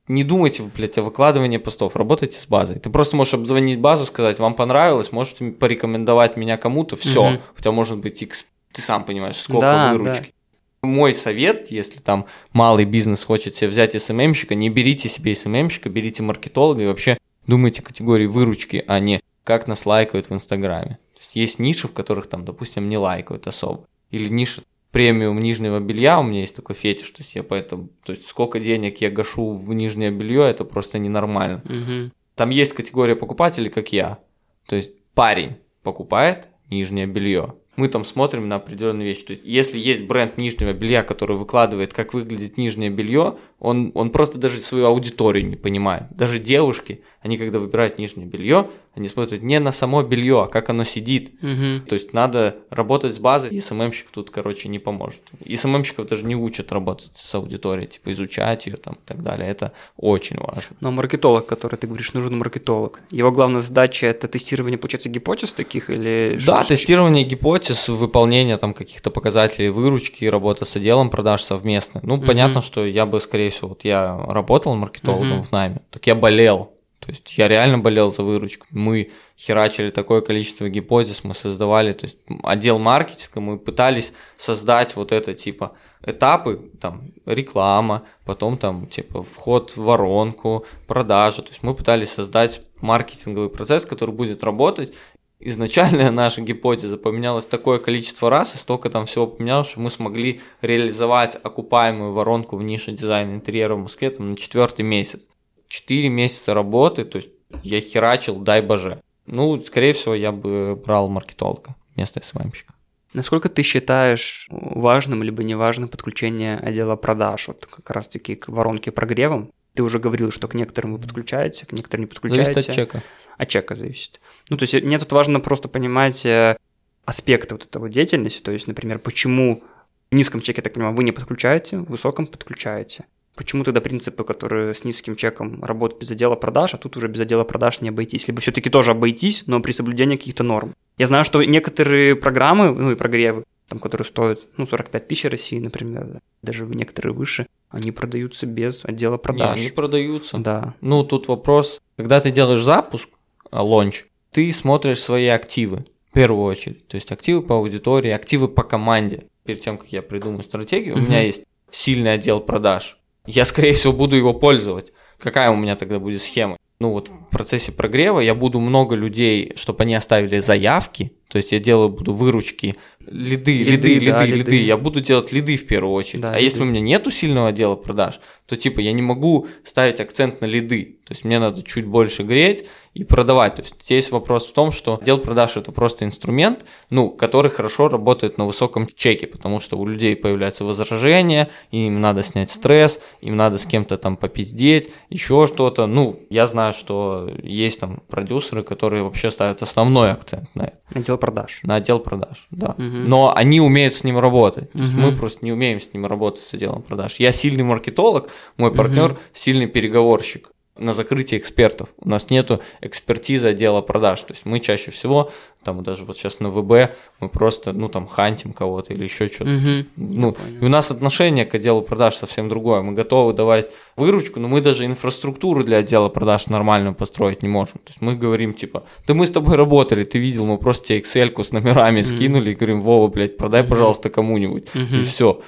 не 0.07 0.23
думайте, 0.23 0.63
блядь, 0.63 0.97
о 0.97 1.03
выкладывании 1.03 1.57
постов, 1.57 1.95
работайте 1.95 2.39
с 2.39 2.47
базой. 2.47 2.79
Ты 2.79 2.89
просто 2.89 3.15
можешь 3.15 3.33
обзвонить 3.33 3.79
базу, 3.79 4.05
сказать, 4.05 4.39
вам 4.39 4.53
понравилось, 4.53 5.11
можете 5.11 5.51
порекомендовать 5.51 6.37
меня 6.37 6.57
кому-то, 6.57 6.95
все. 6.95 7.33
Угу. 7.33 7.41
Тебя 7.59 7.71
может 7.71 7.97
быть 7.97 8.21
X, 8.21 8.45
ты 8.71 8.81
сам 8.81 9.03
понимаешь, 9.03 9.37
сколько 9.37 9.61
да, 9.61 9.93
выручки. 9.93 10.33
Да. 10.81 10.87
Мой 10.87 11.13
совет, 11.13 11.71
если 11.71 11.99
там 11.99 12.27
малый 12.53 12.85
бизнес 12.85 13.23
хочет 13.23 13.55
себе 13.55 13.69
взять 13.69 14.01
СММщика, 14.01 14.55
не 14.55 14.69
берите 14.69 15.09
себе 15.09 15.35
СММщика, 15.35 15.89
берите 15.89 16.23
маркетолога 16.23 16.83
и 16.83 16.87
вообще 16.87 17.17
думайте 17.47 17.81
категории 17.81 18.27
выручки, 18.27 18.83
а 18.87 18.99
не 18.99 19.19
как 19.43 19.67
нас 19.67 19.85
лайкают 19.85 20.29
в 20.29 20.33
Инстаграме. 20.33 20.99
То 21.13 21.19
есть 21.19 21.35
есть 21.35 21.59
ниши, 21.59 21.87
в 21.87 21.93
которых 21.93 22.27
там, 22.27 22.45
допустим, 22.45 22.87
не 22.89 22.97
лайкают 22.97 23.47
особо. 23.47 23.85
Или 24.11 24.29
ниша 24.29 24.61
премиум 24.97 25.39
нижнего 25.39 25.79
белья, 25.79 26.19
у 26.19 26.23
меня 26.23 26.39
есть 26.39 26.55
такой 26.55 26.75
фетиш, 26.75 27.11
то 27.11 27.21
есть 27.21 27.35
я 27.35 27.43
поэтому, 27.43 27.89
то 28.03 28.13
есть 28.13 28.27
сколько 28.27 28.59
денег 28.59 28.99
я 28.99 29.11
гашу 29.11 29.51
в 29.51 29.71
нижнее 29.71 30.09
белье, 30.09 30.41
это 30.49 30.65
просто 30.65 30.97
ненормально. 30.97 31.61
Угу. 31.65 32.11
Там 32.33 32.49
есть 32.49 32.73
категория 32.73 33.15
покупателей, 33.15 33.69
как 33.69 33.93
я, 33.93 34.17
то 34.65 34.75
есть 34.75 34.93
парень 35.13 35.57
покупает 35.83 36.47
нижнее 36.71 37.05
белье, 37.05 37.53
мы 37.75 37.89
там 37.89 38.03
смотрим 38.03 38.47
на 38.47 38.55
определенные 38.55 39.07
вещи. 39.07 39.23
То 39.23 39.33
есть, 39.33 39.43
если 39.45 39.77
есть 39.77 40.03
бренд 40.03 40.37
нижнего 40.37 40.73
белья, 40.73 41.03
который 41.03 41.37
выкладывает, 41.37 41.93
как 41.93 42.15
выглядит 42.15 42.57
нижнее 42.57 42.89
белье, 42.89 43.37
он, 43.59 43.91
он 43.93 44.09
просто 44.09 44.39
даже 44.39 44.61
свою 44.61 44.87
аудиторию 44.87 45.47
не 45.47 45.57
понимает. 45.57 46.05
Даже 46.09 46.39
девушки, 46.39 47.03
они 47.21 47.37
когда 47.37 47.59
выбирают 47.59 47.99
нижнее 47.99 48.25
белье, 48.25 48.71
они 48.97 49.09
смотрят 49.09 49.43
не 49.43 49.59
на 49.59 49.71
само 49.71 50.01
белье, 50.01 50.43
а 50.43 50.47
как 50.47 50.69
оно 50.69 50.83
сидит. 50.83 51.35
Угу. 51.41 51.87
То 51.87 51.93
есть 51.93 52.13
надо 52.13 52.57
работать 52.69 53.13
с 53.13 53.19
базой, 53.19 53.51
и 53.51 53.61
СММщик 53.61 54.07
тут, 54.11 54.31
короче, 54.31 54.69
не 54.69 54.79
поможет. 54.79 55.21
И 55.43 55.55
СММщиков 55.55 56.07
даже 56.07 56.25
не 56.25 56.35
учат 56.35 56.71
работать 56.71 57.11
с 57.15 57.35
аудиторией, 57.35 57.87
типа 57.87 58.11
изучать 58.11 58.65
ее 58.65 58.77
там 58.77 58.95
и 58.95 59.07
так 59.07 59.21
далее. 59.21 59.47
Это 59.49 59.71
очень 59.97 60.37
важно. 60.37 60.75
Но 60.79 60.91
маркетолог, 60.91 61.45
который 61.45 61.75
ты 61.75 61.85
говоришь, 61.87 62.13
нужен 62.13 62.37
маркетолог. 62.37 63.01
Его 63.11 63.31
главная 63.31 63.61
задача 63.61 64.07
это 64.07 64.27
тестирование, 64.27 64.77
получается, 64.77 65.09
гипотез 65.09 65.53
таких 65.53 65.89
или 65.89 66.39
Да, 66.45 66.63
что? 66.63 66.69
тестирование 66.69 67.23
гипотез, 67.23 67.89
выполнение 67.89 68.57
там 68.57 68.73
каких-то 68.73 69.11
показателей 69.11 69.69
выручки, 69.69 70.25
работа 70.25 70.65
с 70.65 70.75
отделом 70.75 71.09
продаж 71.09 71.43
совместно. 71.43 72.01
Ну, 72.03 72.15
угу. 72.15 72.25
понятно, 72.25 72.61
что 72.61 72.85
я 72.85 73.05
бы, 73.05 73.21
скорее 73.21 73.51
всего, 73.51 73.69
вот 73.69 73.83
я 73.83 74.17
работал 74.27 74.75
маркетологом 74.75 75.39
угу. 75.39 75.43
в 75.43 75.51
найме, 75.51 75.81
так 75.91 76.07
я 76.07 76.15
болел 76.15 76.71
то 77.07 77.13
есть 77.13 77.37
я 77.37 77.47
реально 77.47 77.79
болел 77.79 78.11
за 78.11 78.21
выручку. 78.21 78.67
Мы 78.69 79.11
херачили 79.39 79.91
такое 79.91 80.19
количество 80.19 80.67
гипотез, 80.67 81.23
мы 81.23 81.33
создавали, 81.33 81.93
то 81.93 82.05
есть 82.05 82.17
отдел 82.43 82.79
маркетинга, 82.79 83.39
мы 83.39 83.57
пытались 83.57 84.11
создать 84.35 84.97
вот 84.97 85.13
это 85.13 85.33
типа 85.33 85.71
этапы, 86.03 86.69
там 86.81 87.13
реклама, 87.25 88.03
потом 88.25 88.57
там 88.57 88.87
типа 88.87 89.23
вход 89.23 89.71
в 89.77 89.83
воронку, 89.83 90.65
продажа. 90.85 91.43
То 91.43 91.47
есть 91.51 91.63
мы 91.63 91.75
пытались 91.75 92.11
создать 92.11 92.59
маркетинговый 92.81 93.49
процесс, 93.49 93.85
который 93.85 94.13
будет 94.13 94.43
работать. 94.43 94.91
Изначально 95.39 96.11
наша 96.11 96.41
гипотеза 96.41 96.97
поменялась 96.97 97.45
такое 97.45 97.79
количество 97.79 98.29
раз, 98.29 98.53
и 98.53 98.57
столько 98.57 98.89
там 98.89 99.05
всего 99.05 99.27
поменялось, 99.27 99.69
что 99.69 99.79
мы 99.79 99.91
смогли 99.91 100.41
реализовать 100.61 101.37
окупаемую 101.41 102.11
воронку 102.11 102.57
в 102.57 102.63
нише 102.63 102.91
дизайна 102.91 103.35
интерьера 103.35 103.75
в 103.75 103.79
Москве 103.79 104.09
там, 104.09 104.31
на 104.31 104.35
четвертый 104.35 104.83
месяц. 104.83 105.29
4 105.67 106.09
месяца 106.09 106.53
работы, 106.53 107.05
то 107.05 107.17
есть 107.17 107.29
я 107.63 107.81
херачил, 107.81 108.39
дай 108.39 108.61
боже. 108.61 109.01
Ну, 109.25 109.61
скорее 109.63 109.93
всего, 109.93 110.15
я 110.15 110.31
бы 110.31 110.75
брал 110.75 111.09
маркетолога 111.09 111.75
вместо 111.95 112.23
СММщика. 112.23 112.73
Насколько 113.13 113.49
ты 113.49 113.63
считаешь 113.63 114.47
важным 114.49 115.23
либо 115.23 115.43
неважным 115.43 115.89
подключение 115.89 116.57
отдела 116.57 116.95
продаж, 116.95 117.47
вот 117.47 117.65
как 117.65 117.89
раз-таки 117.89 118.35
к 118.35 118.49
воронке 118.49 118.91
прогревом? 118.91 119.51
Ты 119.73 119.83
уже 119.83 119.99
говорил, 119.99 120.31
что 120.31 120.47
к 120.47 120.53
некоторым 120.53 120.93
вы 120.93 120.99
подключаете, 120.99 121.65
к 121.65 121.71
некоторым 121.71 122.03
не 122.03 122.07
подключаете. 122.07 122.53
Зависит 122.53 122.69
от 122.69 122.75
чека. 122.75 123.03
От 123.37 123.49
чека 123.49 123.75
зависит. 123.75 124.19
Ну, 124.49 124.57
то 124.57 124.63
есть 124.63 124.73
мне 124.73 124.97
тут 124.99 125.11
важно 125.11 125.39
просто 125.39 125.69
понимать 125.69 126.25
э, 126.25 126.57
аспекты 127.05 127.55
вот 127.55 127.65
этого 127.65 127.89
деятельности, 127.89 128.41
то 128.41 128.51
есть, 128.51 128.67
например, 128.67 128.99
почему 128.99 129.63
в 130.11 130.15
низком 130.15 130.41
чеке, 130.41 130.61
так 130.61 130.73
понимаю, 130.73 130.95
вы 130.95 131.03
не 131.03 131.11
подключаете, 131.11 131.77
в 131.77 131.85
высоком 131.85 132.27
подключаете. 132.27 133.05
Почему 133.37 133.63
тогда 133.63 133.81
принципы, 133.81 134.23
которые 134.23 134.73
с 134.73 134.83
низким 134.83 135.15
чеком 135.15 135.63
работают 135.63 136.01
без 136.01 136.11
отдела 136.11 136.35
продаж, 136.35 136.73
а 136.73 136.77
тут 136.77 136.97
уже 136.97 137.07
без 137.07 137.21
отдела 137.21 137.43
продаж 137.43 137.81
не 137.81 137.89
обойтись? 137.89 138.27
Либо 138.27 138.41
все-таки 138.41 138.71
тоже 138.71 138.91
обойтись, 138.91 139.43
но 139.45 139.59
при 139.59 139.73
соблюдении 139.73 140.17
каких-то 140.17 140.43
норм. 140.43 140.73
Я 140.97 141.05
знаю, 141.05 141.23
что 141.23 141.43
некоторые 141.43 142.15
программы, 142.15 142.73
ну 142.73 142.91
и 142.91 142.95
прогревы, 142.95 143.43
там, 143.69 143.77
которые 143.77 144.07
стоят, 144.07 144.39
ну, 144.57 144.65
45 144.65 145.07
тысяч 145.07 145.25
России, 145.25 145.59
например, 145.59 146.19
даже 146.41 146.65
некоторые 146.65 147.13
выше, 147.13 147.45
они 147.69 147.91
продаются 147.91 148.47
без 148.47 148.83
отдела 148.83 149.17
продаж. 149.17 149.59
Не, 149.59 149.65
они 149.65 149.71
продаются. 149.71 150.39
Да. 150.39 150.73
Ну, 150.81 151.03
тут 151.03 151.27
вопрос, 151.27 151.79
когда 151.95 152.19
ты 152.19 152.31
делаешь 152.31 152.63
запуск, 152.63 153.07
а, 153.51 153.61
лонч, 153.61 154.05
ты 154.31 154.51
смотришь 154.51 154.99
свои 154.99 155.27
активы 155.27 155.85
в 156.09 156.13
первую 156.13 156.43
очередь. 156.45 156.87
То 156.87 156.95
есть 156.95 157.11
активы 157.11 157.43
по 157.43 157.55
аудитории, 157.55 158.09
активы 158.09 158.47
по 158.47 158.63
команде. 158.63 159.25
Перед 159.43 159.59
тем, 159.61 159.77
как 159.77 159.91
я 159.91 160.01
придумаю 160.01 160.41
стратегию, 160.41 160.95
у 160.95 160.99
меня 160.99 161.21
есть 161.21 161.43
сильный 161.69 162.13
отдел 162.13 162.39
продаж. 162.39 162.97
Я, 163.27 163.45
скорее 163.45 163.73
всего, 163.73 163.93
буду 163.93 164.15
его 164.15 164.33
пользовать. 164.33 164.93
Какая 165.19 165.51
у 165.51 165.55
меня 165.55 165.75
тогда 165.75 165.99
будет 165.99 166.21
схема? 166.21 166.57
Ну 166.79 166.91
вот 166.91 167.09
в 167.09 167.31
процессе 167.31 167.71
прогрева 167.71 168.19
я 168.19 168.35
буду 168.35 168.59
много 168.59 168.95
людей, 168.95 169.53
чтобы 169.55 169.81
они 169.83 169.95
оставили 169.95 170.37
заявки, 170.39 171.11
то 171.27 171.37
есть 171.37 171.51
я 171.51 171.59
делаю 171.59 171.89
буду 171.89 172.13
выручки, 172.13 172.75
лиды, 172.99 173.57
лиды, 173.63 173.71
Лиды, 173.71 173.93
лиды, 173.95 174.11
да, 174.11 174.25
лиды, 174.25 174.37
лиды. 174.37 174.63
Я 174.63 174.77
буду 174.77 175.01
делать 175.01 175.31
лиды 175.31 175.57
в 175.57 175.65
первую 175.65 175.93
очередь. 175.93 176.21
Да, 176.21 176.33
а 176.35 176.39
если 176.39 176.59
у 176.59 176.65
лиды. 176.65 176.73
меня 176.73 176.81
нету 176.81 177.09
сильного 177.09 177.47
отдела 177.47 177.75
продаж, 177.75 178.19
то 178.45 178.55
типа 178.55 178.79
я 178.79 178.91
не 178.91 179.01
могу 179.01 179.47
ставить 179.63 179.99
акцент 179.99 180.41
на 180.41 180.45
лиды. 180.45 180.96
То 181.07 181.13
есть 181.13 181.23
мне 181.23 181.39
надо 181.39 181.63
чуть 181.63 181.85
больше 181.85 182.23
греть 182.23 182.65
и 182.93 183.05
продавать. 183.05 183.55
То 183.55 183.61
есть 183.61 183.75
здесь 183.81 184.11
вопрос 184.11 184.45
в 184.45 184.51
том, 184.51 184.73
что 184.73 184.99
отдел 185.01 185.19
продаж 185.19 185.55
это 185.55 185.71
просто 185.71 186.03
инструмент, 186.03 186.65
ну, 186.89 187.09
который 187.09 187.49
хорошо 187.49 187.87
работает 187.87 188.37
на 188.37 188.45
высоком 188.45 188.87
чеке, 188.93 189.25
потому 189.25 189.61
что 189.61 189.77
у 189.77 189.87
людей 189.87 190.17
появляются 190.17 190.65
возражения, 190.65 191.47
им 191.71 192.01
надо 192.01 192.23
снять 192.23 192.49
стресс, 192.49 192.99
им 193.21 193.37
надо 193.37 193.57
с 193.57 193.65
кем-то 193.65 193.97
там 193.97 194.17
попиздеть, 194.17 194.89
еще 195.09 195.47
что-то. 195.47 195.85
Ну, 195.87 196.19
я 196.29 196.45
знаю, 196.45 196.73
что 196.73 197.31
есть 197.41 197.79
там 197.79 198.01
продюсеры, 198.09 198.63
которые 198.63 199.03
вообще 199.03 199.31
ставят 199.31 199.61
основной 199.61 200.11
акцент 200.11 200.53
на 200.55 200.63
это, 200.63 200.77
Отдел 200.93 201.17
продаж. 201.17 201.61
на 201.63 201.75
отдел 201.75 201.99
продаж, 201.99 202.47
да. 202.51 202.75
Мгм. 202.77 203.07
Но 203.07 203.33
они 203.33 203.61
умеют 203.61 203.93
с 203.93 204.03
ним 204.03 204.19
работать. 204.19 204.73
То 204.73 204.79
есть 204.79 204.93
мы 204.93 205.15
просто 205.15 205.45
не 205.45 205.53
умеем 205.53 205.79
с 205.79 205.93
ним 205.93 206.05
работать 206.05 206.43
с 206.43 206.53
отделом 206.53 206.81
продаж. 206.81 207.15
Я 207.19 207.31
сильный 207.31 207.63
маркетолог, 207.63 208.29
мой 208.57 208.73
партнер 208.73 209.17
сильный 209.31 209.67
переговорщик 209.67 210.49
на 210.79 210.93
закрытие 210.93 211.39
экспертов. 211.39 211.89
У 211.99 212.09
нас 212.09 212.29
нету 212.29 212.61
экспертизы 212.81 213.47
отдела 213.47 213.81
продаж. 213.81 214.21
То 214.21 214.33
есть 214.33 214.45
мы 214.45 214.59
чаще 214.59 214.91
всего, 214.91 215.31
там 215.63 215.83
даже 215.83 216.05
вот 216.05 216.17
сейчас 216.17 216.39
на 216.39 216.49
ВБ, 216.49 216.95
мы 217.19 217.29
просто, 217.29 217.73
ну 217.73 217.89
там, 217.89 218.07
хантим 218.07 218.53
кого-то 218.53 218.93
или 218.93 219.03
еще 219.03 219.27
что-то. 219.27 219.49
Мгм. 219.49 219.85
Ну, 219.97 220.35
и 220.61 220.65
у 220.65 220.69
нас 220.69 220.91
отношение 220.91 221.45
к 221.45 221.55
отделу 221.55 221.81
продаж 221.81 222.15
совсем 222.15 222.49
другое. 222.49 222.81
Мы 222.81 222.93
готовы 222.93 223.33
давать 223.33 223.71
выручку, 223.95 224.39
но 224.39 224.47
мы 224.47 224.61
даже 224.61 224.85
инфраструктуру 224.85 225.63
для 225.63 225.77
отдела 225.77 226.09
продаж 226.09 226.47
нормально 226.47 226.93
построить 226.93 227.43
не 227.43 227.49
можем. 227.49 227.73
То 227.83 227.89
есть 227.89 228.01
мы 228.01 228.15
говорим, 228.15 228.53
типа, 228.53 228.83
да 229.07 229.13
мы 229.13 229.25
с 229.27 229.31
тобой 229.31 229.55
работали, 229.55 230.03
ты 230.03 230.19
видел, 230.19 230.45
мы 230.45 230.57
просто 230.57 230.87
тебе 230.87 230.99
Excel 230.99 231.43
с 231.43 231.51
номерами 231.51 232.01
скинули 232.03 232.51
и 232.51 232.55
говорим, 232.55 232.81
Вова, 232.81 233.07
блядь, 233.07 233.37
продай, 233.37 233.63
пожалуйста, 233.63 234.09
кому-нибудь. 234.09 234.67
И 234.73 234.77
Мгм. 234.79 235.05
все. 235.05 235.41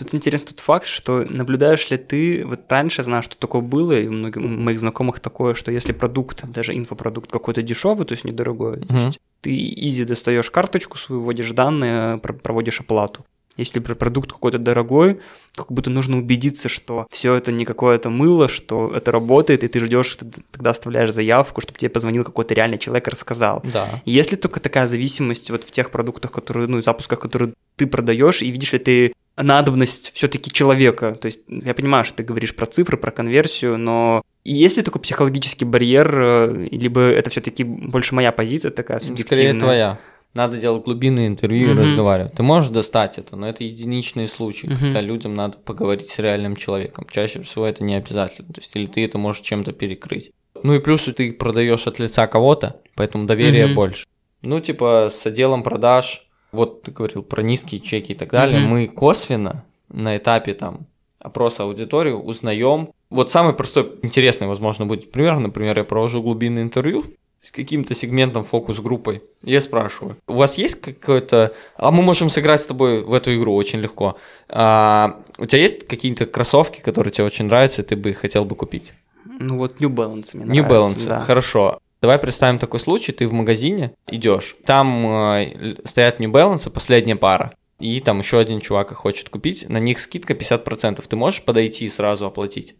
Тут 0.00 0.14
интересен 0.14 0.46
тот 0.46 0.60
факт, 0.60 0.86
что 0.86 1.24
наблюдаешь 1.28 1.90
ли 1.90 1.98
ты, 1.98 2.44
вот 2.46 2.60
раньше 2.70 3.02
знаю, 3.02 3.22
что 3.22 3.36
такое 3.36 3.60
было, 3.60 3.92
и 4.00 4.06
у 4.08 4.12
многих 4.12 4.40
моих 4.42 4.80
знакомых 4.80 5.20
такое, 5.20 5.52
что 5.54 5.70
если 5.70 5.92
продукт, 5.92 6.42
даже 6.50 6.74
инфопродукт 6.74 7.30
какой-то 7.30 7.60
дешевый, 7.62 8.06
то 8.06 8.12
есть 8.12 8.24
недорогой, 8.24 8.80
то 8.80 8.92
Мгм. 8.94 9.06
есть 9.06 9.18
ты 9.42 9.50
изи 9.86 10.04
достаешь 10.04 10.50
карточку 10.50 10.96
свою, 10.96 11.20
вводишь 11.20 11.50
данные, 11.50 12.16
про- 12.18 12.32
проводишь 12.32 12.80
оплату. 12.80 13.26
Если 13.58 13.78
про- 13.80 13.94
продукт 13.94 14.32
какой-то 14.32 14.58
дорогой, 14.58 15.20
как 15.54 15.70
будто 15.70 15.90
нужно 15.90 16.16
убедиться, 16.16 16.68
что 16.70 17.06
все 17.10 17.34
это 17.34 17.52
не 17.52 17.66
какое-то 17.66 18.08
мыло, 18.08 18.48
что 18.48 18.90
это 18.94 19.12
работает, 19.12 19.64
и 19.64 19.68
ты 19.68 19.80
ждешь, 19.80 20.16
ты 20.16 20.26
тогда 20.52 20.70
оставляешь 20.70 21.12
заявку, 21.12 21.60
чтобы 21.60 21.78
тебе 21.78 21.90
позвонил 21.90 22.24
какой-то 22.24 22.54
реальный 22.54 22.78
человек 22.78 23.08
и 23.08 23.10
рассказал. 23.10 23.60
Да. 23.64 24.00
Есть 24.06 24.30
ли 24.30 24.38
только 24.38 24.60
такая 24.60 24.86
зависимость 24.86 25.50
вот 25.50 25.64
в 25.64 25.70
тех 25.70 25.90
продуктах, 25.90 26.32
которые, 26.32 26.68
ну, 26.68 26.80
запусках, 26.80 27.18
которые 27.20 27.52
ты 27.76 27.86
продаешь, 27.86 28.40
и 28.40 28.50
видишь 28.50 28.72
ли 28.72 28.78
ты 28.78 29.12
надобность 29.42 30.12
все-таки 30.14 30.50
человека? 30.50 31.16
То 31.20 31.26
есть 31.26 31.40
я 31.48 31.74
понимаю, 31.74 32.04
что 32.04 32.14
ты 32.14 32.22
говоришь 32.22 32.54
про 32.54 32.66
цифры, 32.66 32.96
про 32.96 33.10
конверсию, 33.10 33.78
но 33.78 34.22
есть 34.44 34.76
ли 34.76 34.82
такой 34.82 35.00
психологический 35.00 35.64
барьер, 35.64 36.20
э, 36.20 36.68
либо 36.70 37.00
это 37.00 37.30
все-таки 37.30 37.64
больше 37.64 38.14
моя 38.14 38.32
позиция 38.32 38.70
такая 38.70 38.98
субъективная? 38.98 39.26
Скорее 39.48 39.60
твоя. 39.60 39.98
Надо 40.32 40.58
делать 40.60 40.84
глубинные 40.84 41.26
интервью 41.26 41.70
Мгм. 41.70 41.78
и 41.78 41.82
разговаривать. 41.82 42.34
Ты 42.34 42.42
можешь 42.44 42.70
достать 42.70 43.18
это, 43.18 43.34
но 43.34 43.48
это 43.48 43.64
единичные 43.64 44.28
случаи, 44.28 44.68
Мгм. 44.68 44.76
когда 44.78 45.00
людям 45.00 45.34
надо 45.34 45.58
поговорить 45.58 46.08
с 46.08 46.18
реальным 46.20 46.54
человеком. 46.54 47.04
Чаще 47.10 47.42
всего 47.42 47.66
это 47.66 47.82
не 47.82 47.96
обязательно. 47.96 48.52
То 48.54 48.60
есть, 48.60 48.70
или 48.76 48.86
ты 48.86 49.04
это 49.04 49.18
можешь 49.18 49.42
чем-то 49.42 49.72
перекрыть. 49.72 50.30
Ну 50.62 50.74
и 50.74 50.78
плюс 50.78 51.02
ты 51.16 51.32
продаешь 51.32 51.86
от 51.88 51.98
лица 51.98 52.26
кого-то, 52.28 52.80
поэтому 52.94 53.26
доверия 53.26 53.66
Мгм. 53.66 53.74
больше. 53.74 54.06
Ну, 54.42 54.60
типа, 54.60 55.10
с 55.12 55.26
отделом 55.26 55.62
продаж, 55.64 56.28
вот 56.52 56.82
ты 56.82 56.90
говорил 56.90 57.22
про 57.22 57.42
низкие 57.42 57.80
чеки 57.80 58.12
и 58.12 58.14
так 58.16 58.30
далее, 58.30 58.60
Мгм. 58.60 58.68
мы 58.70 58.86
косвенно 58.88 59.64
на 59.88 60.16
этапе 60.16 60.54
там 60.54 60.86
опроса 61.18 61.64
аудитории 61.64 62.12
узнаем. 62.12 62.90
Вот 63.10 63.30
самый 63.30 63.52
простой, 63.54 63.92
интересный, 64.02 64.46
возможно, 64.46 64.86
будет 64.86 65.10
пример. 65.12 65.38
Например, 65.38 65.76
я 65.76 65.84
провожу 65.84 66.22
глубинное 66.22 66.62
интервью 66.62 67.04
с 67.42 67.50
каким-то 67.50 67.94
сегментом, 67.94 68.44
фокус-группой. 68.44 69.22
Я 69.42 69.60
спрашиваю, 69.62 70.16
у 70.28 70.34
вас 70.34 70.58
есть 70.58 70.80
какой-то... 70.80 71.52
А 71.76 71.90
мы 71.90 72.02
можем 72.02 72.28
сыграть 72.30 72.60
с 72.60 72.66
тобой 72.66 73.02
в 73.02 73.12
эту 73.14 73.34
игру 73.36 73.54
очень 73.54 73.80
легко. 73.80 74.16
А, 74.48 75.20
у 75.38 75.46
тебя 75.46 75.62
есть 75.62 75.86
какие-то 75.86 76.26
кроссовки, 76.26 76.80
которые 76.80 77.12
тебе 77.12 77.24
очень 77.24 77.46
нравятся, 77.46 77.82
и 77.82 77.84
ты 77.84 77.96
бы 77.96 78.12
хотел 78.12 78.44
бы 78.44 78.54
купить? 78.56 78.92
Ну 79.38 79.56
вот 79.58 79.80
New 79.80 79.88
Balance 79.90 80.36
мне 80.36 80.44
New 80.60 80.64
нравится, 80.64 80.98
Balance, 80.98 81.08
да. 81.08 81.20
хорошо. 81.20 81.78
Давай 82.00 82.18
представим 82.18 82.58
такой 82.58 82.80
случай, 82.80 83.12
ты 83.12 83.28
в 83.28 83.32
магазине 83.32 83.92
идешь, 84.06 84.56
там 84.64 85.06
э, 85.06 85.76
стоят 85.84 86.18
New 86.18 86.30
Balance, 86.30 86.70
последняя 86.70 87.16
пара, 87.16 87.54
и 87.78 88.00
там 88.00 88.20
еще 88.20 88.38
один 88.38 88.60
чувак 88.60 88.92
их 88.92 88.98
хочет 88.98 89.28
купить, 89.28 89.68
на 89.68 89.78
них 89.78 89.98
скидка 90.00 90.32
50%, 90.32 91.04
ты 91.06 91.16
можешь 91.16 91.42
подойти 91.42 91.84
и 91.84 91.88
сразу 91.90 92.24
оплатить? 92.26 92.74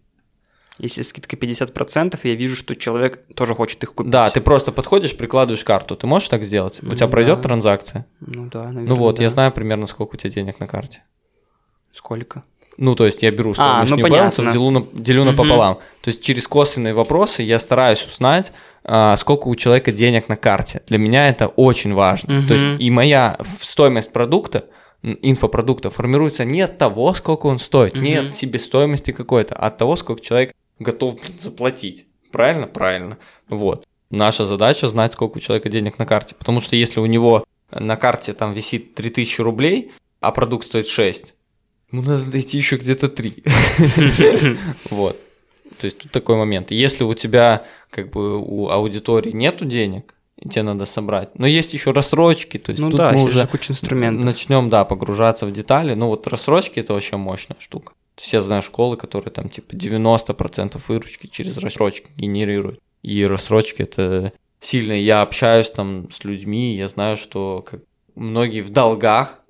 Если 0.78 1.02
скидка 1.02 1.36
50%, 1.36 2.18
я 2.22 2.34
вижу, 2.34 2.56
что 2.56 2.74
человек 2.74 3.26
тоже 3.34 3.54
хочет 3.54 3.82
их 3.82 3.92
купить. 3.92 4.10
Да, 4.10 4.30
ты 4.30 4.40
просто 4.40 4.72
подходишь, 4.72 5.14
прикладываешь 5.14 5.62
карту, 5.64 5.94
ты 5.94 6.06
можешь 6.06 6.28
так 6.30 6.42
сделать? 6.42 6.80
У 6.82 6.86
Ну 6.86 6.94
тебя 6.94 7.06
пройдет 7.08 7.36
да. 7.36 7.42
транзакция? 7.42 8.06
Ну 8.20 8.46
да, 8.50 8.64
наверное, 8.64 8.88
Ну 8.88 8.94
вот, 8.96 9.16
да. 9.16 9.22
я 9.24 9.28
знаю 9.28 9.52
примерно, 9.52 9.86
сколько 9.86 10.14
у 10.14 10.16
тебя 10.16 10.30
денег 10.30 10.58
на 10.58 10.66
карте. 10.66 11.02
Сколько? 11.92 12.44
Ну, 12.80 12.94
то 12.94 13.04
есть 13.04 13.22
я 13.22 13.30
беру 13.30 13.52
стоимость 13.54 13.90
ну 13.90 13.96
New 13.98 14.02
понятно. 14.02 14.42
Balance, 14.42 14.52
делю, 14.52 14.70
на, 14.70 14.86
делю 14.94 15.24
Мгм. 15.24 15.30
напополам. 15.32 15.74
То 16.00 16.08
есть 16.08 16.22
через 16.22 16.48
косвенные 16.48 16.94
вопросы 16.94 17.42
я 17.42 17.58
стараюсь 17.58 18.04
узнать, 18.06 18.52
а, 18.84 19.16
сколько 19.18 19.48
у 19.48 19.54
человека 19.54 19.92
денег 19.92 20.28
на 20.30 20.36
карте. 20.36 20.80
Для 20.86 20.96
меня 20.96 21.28
это 21.28 21.46
очень 21.48 21.92
важно. 21.92 22.42
То 22.48 22.54
Мгм. 22.54 22.68
есть 22.70 22.82
и 22.82 22.90
моя 22.90 23.38
стоимость 23.60 24.12
продукта, 24.12 24.64
инфопродукта 25.02 25.90
формируется 25.90 26.44
не 26.46 26.62
от 26.62 26.78
того, 26.78 27.12
сколько 27.12 27.46
он 27.46 27.58
стоит, 27.58 27.94
не 27.94 28.18
Мгм. 28.18 28.28
от 28.30 28.34
себестоимости 28.36 29.10
какой-то, 29.12 29.54
а 29.54 29.66
от 29.66 29.76
того, 29.76 29.96
сколько 29.96 30.22
человек 30.22 30.54
готов 30.78 31.20
блин, 31.20 31.38
заплатить. 31.38 32.06
Правильно? 32.32 32.66
Правильно. 32.66 33.18
Вот. 33.50 33.86
Наша 34.10 34.46
задача 34.46 34.88
знать, 34.88 35.12
сколько 35.12 35.36
у 35.36 35.40
человека 35.40 35.68
денег 35.68 35.98
на 35.98 36.06
карте. 36.06 36.34
Потому 36.38 36.62
что 36.62 36.76
если 36.76 37.00
у 37.00 37.06
него 37.06 37.44
на 37.70 37.96
карте 37.96 38.32
там 38.32 38.54
висит 38.54 38.94
3000 38.94 39.42
рублей, 39.42 39.92
а 40.20 40.32
продукт 40.32 40.66
стоит 40.66 40.88
6, 40.88 41.34
ну 41.92 42.02
надо 42.02 42.24
найти 42.30 42.58
еще 42.58 42.76
где-то 42.76 43.08
3. 43.08 43.34
Вот. 44.90 45.16
То 45.78 45.86
есть 45.86 45.98
тут 45.98 46.12
такой 46.12 46.36
момент. 46.36 46.70
Если 46.70 47.04
у 47.04 47.14
тебя 47.14 47.64
как 47.90 48.10
бы 48.10 48.38
у 48.38 48.68
аудитории 48.68 49.30
нету 49.32 49.64
денег, 49.64 50.14
и 50.36 50.48
тебе 50.48 50.62
надо 50.62 50.86
собрать, 50.86 51.38
но 51.38 51.46
есть 51.46 51.74
еще 51.74 51.92
рассрочки, 51.92 52.58
то 52.58 52.70
есть 52.72 52.82
Ну 52.82 52.90
тут 52.90 52.98
да, 52.98 53.12
мы 53.12 53.24
уже 53.24 53.40
же 53.40 53.46
куча 53.46 53.72
инструментов. 53.72 54.24
начнем, 54.24 54.70
да, 54.70 54.84
погружаться 54.84 55.46
в 55.46 55.52
детали. 55.52 55.94
Ну 55.94 56.08
вот 56.08 56.26
рассрочки 56.26 56.80
это 56.80 56.94
вообще 56.94 57.16
мощная 57.16 57.56
штука. 57.60 57.92
То 58.14 58.22
есть 58.22 58.32
я 58.32 58.40
знаю 58.40 58.62
школы, 58.62 58.96
которые 58.96 59.30
там 59.30 59.48
типа 59.48 59.74
90% 59.74 60.80
выручки 60.88 61.26
через 61.26 61.56
рассрочки 61.56 62.08
генерируют. 62.16 62.80
И 63.02 63.24
рассрочки 63.24 63.82
это 63.82 64.32
сильно. 64.60 64.92
Я 64.92 65.22
общаюсь 65.22 65.70
там 65.70 66.08
с 66.10 66.24
людьми, 66.24 66.76
я 66.76 66.88
знаю, 66.88 67.16
что 67.16 67.64
как 67.66 67.80
многие 68.14 68.60
в 68.60 68.70
долгах 68.70 69.40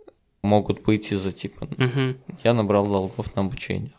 могут 0.43 0.83
быть 0.83 1.13
из-за 1.13 1.33
типа 1.33 1.69
Мгм. 1.77 2.17
я 2.45 2.55
набрал 2.55 2.87
долгов 2.87 3.35
на 3.35 3.43
обучение. 3.43 3.93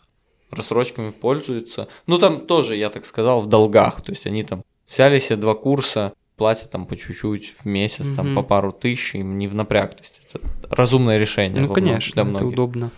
Рассрочками 0.50 1.10
пользуются. 1.10 1.88
Ну, 2.06 2.18
там 2.18 2.46
тоже, 2.46 2.76
я 2.76 2.90
так 2.90 3.06
сказал, 3.06 3.40
в 3.40 3.46
долгах. 3.48 4.02
То 4.02 4.12
есть 4.12 4.26
они 4.26 4.42
там 4.42 4.62
взяли 4.88 5.18
себе 5.18 5.36
два 5.36 5.54
курса, 5.54 6.12
платят 6.36 6.70
там 6.70 6.84
по 6.86 6.96
чуть-чуть 6.96 7.54
в 7.58 7.64
месяц, 7.64 8.06
там 8.14 8.26
Мгм. 8.26 8.34
по 8.36 8.42
пару 8.42 8.72
тысяч, 8.72 9.14
им 9.14 9.38
не 9.38 9.48
в 9.48 9.54
напряг. 9.54 9.94
То 9.96 10.02
есть 10.02 10.20
это 10.28 10.40
разумное 10.68 11.16
решение. 11.16 11.62
Ну, 11.62 11.72
конечно, 11.72 12.12
для 12.14 12.22
это 12.22 12.30
многих. 12.30 12.48
удобно. 12.52 12.90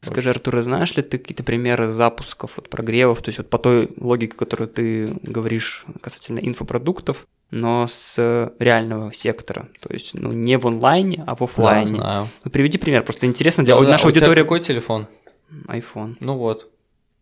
Скажи, 0.00 0.30
Артур, 0.30 0.56
а 0.56 0.62
знаешь 0.62 0.96
ли 0.96 1.02
ты 1.02 1.18
какие-то 1.18 1.42
примеры 1.42 1.90
запусков, 1.92 2.56
вот, 2.56 2.68
прогревов, 2.70 3.20
то 3.20 3.30
есть 3.30 3.38
вот 3.38 3.50
по 3.50 3.58
той 3.58 3.88
логике, 3.96 4.36
которую 4.36 4.68
ты 4.68 5.08
говоришь 5.22 5.84
касательно 6.00 6.38
инфопродуктов, 6.38 7.26
но 7.50 7.86
с 7.88 8.52
реального 8.58 9.12
сектора, 9.12 9.68
то 9.80 9.92
есть 9.92 10.14
ну, 10.14 10.32
не 10.32 10.58
в 10.58 10.66
онлайне, 10.66 11.24
а 11.26 11.34
в 11.34 11.38
Да, 11.38 11.44
офлайне. 11.46 11.86
знаю. 11.98 12.28
Ну, 12.44 12.50
приведи 12.50 12.78
пример, 12.78 13.02
просто 13.04 13.26
интересно 13.26 13.64
для 13.64 13.74
Да, 13.76 13.82
да, 13.82 13.88
нашей 13.90 14.04
а 14.04 14.08
аудитории. 14.08 14.42
какой 14.42 14.60
телефон? 14.60 15.06
iPhone. 15.66 16.16
Ну 16.20 16.36
вот. 16.36 16.68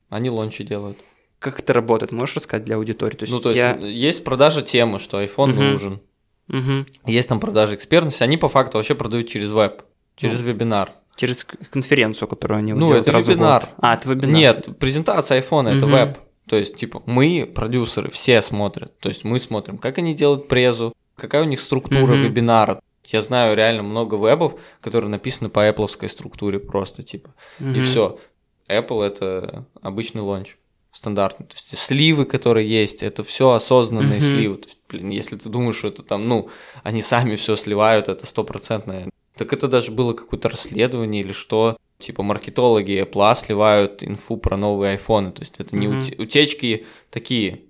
Они 0.09 0.31
лончи 0.31 0.65
делают. 0.65 0.99
Как 1.39 1.61
это 1.61 1.73
работает? 1.73 2.13
Можешь 2.13 2.37
рассказать 2.37 2.65
для 2.65 2.77
аудитории? 2.77 3.17
То 3.17 3.23
есть 3.25 3.33
ну, 3.35 3.41
то 3.41 3.51
есть 3.51 3.59
я... 3.59 3.77
есть 3.77 4.25
продажа 4.25 4.63
темы, 4.63 4.99
что 4.99 5.23
iPhone 5.23 5.49
Мгм. 5.49 5.71
нужен. 5.73 6.01
Мгм. 6.49 6.87
Есть 7.07 7.29
там 7.29 7.41
продажи 7.41 7.75
экспертности, 7.75 8.23
они 8.23 8.37
по 8.37 8.49
факту 8.49 8.79
вообще 8.79 8.95
продают 8.95 9.29
через 9.29 9.51
веб, 9.51 9.83
через 10.17 10.41
Ну. 10.41 10.47
вебинар. 10.49 10.93
Через 11.17 11.45
конференцию, 11.45 12.29
которую 12.29 12.59
они 12.59 12.73
Ну, 12.73 12.87
делают 12.87 13.03
это 13.07 13.13
раз 13.13 13.25
в 13.25 13.29
вебинар. 13.29 13.63
год. 13.63 13.71
А, 13.79 13.95
это 13.95 14.09
вебинар. 14.09 14.35
Нет, 14.35 14.79
презентация 14.79 15.37
айфона 15.37 15.69
это 15.71 15.87
Мгм. 15.87 15.91
веб. 15.97 16.19
То 16.49 16.57
есть, 16.57 16.77
типа, 16.77 17.03
мы, 17.07 17.51
продюсеры, 17.53 18.11
все 18.11 18.41
смотрят. 18.43 18.99
То 19.01 19.09
есть 19.09 19.25
мы 19.25 19.41
смотрим, 19.41 19.79
как 19.79 19.99
они 19.99 20.15
делают 20.15 20.49
презу, 20.49 20.93
какая 21.17 21.43
у 21.43 21.47
них 21.47 21.61
структура 21.61 22.13
Мгм. 22.15 22.23
вебинара. 22.23 22.81
Я 23.07 23.23
знаю 23.23 23.57
реально 23.57 23.83
много 23.83 24.15
вебов, 24.17 24.59
которые 24.81 25.11
написаны 25.11 25.49
по 25.49 25.69
Apple 25.69 26.09
структуре 26.09 26.59
просто, 26.59 27.03
типа. 27.03 27.35
И 27.61 27.65
Мгм. 27.65 27.83
все. 27.83 28.19
Apple 28.69 29.03
это 29.05 29.67
обычный 29.81 30.23
лонч. 30.23 30.57
Стандартный. 30.93 31.47
То 31.47 31.55
есть 31.55 31.77
сливы, 31.79 32.25
которые 32.25 32.69
есть, 32.69 33.03
это 33.03 33.23
все 33.23 33.51
осознанные 33.51 34.19
Мгм. 34.19 34.27
сливы. 34.27 34.57
То 34.57 34.67
есть, 34.69 34.79
блин, 34.89 35.11
если 35.11 35.37
ты 35.37 35.49
думаешь, 35.49 35.77
что 35.77 35.89
это 35.89 36.03
там, 36.03 36.27
ну, 36.29 36.49
они 36.83 37.03
сами 37.03 37.37
все 37.37 37.55
сливают, 37.57 38.09
это 38.09 38.25
стопроцентное. 38.27 39.11
Так 39.37 39.53
это 39.53 39.69
даже 39.69 39.91
было 39.91 40.15
какое-то 40.15 40.49
расследование 40.49 41.23
или 41.23 41.33
что. 41.33 41.77
Типа 41.99 42.23
маркетологи 42.23 43.03
Apple 43.03 43.35
сливают 43.37 44.03
инфу 44.03 44.37
про 44.37 44.57
новые 44.57 44.93
айфоны. 44.93 45.33
То 45.33 45.41
есть 45.43 45.59
это 45.59 45.75
не 45.77 45.89
ути- 45.89 46.15
утечки 46.21 46.87
такие, 47.11 47.63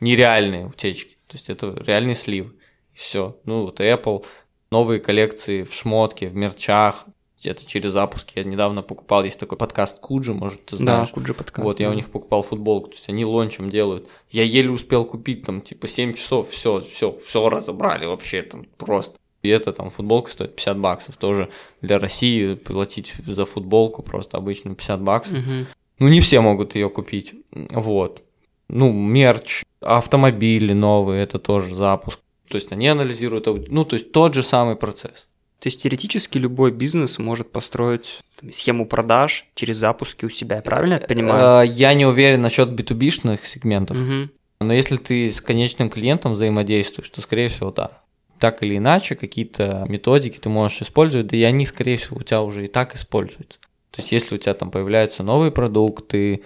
нереальные 0.00 0.66
утечки. 0.66 1.16
То 1.26 1.36
есть 1.36 1.50
это 1.50 1.74
реальный 1.84 2.14
слив. 2.14 2.54
И 2.94 2.96
все. 2.96 3.38
Ну 3.44 3.62
вот 3.62 3.80
Apple, 3.80 4.24
новые 4.70 5.00
коллекции 5.00 5.62
в 5.62 5.74
шмотке, 5.74 6.28
в 6.28 6.34
мерчах, 6.34 7.06
где-то 7.38 7.66
через 7.66 7.92
запуски. 7.92 8.38
Я 8.38 8.44
недавно 8.44 8.82
покупал, 8.82 9.22
есть 9.24 9.38
такой 9.38 9.58
подкаст 9.58 9.98
Куджи, 10.00 10.32
может, 10.32 10.64
ты 10.64 10.76
Да, 10.76 10.84
знаешь. 10.84 11.10
Куджи 11.10 11.34
подкаст. 11.34 11.62
Вот, 11.64 11.78
я 11.80 11.88
да. 11.88 11.92
у 11.92 11.96
них 11.96 12.10
покупал 12.10 12.42
футболку, 12.42 12.88
то 12.88 12.94
есть 12.94 13.08
они 13.10 13.26
лончем 13.26 13.68
делают. 13.68 14.08
Я 14.30 14.44
еле 14.44 14.70
успел 14.70 15.04
купить 15.04 15.44
там, 15.44 15.60
типа, 15.60 15.86
7 15.86 16.14
часов, 16.14 16.50
все, 16.50 16.80
все, 16.80 17.18
все 17.24 17.48
разобрали 17.50 18.06
вообще 18.06 18.40
там 18.42 18.64
просто. 18.78 19.18
И 19.44 19.48
это 19.48 19.72
там 19.72 19.90
футболка 19.90 20.30
стоит 20.30 20.56
50 20.56 20.78
баксов. 20.78 21.16
Тоже 21.16 21.50
для 21.82 21.98
России 21.98 22.54
платить 22.54 23.14
за 23.26 23.44
футболку 23.44 24.02
просто 24.02 24.38
обычно 24.38 24.74
50 24.74 25.00
баксов. 25.02 25.36
Мгм. 25.36 25.66
Ну, 25.98 26.08
не 26.08 26.20
все 26.20 26.40
могут 26.40 26.74
ее 26.74 26.88
купить. 26.88 27.34
Вот. 27.52 28.22
Ну, 28.68 28.90
мерч, 28.92 29.62
автомобили 29.80 30.72
новые, 30.72 31.22
это 31.22 31.38
тоже 31.38 31.74
запуск. 31.74 32.20
То 32.48 32.56
есть 32.56 32.72
они 32.72 32.88
анализируют, 32.88 33.46
ну, 33.68 33.84
то 33.84 33.94
есть 33.94 34.12
тот 34.12 34.34
же 34.34 34.42
самый 34.42 34.76
процесс. 34.76 35.28
То 35.60 35.68
есть 35.68 35.82
теоретически 35.82 36.38
любой 36.38 36.72
бизнес 36.72 37.18
может 37.18 37.52
построить 37.52 38.20
там, 38.40 38.50
схему 38.50 38.86
продаж 38.86 39.46
через 39.54 39.76
запуски 39.76 40.24
у 40.24 40.30
себя, 40.30 40.62
правильно 40.62 40.94
я 40.94 41.00
понимаю? 41.00 41.62
Э, 41.62 41.66
Я 41.66 41.94
не 41.94 42.06
уверен 42.06 42.42
насчет 42.42 42.68
B2B-шных 42.70 43.44
сегментов. 43.44 43.96
Мгм. 43.96 44.30
Но 44.60 44.72
если 44.72 44.96
ты 44.96 45.30
с 45.30 45.40
конечным 45.40 45.90
клиентом 45.90 46.32
взаимодействуешь, 46.32 47.10
то, 47.10 47.20
скорее 47.20 47.48
всего, 47.48 47.70
да. 47.70 48.03
Так 48.38 48.62
или 48.62 48.76
иначе, 48.76 49.14
какие-то 49.14 49.86
методики 49.88 50.38
ты 50.38 50.48
можешь 50.48 50.82
использовать, 50.82 51.28
да 51.28 51.36
и 51.36 51.42
они, 51.42 51.66
скорее 51.66 51.96
всего, 51.96 52.18
у 52.18 52.22
тебя 52.22 52.42
уже 52.42 52.64
и 52.64 52.68
так 52.68 52.94
используются. 52.94 53.58
То 53.90 54.00
есть, 54.00 54.12
если 54.12 54.34
у 54.34 54.38
тебя 54.38 54.54
там 54.54 54.70
появляются 54.70 55.22
новые 55.22 55.52
продукты, 55.52 56.42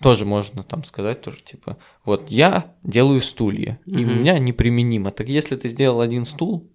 тоже 0.00 0.24
можно 0.24 0.62
там 0.62 0.84
сказать 0.84 1.20
тоже, 1.20 1.38
типа, 1.42 1.76
вот 2.04 2.30
я 2.30 2.74
делаю 2.82 3.20
стулья, 3.20 3.78
и 3.86 4.04
у 4.04 4.08
меня 4.08 4.38
неприменимо. 4.38 5.10
Так 5.10 5.28
если 5.28 5.56
ты 5.56 5.68
сделал 5.68 6.00
один 6.00 6.24
стул, 6.24 6.70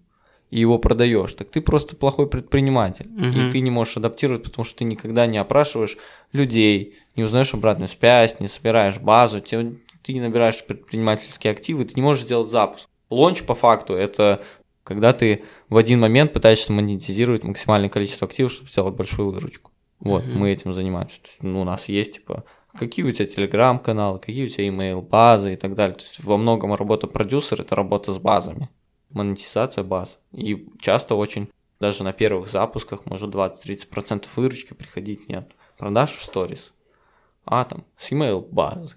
и 0.50 0.60
его 0.60 0.78
продаешь, 0.78 1.32
так 1.32 1.48
ты 1.50 1.62
просто 1.62 1.96
плохой 1.96 2.28
предприниматель. 2.28 3.08
Мгм. 3.08 3.48
И 3.48 3.50
ты 3.50 3.60
не 3.60 3.70
можешь 3.70 3.96
адаптировать, 3.96 4.42
потому 4.42 4.66
что 4.66 4.78
ты 4.78 4.84
никогда 4.84 5.26
не 5.26 5.38
опрашиваешь 5.38 5.96
людей, 6.32 6.98
не 7.16 7.24
узнаешь 7.24 7.54
обратную 7.54 7.88
связь, 7.88 8.38
не 8.38 8.48
собираешь 8.48 8.98
базу, 8.98 9.40
ты 9.40 10.12
не 10.12 10.20
набираешь 10.20 10.62
предпринимательские 10.64 11.52
активы, 11.52 11.86
ты 11.86 11.94
не 11.96 12.02
можешь 12.02 12.24
сделать 12.24 12.48
запуск. 12.48 12.86
Лонч 13.12 13.42
по 13.44 13.54
факту 13.54 13.94
это 13.94 14.42
когда 14.84 15.12
ты 15.12 15.44
в 15.68 15.76
один 15.76 16.00
момент 16.00 16.32
пытаешься 16.32 16.72
монетизировать 16.72 17.44
максимальное 17.44 17.88
количество 17.88 18.26
активов, 18.26 18.52
чтобы 18.52 18.70
сделать 18.70 18.94
большую 18.94 19.30
выручку. 19.30 19.70
Вот, 20.00 20.24
Мгм. 20.24 20.38
мы 20.40 20.50
этим 20.50 20.74
занимаемся. 20.74 21.20
То 21.20 21.28
есть, 21.28 21.42
ну, 21.42 21.60
у 21.60 21.64
нас 21.64 21.88
есть, 21.88 22.14
типа, 22.14 22.42
какие 22.76 23.04
у 23.04 23.12
тебя 23.12 23.26
телеграм-каналы, 23.26 24.18
какие 24.18 24.46
у 24.46 24.48
тебя 24.48 24.66
email-базы 24.66 25.52
и 25.52 25.56
так 25.56 25.76
далее. 25.76 25.94
То 25.94 26.02
есть, 26.02 26.24
во 26.24 26.36
многом 26.36 26.74
работа 26.74 27.06
продюсера– 27.06 27.62
это 27.62 27.76
работа 27.76 28.12
с 28.12 28.18
базами. 28.18 28.68
Монетизация 29.10 29.84
баз. 29.84 30.18
И 30.32 30.66
часто 30.80 31.14
очень, 31.14 31.48
даже 31.78 32.02
на 32.02 32.12
первых 32.12 32.48
запусках, 32.48 33.06
может 33.06 33.30
20-30% 33.30 34.26
выручки 34.34 34.74
приходить 34.74 35.28
нет. 35.28 35.52
Продаж 35.78 36.10
в 36.10 36.24
сторис. 36.24 36.72
А 37.44 37.64
там 37.64 37.84
с 37.96 38.10
email-базы. 38.10 38.96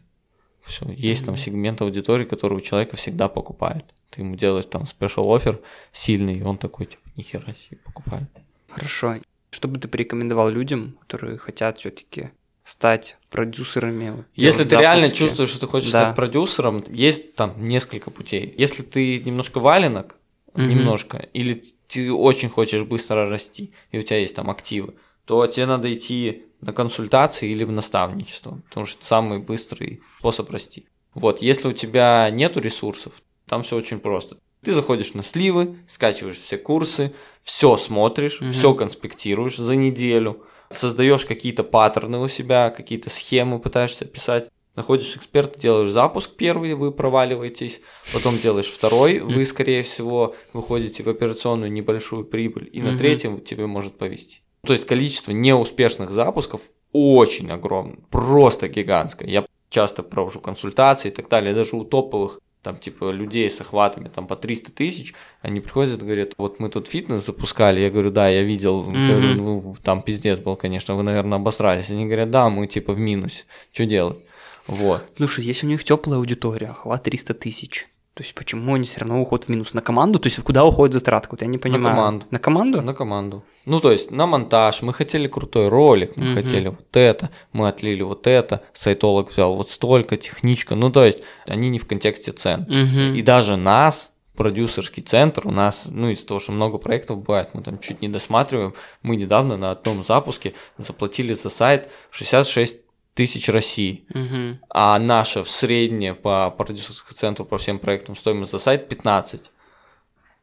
Все, 0.66 0.90
есть 0.92 1.26
там 1.26 1.38
сегмент 1.38 1.82
аудитории, 1.82 2.26
который 2.26 2.58
у 2.58 2.62
человека 2.62 2.98
всегда 2.98 3.30
покупает. 3.30 3.86
Ты 4.10 4.22
ему 4.22 4.36
делаешь 4.36 4.66
там 4.66 4.86
спешл 4.86 5.34
офер 5.34 5.60
сильный, 5.92 6.38
и 6.40 6.44
он 6.44 6.58
такой, 6.58 6.86
типа, 6.86 7.02
нихера 7.16 7.54
себе 7.54 7.78
покупает. 7.84 8.30
Хорошо. 8.70 9.16
Что 9.52 9.68
бы 9.68 9.80
ты 9.80 9.88
порекомендовал 9.88 10.50
людям, 10.50 10.98
которые 11.02 11.38
хотят 11.38 11.80
все-таки 11.80 12.32
стать 12.64 13.18
продюсерами? 13.30 14.26
Если 14.36 14.64
ты 14.64 14.76
реально 14.78 15.08
запуски? 15.08 15.18
чувствуешь, 15.24 15.50
что 15.50 15.60
ты 15.62 15.68
хочешь 15.68 15.92
Да. 15.92 16.04
стать 16.06 16.16
продюсером, 16.16 16.84
есть 16.90 17.36
там 17.36 17.54
несколько 17.68 18.12
путей. 18.12 18.54
Если 18.58 18.84
ты 18.84 19.20
немножко 19.20 19.60
валенок, 19.60 20.18
Мгм. 20.54 20.70
немножко, 20.70 21.18
или 21.34 21.62
ты 21.88 22.12
очень 22.12 22.50
хочешь 22.50 22.84
быстро 22.84 23.30
расти, 23.30 23.74
и 23.92 24.00
у 24.00 24.02
тебя 24.02 24.20
есть 24.20 24.36
там 24.36 24.50
активы, 24.50 24.96
то 25.26 25.46
тебе 25.48 25.66
надо 25.66 25.94
идти 25.94 26.46
на 26.62 26.72
консультации 26.74 27.50
или 27.50 27.64
в 27.64 27.72
наставничество, 27.72 28.62
потому 28.70 28.86
что 28.86 28.98
это 29.00 29.08
самый 29.08 29.40
быстрый 29.40 30.02
способ 30.20 30.50
расти. 30.50 30.88
Вот, 31.14 31.42
если 31.42 31.68
у 31.68 31.72
тебя 31.74 32.30
нету 32.30 32.60
ресурсов, 32.60 33.14
там 33.48 33.64
все 33.64 33.76
очень 33.76 34.00
просто. 34.00 34.38
Ты 34.64 34.74
заходишь 34.74 35.14
на 35.14 35.24
сливы, 35.24 35.78
скачиваешь 35.88 36.38
все 36.40 36.58
курсы, 36.58 37.14
все 37.44 37.78
смотришь, 37.78 38.42
Мгм. 38.42 38.52
все 38.52 38.74
конспектируешь 38.74 39.58
за 39.58 39.76
неделю, 39.76 40.44
создаешь 40.72 41.26
какие-то 41.26 41.64
паттерны 41.64 42.18
у 42.20 42.28
себя, 42.28 42.72
какие-то 42.72 43.10
схемы 43.12 43.60
пытаешься 43.60 44.06
писать, 44.06 44.50
находишь 44.76 45.16
эксперта, 45.16 45.60
делаешь 45.60 45.92
запуск 45.92 46.32
первый, 46.36 46.74
вы 46.74 46.92
проваливаетесь, 46.92 47.80
потом 48.12 48.40
делаешь 48.40 48.66
второй, 48.68 49.20
вы, 49.20 49.46
скорее 49.46 49.84
всего, 49.84 50.36
выходите 50.54 51.04
в 51.04 51.10
операционную 51.10 51.72
небольшую 51.72 52.26
прибыль, 52.26 52.68
и 52.74 52.82
на 52.82 52.98
третьем 52.98 53.40
тебе 53.42 53.68
может 53.68 53.98
повести. 53.98 54.42
То 54.66 54.74
есть 54.74 54.88
количество 54.88 55.32
неуспешных 55.32 56.10
запусков 56.10 56.62
очень 56.92 57.52
огромное, 57.52 58.00
просто 58.10 58.68
гигантское. 58.68 59.28
Я 59.30 59.46
часто 59.70 60.02
провожу 60.02 60.40
консультации 60.40 61.10
и 61.10 61.12
так 61.12 61.30
далее, 61.30 61.54
даже 61.54 61.76
у 61.76 61.84
топовых 61.84 62.40
там 62.66 62.78
типа 62.78 63.12
людей 63.12 63.48
с 63.48 63.62
охватами 63.62 64.10
там 64.10 64.26
по 64.26 64.36
300 64.36 64.72
тысяч, 64.72 65.14
они 65.42 65.60
приходят 65.60 66.02
и 66.02 66.04
говорят, 66.04 66.34
вот 66.38 66.60
мы 66.60 66.70
тут 66.70 66.88
фитнес 66.88 67.24
запускали, 67.24 67.80
я 67.80 67.92
говорю, 67.92 68.10
да, 68.10 68.28
я 68.28 68.42
видел, 68.42 68.82
говорю, 68.82 69.36
ну, 69.36 69.76
там 69.84 70.02
пиздец 70.02 70.40
был, 70.40 70.56
конечно, 70.56 70.96
вы, 70.96 71.04
наверное, 71.04 71.38
обосрались. 71.38 71.92
Они 71.92 72.06
говорят, 72.06 72.32
да, 72.32 72.50
мы 72.50 72.66
типа 72.66 72.94
в 72.94 72.98
минусе, 72.98 73.44
что 73.72 73.86
делать? 73.86 74.18
Вот. 74.66 75.04
Слушай, 75.16 75.46
если 75.46 75.68
у 75.68 75.70
них 75.70 75.84
теплая 75.84 76.18
аудитория, 76.18 76.70
охват 76.70 77.04
300 77.04 77.36
тысяч, 77.36 77.88
то 78.16 78.24
есть 78.24 78.34
почему 78.34 78.76
они 78.76 78.86
все 78.86 79.02
равно 79.02 79.22
уходят 79.22 79.46
в 79.46 79.50
минус? 79.50 79.74
На 79.74 79.82
команду? 79.82 80.20
То 80.20 80.28
есть 80.28 80.42
куда 80.42 80.64
уходит 80.64 80.94
затратка? 80.94 81.32
Вот 81.34 81.42
я 81.42 81.48
не 81.48 81.58
понимаю. 81.58 81.84
команду. 81.84 82.26
На 82.32 82.40
команду? 82.40 82.82
На 82.82 82.94
команду. 82.94 83.44
Ну, 83.66 83.82
то 83.82 83.92
есть 83.92 84.10
на 84.10 84.26
монтаж, 84.26 84.82
мы 84.84 84.94
хотели 84.94 85.28
крутой 85.28 85.68
ролик, 85.68 86.16
мы 86.16 86.28
Мгм. 86.28 86.36
хотели 86.36 86.68
вот 86.70 86.96
это, 86.96 87.30
мы 87.52 87.68
отлили 87.68 88.04
вот 88.04 88.26
это, 88.26 88.64
сайтолог 88.74 89.32
взял 89.32 89.54
вот 89.56 89.70
столько, 89.70 90.16
техничка, 90.16 90.76
ну, 90.76 90.90
то 90.92 91.04
есть 91.04 91.22
они 91.46 91.70
не 91.70 91.78
в 91.78 91.86
контексте 91.88 92.32
цен. 92.32 92.66
Мгм. 92.70 93.16
И 93.16 93.22
даже 93.22 93.58
нас, 93.58 94.14
продюсерский 94.38 95.04
центр, 95.04 95.46
у 95.46 95.52
нас, 95.52 95.86
ну, 95.90 96.10
из-за 96.10 96.26
того, 96.26 96.40
что 96.40 96.54
много 96.54 96.78
проектов 96.78 97.18
бывает, 97.20 97.50
мы 97.54 97.64
там 97.64 97.80
чуть 97.80 98.02
не 98.02 98.08
досматриваем, 98.08 98.74
мы 99.02 99.18
недавно 99.18 99.58
на 99.58 99.72
одном 99.72 100.04
запуске 100.04 100.54
заплатили 100.78 101.34
за 101.34 101.50
сайт 101.50 101.90
66 102.12 102.78
тысяч 103.16 103.50
России, 103.50 104.06
Мгм. 104.14 104.60
а 104.70 105.00
наша 105.00 105.44
в 105.44 105.50
среднее 105.50 106.14
по 106.14 106.52
продюсерскому 106.52 107.16
центру 107.16 107.46
по 107.46 107.58
всем 107.58 107.80
проектам 107.80 108.16
стоимость 108.16 108.52
за 108.52 108.60
сайт 108.60 108.88
15. 108.90 109.52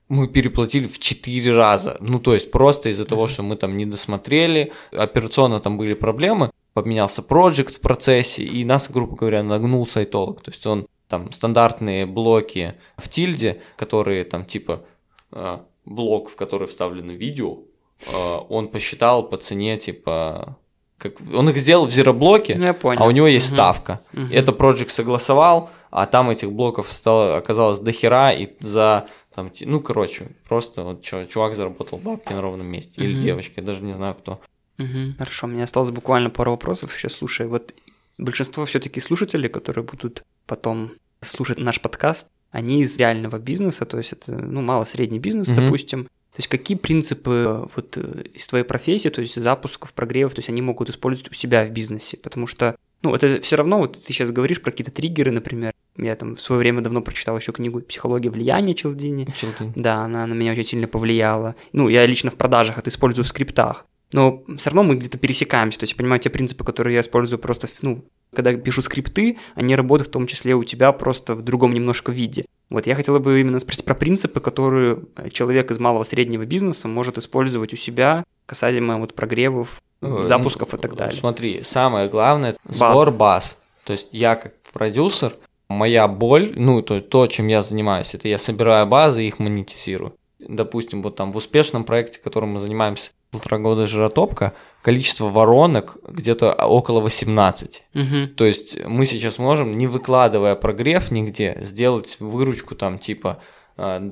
Мы 0.08 0.26
переплатили 0.26 0.86
в 0.88 0.98
4 0.98 1.54
раза. 1.54 1.96
Ну, 2.00 2.18
то 2.18 2.34
есть 2.34 2.50
просто 2.50 2.88
из-за 2.88 3.04
того, 3.04 3.28
что 3.28 3.42
мы 3.42 3.56
там 3.56 3.76
не 3.76 3.86
досмотрели, 3.86 4.72
операционно 4.90 5.60
там 5.60 5.78
были 5.78 5.94
проблемы, 5.94 6.50
поменялся 6.74 7.22
проект 7.22 7.76
в 7.76 7.80
процессе, 7.80 8.42
и 8.42 8.64
нас, 8.64 8.90
грубо 8.90 9.16
говоря, 9.16 9.42
нагнул 9.42 9.86
сайтолог. 9.86 10.42
То 10.42 10.50
есть 10.50 10.66
он 10.66 10.86
там 11.08 11.30
стандартные 11.32 12.06
блоки 12.06 12.74
в 12.96 13.08
тильде, 13.08 13.60
которые 13.76 14.24
там 14.24 14.44
типа 14.46 14.84
э, 15.30 15.58
блок, 15.84 16.30
в 16.30 16.36
который 16.36 16.68
вставлено 16.68 17.12
видео, 17.12 17.58
э, 18.06 18.38
он 18.48 18.68
посчитал 18.68 19.28
по 19.28 19.36
цене 19.36 19.76
типа 19.78 20.56
как 21.02 21.14
он 21.34 21.48
их 21.50 21.56
сделал 21.56 21.86
в 21.86 21.90
зероблоке, 21.90 22.54
Ну, 22.56 22.64
я 22.64 22.72
понял. 22.74 23.02
а 23.02 23.06
у 23.06 23.10
него 23.10 23.26
есть 23.26 23.48
Мгм. 23.48 23.56
ставка. 23.56 24.00
Мгм. 24.12 24.30
Это 24.32 24.52
Project 24.52 24.90
согласовал, 24.90 25.70
а 25.90 26.06
там 26.06 26.30
этих 26.30 26.52
блоков 26.52 26.90
стало, 26.92 27.36
оказалось 27.36 27.78
до 27.80 27.92
хера, 27.92 28.32
и 28.32 28.48
за, 28.60 29.06
там, 29.34 29.50
ну, 29.60 29.80
короче, 29.80 30.28
просто 30.48 30.82
вот 30.84 31.02
чувак 31.02 31.54
заработал 31.54 31.98
бабки 31.98 32.32
на 32.32 32.40
ровном 32.40 32.66
месте. 32.66 33.02
Или 33.02 33.12
Мгм. 33.14 33.20
девочка, 33.22 33.52
я 33.60 33.62
даже 33.66 33.82
не 33.82 33.92
знаю 33.92 34.14
кто. 34.14 34.40
Мгм. 34.78 35.16
Хорошо, 35.18 35.46
у 35.46 35.50
меня 35.50 35.64
осталось 35.64 35.90
буквально 35.90 36.30
пару 36.30 36.52
вопросов 36.52 36.94
еще. 36.96 37.08
Слушай, 37.10 37.46
вот 37.46 37.74
большинство 38.18 38.64
все-таки 38.64 39.00
слушателей, 39.00 39.48
которые 39.48 39.84
будут 39.84 40.22
потом 40.46 40.92
слушать 41.20 41.58
наш 41.58 41.80
подкаст, 41.80 42.28
они 42.50 42.80
из 42.82 42.98
реального 42.98 43.38
бизнеса, 43.38 43.84
то 43.84 43.98
есть 43.98 44.12
это, 44.12 44.32
ну, 44.32 44.60
мало-средний 44.60 45.18
бизнес, 45.18 45.48
Мгм. 45.48 45.56
допустим, 45.64 46.08
То 46.32 46.38
есть 46.38 46.48
какие 46.48 46.78
принципы 46.78 47.68
вот 47.76 47.96
из 47.96 48.46
твоей 48.46 48.64
профессии, 48.64 49.10
то 49.10 49.20
есть 49.20 49.40
запусков, 49.40 49.92
прогревов, 49.92 50.34
то 50.34 50.38
есть 50.38 50.48
они 50.48 50.62
могут 50.62 50.88
использовать 50.88 51.30
у 51.30 51.34
себя 51.34 51.66
в 51.66 51.70
бизнесе? 51.70 52.16
Потому 52.16 52.46
что 52.46 52.76
ну, 53.02 53.14
это 53.14 53.40
все 53.40 53.56
равно, 53.56 53.78
вот 53.78 53.94
ты 53.94 54.12
сейчас 54.12 54.30
говоришь 54.30 54.62
про 54.62 54.70
какие-то 54.70 54.92
триггеры, 54.92 55.32
например. 55.32 55.72
Я 55.96 56.14
там 56.16 56.36
в 56.36 56.40
свое 56.40 56.60
время 56.60 56.80
давно 56.80 57.02
прочитал 57.02 57.36
еще 57.36 57.52
книгу 57.52 57.80
«Психология 57.80 58.30
влияния» 58.30 58.74
Челдини. 58.74 59.28
Челдини. 59.36 59.72
Да, 59.74 60.04
она 60.04 60.26
на 60.26 60.34
меня 60.34 60.52
очень 60.52 60.64
сильно 60.64 60.86
повлияла. 60.86 61.56
Ну, 61.72 61.88
я 61.88 62.06
лично 62.06 62.30
в 62.30 62.36
продажах 62.36 62.78
это 62.78 62.90
использую 62.90 63.24
в 63.24 63.28
скриптах. 63.28 63.86
Но 64.12 64.44
все 64.56 64.70
равно 64.70 64.84
мы 64.84 64.96
где-то 64.96 65.18
пересекаемся. 65.18 65.78
То 65.80 65.84
есть 65.84 65.92
я 65.92 65.96
понимаю 65.96 66.20
те 66.20 66.30
принципы, 66.30 66.64
которые 66.64 66.94
я 66.94 67.00
использую 67.00 67.38
просто, 67.38 67.66
ну, 67.82 68.04
когда 68.32 68.54
пишу 68.54 68.82
скрипты, 68.82 69.38
они 69.54 69.74
работают 69.74 70.08
в 70.08 70.12
том 70.12 70.26
числе 70.26 70.54
у 70.54 70.64
тебя 70.64 70.92
просто 70.92 71.34
в 71.34 71.42
другом 71.42 71.74
немножко 71.74 72.12
виде. 72.12 72.46
Вот 72.72 72.86
я 72.86 72.94
хотела 72.94 73.18
бы 73.18 73.40
именно 73.40 73.60
спросить 73.60 73.84
про 73.84 73.94
принципы, 73.94 74.40
которые 74.40 75.00
человек 75.30 75.70
из 75.70 75.78
малого 75.78 76.04
среднего 76.04 76.44
бизнеса 76.44 76.88
может 76.88 77.18
использовать 77.18 77.72
у 77.72 77.76
себя 77.76 78.24
касаемо 78.46 78.98
вот 78.98 79.14
прогревов, 79.14 79.80
Э, 80.02 80.24
запусков 80.26 80.74
и 80.74 80.76
так 80.78 80.96
далее. 80.96 81.16
Смотри, 81.16 81.62
самое 81.62 82.08
главное 82.08 82.56
сбор 82.64 83.12
баз. 83.12 83.56
То 83.84 83.92
есть 83.92 84.08
я 84.10 84.34
как 84.34 84.54
продюсер, 84.72 85.36
моя 85.68 86.08
боль, 86.08 86.52
ну 86.56 86.82
то, 86.82 87.00
то, 87.00 87.28
чем 87.28 87.46
я 87.46 87.62
занимаюсь, 87.62 88.12
это 88.14 88.26
я 88.26 88.38
собираю 88.38 88.86
базы 88.86 89.22
и 89.22 89.28
их 89.28 89.38
монетизирую. 89.38 90.14
Допустим, 90.40 91.02
вот 91.02 91.14
там 91.14 91.30
в 91.32 91.36
успешном 91.36 91.84
проекте, 91.84 92.18
которым 92.18 92.54
мы 92.54 92.58
занимаемся 92.58 93.12
полтора 93.30 93.58
года 93.58 93.86
жиротопка, 93.86 94.54
количество 94.82 95.28
воронок 95.28 95.96
где-то 96.06 96.52
около 96.52 97.00
18. 97.00 97.82
Угу. 97.94 98.26
То 98.36 98.44
есть 98.44 98.78
мы 98.84 99.06
сейчас 99.06 99.38
можем, 99.38 99.78
не 99.78 99.86
выкладывая 99.86 100.54
прогрев 100.56 101.10
нигде, 101.10 101.58
сделать 101.62 102.16
выручку 102.18 102.74
там 102.74 102.98
типа 102.98 103.38
2-3 103.76 104.10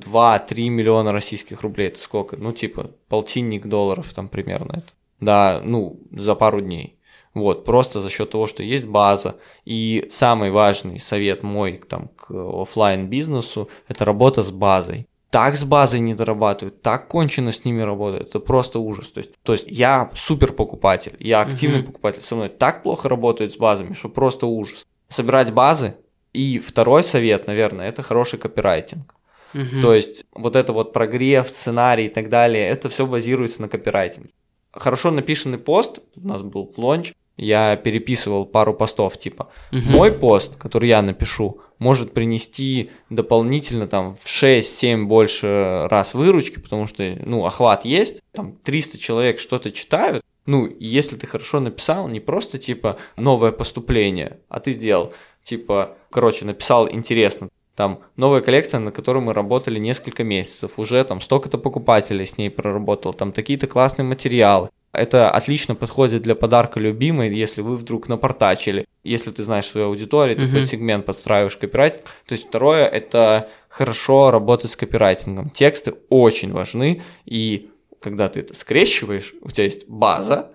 э, 0.49 0.69
миллиона 0.69 1.11
российских 1.11 1.61
рублей. 1.61 1.89
Это 1.89 2.01
сколько? 2.01 2.37
Ну 2.37 2.51
типа 2.51 2.91
полтинник 3.09 3.67
долларов 3.67 4.11
там 4.13 4.27
примерно 4.27 4.77
это 4.77 4.93
да, 5.21 5.61
ну, 5.63 5.99
за 6.11 6.35
пару 6.35 6.59
дней. 6.59 6.97
Вот, 7.33 7.63
просто 7.63 8.01
за 8.01 8.09
счет 8.09 8.31
того, 8.31 8.45
что 8.45 8.61
есть 8.61 8.85
база. 8.85 9.37
И 9.63 10.07
самый 10.09 10.51
важный 10.51 10.99
совет 10.99 11.43
мой 11.43 11.81
там, 11.87 12.09
к 12.09 12.31
офлайн 12.31 13.07
бизнесу 13.07 13.69
это 13.87 14.03
работа 14.03 14.43
с 14.43 14.51
базой. 14.51 15.07
Так 15.31 15.55
с 15.55 15.63
базой 15.63 16.01
не 16.01 16.13
дорабатывают, 16.13 16.81
так 16.83 17.07
кончено 17.07 17.51
с 17.51 17.65
ними 17.65 17.81
работают, 17.81 18.29
это 18.29 18.39
просто 18.39 18.79
ужас. 18.79 19.09
То 19.11 19.19
есть, 19.19 19.31
то 19.41 19.53
есть 19.53 19.65
я 19.67 20.11
супер 20.13 20.53
покупатель, 20.53 21.15
я 21.19 21.41
активный 21.41 21.79
uh-huh. 21.79 21.85
покупатель, 21.85 22.21
со 22.21 22.35
мной 22.35 22.49
так 22.49 22.83
плохо 22.83 23.09
работают 23.09 23.53
с 23.53 23.57
базами, 23.57 23.93
что 23.93 24.09
просто 24.09 24.45
ужас. 24.45 24.85
Собирать 25.07 25.51
базы. 25.53 25.95
И 26.33 26.59
второй 26.59 27.03
совет, 27.03 27.47
наверное, 27.47 27.89
это 27.89 28.03
хороший 28.03 28.37
копирайтинг. 28.39 29.15
Uh-huh. 29.53 29.81
То 29.81 29.93
есть 29.93 30.25
вот 30.33 30.55
это 30.55 30.71
вот 30.73 30.93
прогрев, 30.93 31.49
сценарий 31.49 32.05
и 32.05 32.09
так 32.09 32.29
далее, 32.29 32.67
это 32.67 32.89
все 32.89 33.07
базируется 33.07 33.61
на 33.61 33.67
копирайтинге 33.67 34.31
хорошо 34.73 35.11
написанный 35.11 35.57
пост, 35.57 35.99
у 36.15 36.27
нас 36.27 36.41
был 36.41 36.73
лонч, 36.77 37.13
я 37.41 37.75
переписывал 37.75 38.45
пару 38.45 38.73
постов, 38.73 39.17
типа, 39.17 39.49
угу. 39.71 39.81
мой 39.89 40.11
пост, 40.11 40.55
который 40.55 40.89
я 40.89 41.01
напишу, 41.01 41.59
может 41.79 42.13
принести 42.13 42.91
дополнительно 43.09 43.87
там 43.87 44.15
в 44.15 44.25
6-7 44.25 45.05
больше 45.05 45.87
раз 45.89 46.13
выручки, 46.13 46.59
потому 46.59 46.85
что, 46.85 47.17
ну, 47.25 47.45
охват 47.45 47.83
есть, 47.83 48.21
там 48.31 48.55
300 48.63 48.99
человек 48.99 49.39
что-то 49.39 49.71
читают, 49.71 50.23
ну, 50.45 50.69
если 50.79 51.15
ты 51.15 51.25
хорошо 51.25 51.59
написал, 51.59 52.07
не 52.07 52.19
просто, 52.19 52.59
типа, 52.59 52.97
новое 53.17 53.51
поступление, 53.51 54.39
а 54.47 54.59
ты 54.59 54.73
сделал, 54.73 55.13
типа, 55.43 55.97
короче, 56.11 56.45
написал 56.45 56.87
интересно, 56.87 57.49
там 57.75 58.01
новая 58.15 58.41
коллекция, 58.41 58.79
на 58.79 58.91
которой 58.91 59.23
мы 59.23 59.33
работали 59.33 59.79
несколько 59.79 60.23
месяцев, 60.23 60.73
уже 60.77 61.03
там 61.03 61.21
столько-то 61.21 61.57
покупателей 61.57 62.27
с 62.27 62.37
ней 62.37 62.51
проработал, 62.51 63.13
там 63.13 63.31
такие-то 63.31 63.65
классные 63.65 64.05
материалы. 64.05 64.69
Это 64.93 65.31
отлично 65.31 65.75
подходит 65.75 66.21
для 66.21 66.35
подарка 66.35 66.79
любимой, 66.79 67.33
если 67.33 67.61
вы 67.61 67.77
вдруг 67.77 68.09
напортачили. 68.09 68.85
Если 69.03 69.31
ты 69.31 69.43
знаешь 69.43 69.65
свою 69.65 69.87
аудиторию, 69.87 70.35
ты 70.37 70.43
uh-huh. 70.43 70.59
под 70.59 70.67
сегмент 70.67 71.05
подстраиваешь 71.05 71.57
копирайтинг. 71.57 72.03
То 72.25 72.33
есть 72.33 72.47
второе– 72.47 72.85
это 72.87 73.49
хорошо 73.69 74.31
работать 74.31 74.71
с 74.71 74.75
копирайтингом. 74.75 75.49
Тексты 75.49 75.95
очень 76.09 76.51
важны, 76.51 77.01
и 77.25 77.71
когда 77.99 78.27
ты 78.29 78.41
это 78.41 78.53
скрещиваешь, 78.53 79.33
у 79.41 79.49
тебя 79.49 79.63
есть 79.63 79.87
база, 79.87 80.51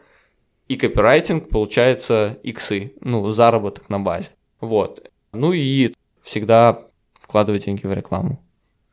и 0.68 0.76
копирайтинг 0.76 1.48
получается 1.48 2.38
иксы, 2.42 2.92
ну, 3.00 3.30
заработок 3.32 3.88
на 3.88 4.00
базе. 4.00 4.30
Вот. 4.60 5.10
Ну 5.32 5.52
и 5.52 5.94
всегда 6.22 6.82
вкладывать 7.14 7.64
деньги 7.64 7.86
в 7.86 7.92
рекламу. 7.92 8.42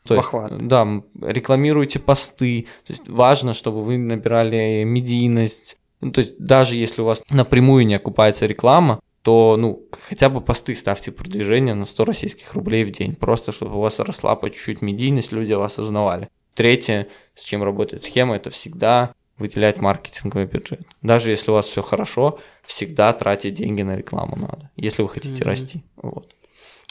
То 0.04 0.16
есть, 0.16 0.30
да, 0.60 1.02
рекламируйте 1.22 2.00
посты. 2.00 2.68
То 2.86 2.94
есть 2.94 3.08
важно, 3.08 3.54
чтобы 3.54 3.82
вы 3.82 3.98
набирали 3.98 4.84
медийность. 4.84 5.78
Ну, 6.02 6.12
то 6.12 6.20
есть 6.20 6.38
даже 6.38 6.76
если 6.76 7.02
у 7.02 7.06
вас 7.06 7.24
напрямую 7.30 7.86
не 7.86 7.96
окупается 7.96 8.46
реклама, 8.46 9.00
то 9.22 9.56
ну 9.58 9.88
хотя 9.92 10.30
бы 10.30 10.42
посты 10.42 10.76
ставьте 10.76 11.12
продвижение 11.12 11.74
на 11.74 11.86
100 11.86 12.06
российских 12.06 12.54
рублей 12.54 12.84
в 12.84 12.92
день, 12.92 13.16
просто 13.16 13.54
чтобы 13.54 13.78
у 13.78 13.80
вас 13.80 14.00
росла 14.00 14.36
по 14.36 14.50
чуть-чуть 14.50 14.82
медийность, 14.82 15.32
люди 15.32 15.54
вас 15.54 15.80
узнавали. 15.80 16.30
Третье, 16.56 17.08
с 17.34 17.44
чем 17.44 17.64
работает 17.64 18.04
схема, 18.04 18.36
это 18.36 18.50
всегда 18.50 19.16
выделять 19.38 19.80
маркетинговый 19.80 20.46
бюджет. 20.46 20.82
Даже 21.02 21.32
если 21.32 21.52
у 21.52 21.54
вас 21.54 21.68
все 21.68 21.82
хорошо, 21.82 22.40
всегда 22.66 23.14
тратить 23.14 23.56
деньги 23.56 23.82
на 23.82 23.96
рекламу 23.96 24.36
надо, 24.36 24.70
если 24.76 25.02
вы 25.02 25.10
хотите 25.10 25.42
mm-hmm. 25.42 25.46
расти. 25.46 25.84
Вот. 25.96 26.34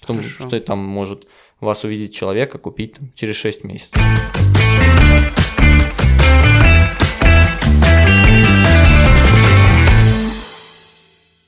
Потому 0.00 0.20
Хорошо. 0.20 0.48
что 0.48 0.60
там 0.60 0.78
может 0.80 1.28
вас 1.66 1.84
увидеть 1.84 2.14
человека 2.14 2.58
купить 2.58 2.94
там, 2.94 3.12
через 3.14 3.36
6 3.36 3.64
месяцев. 3.64 4.51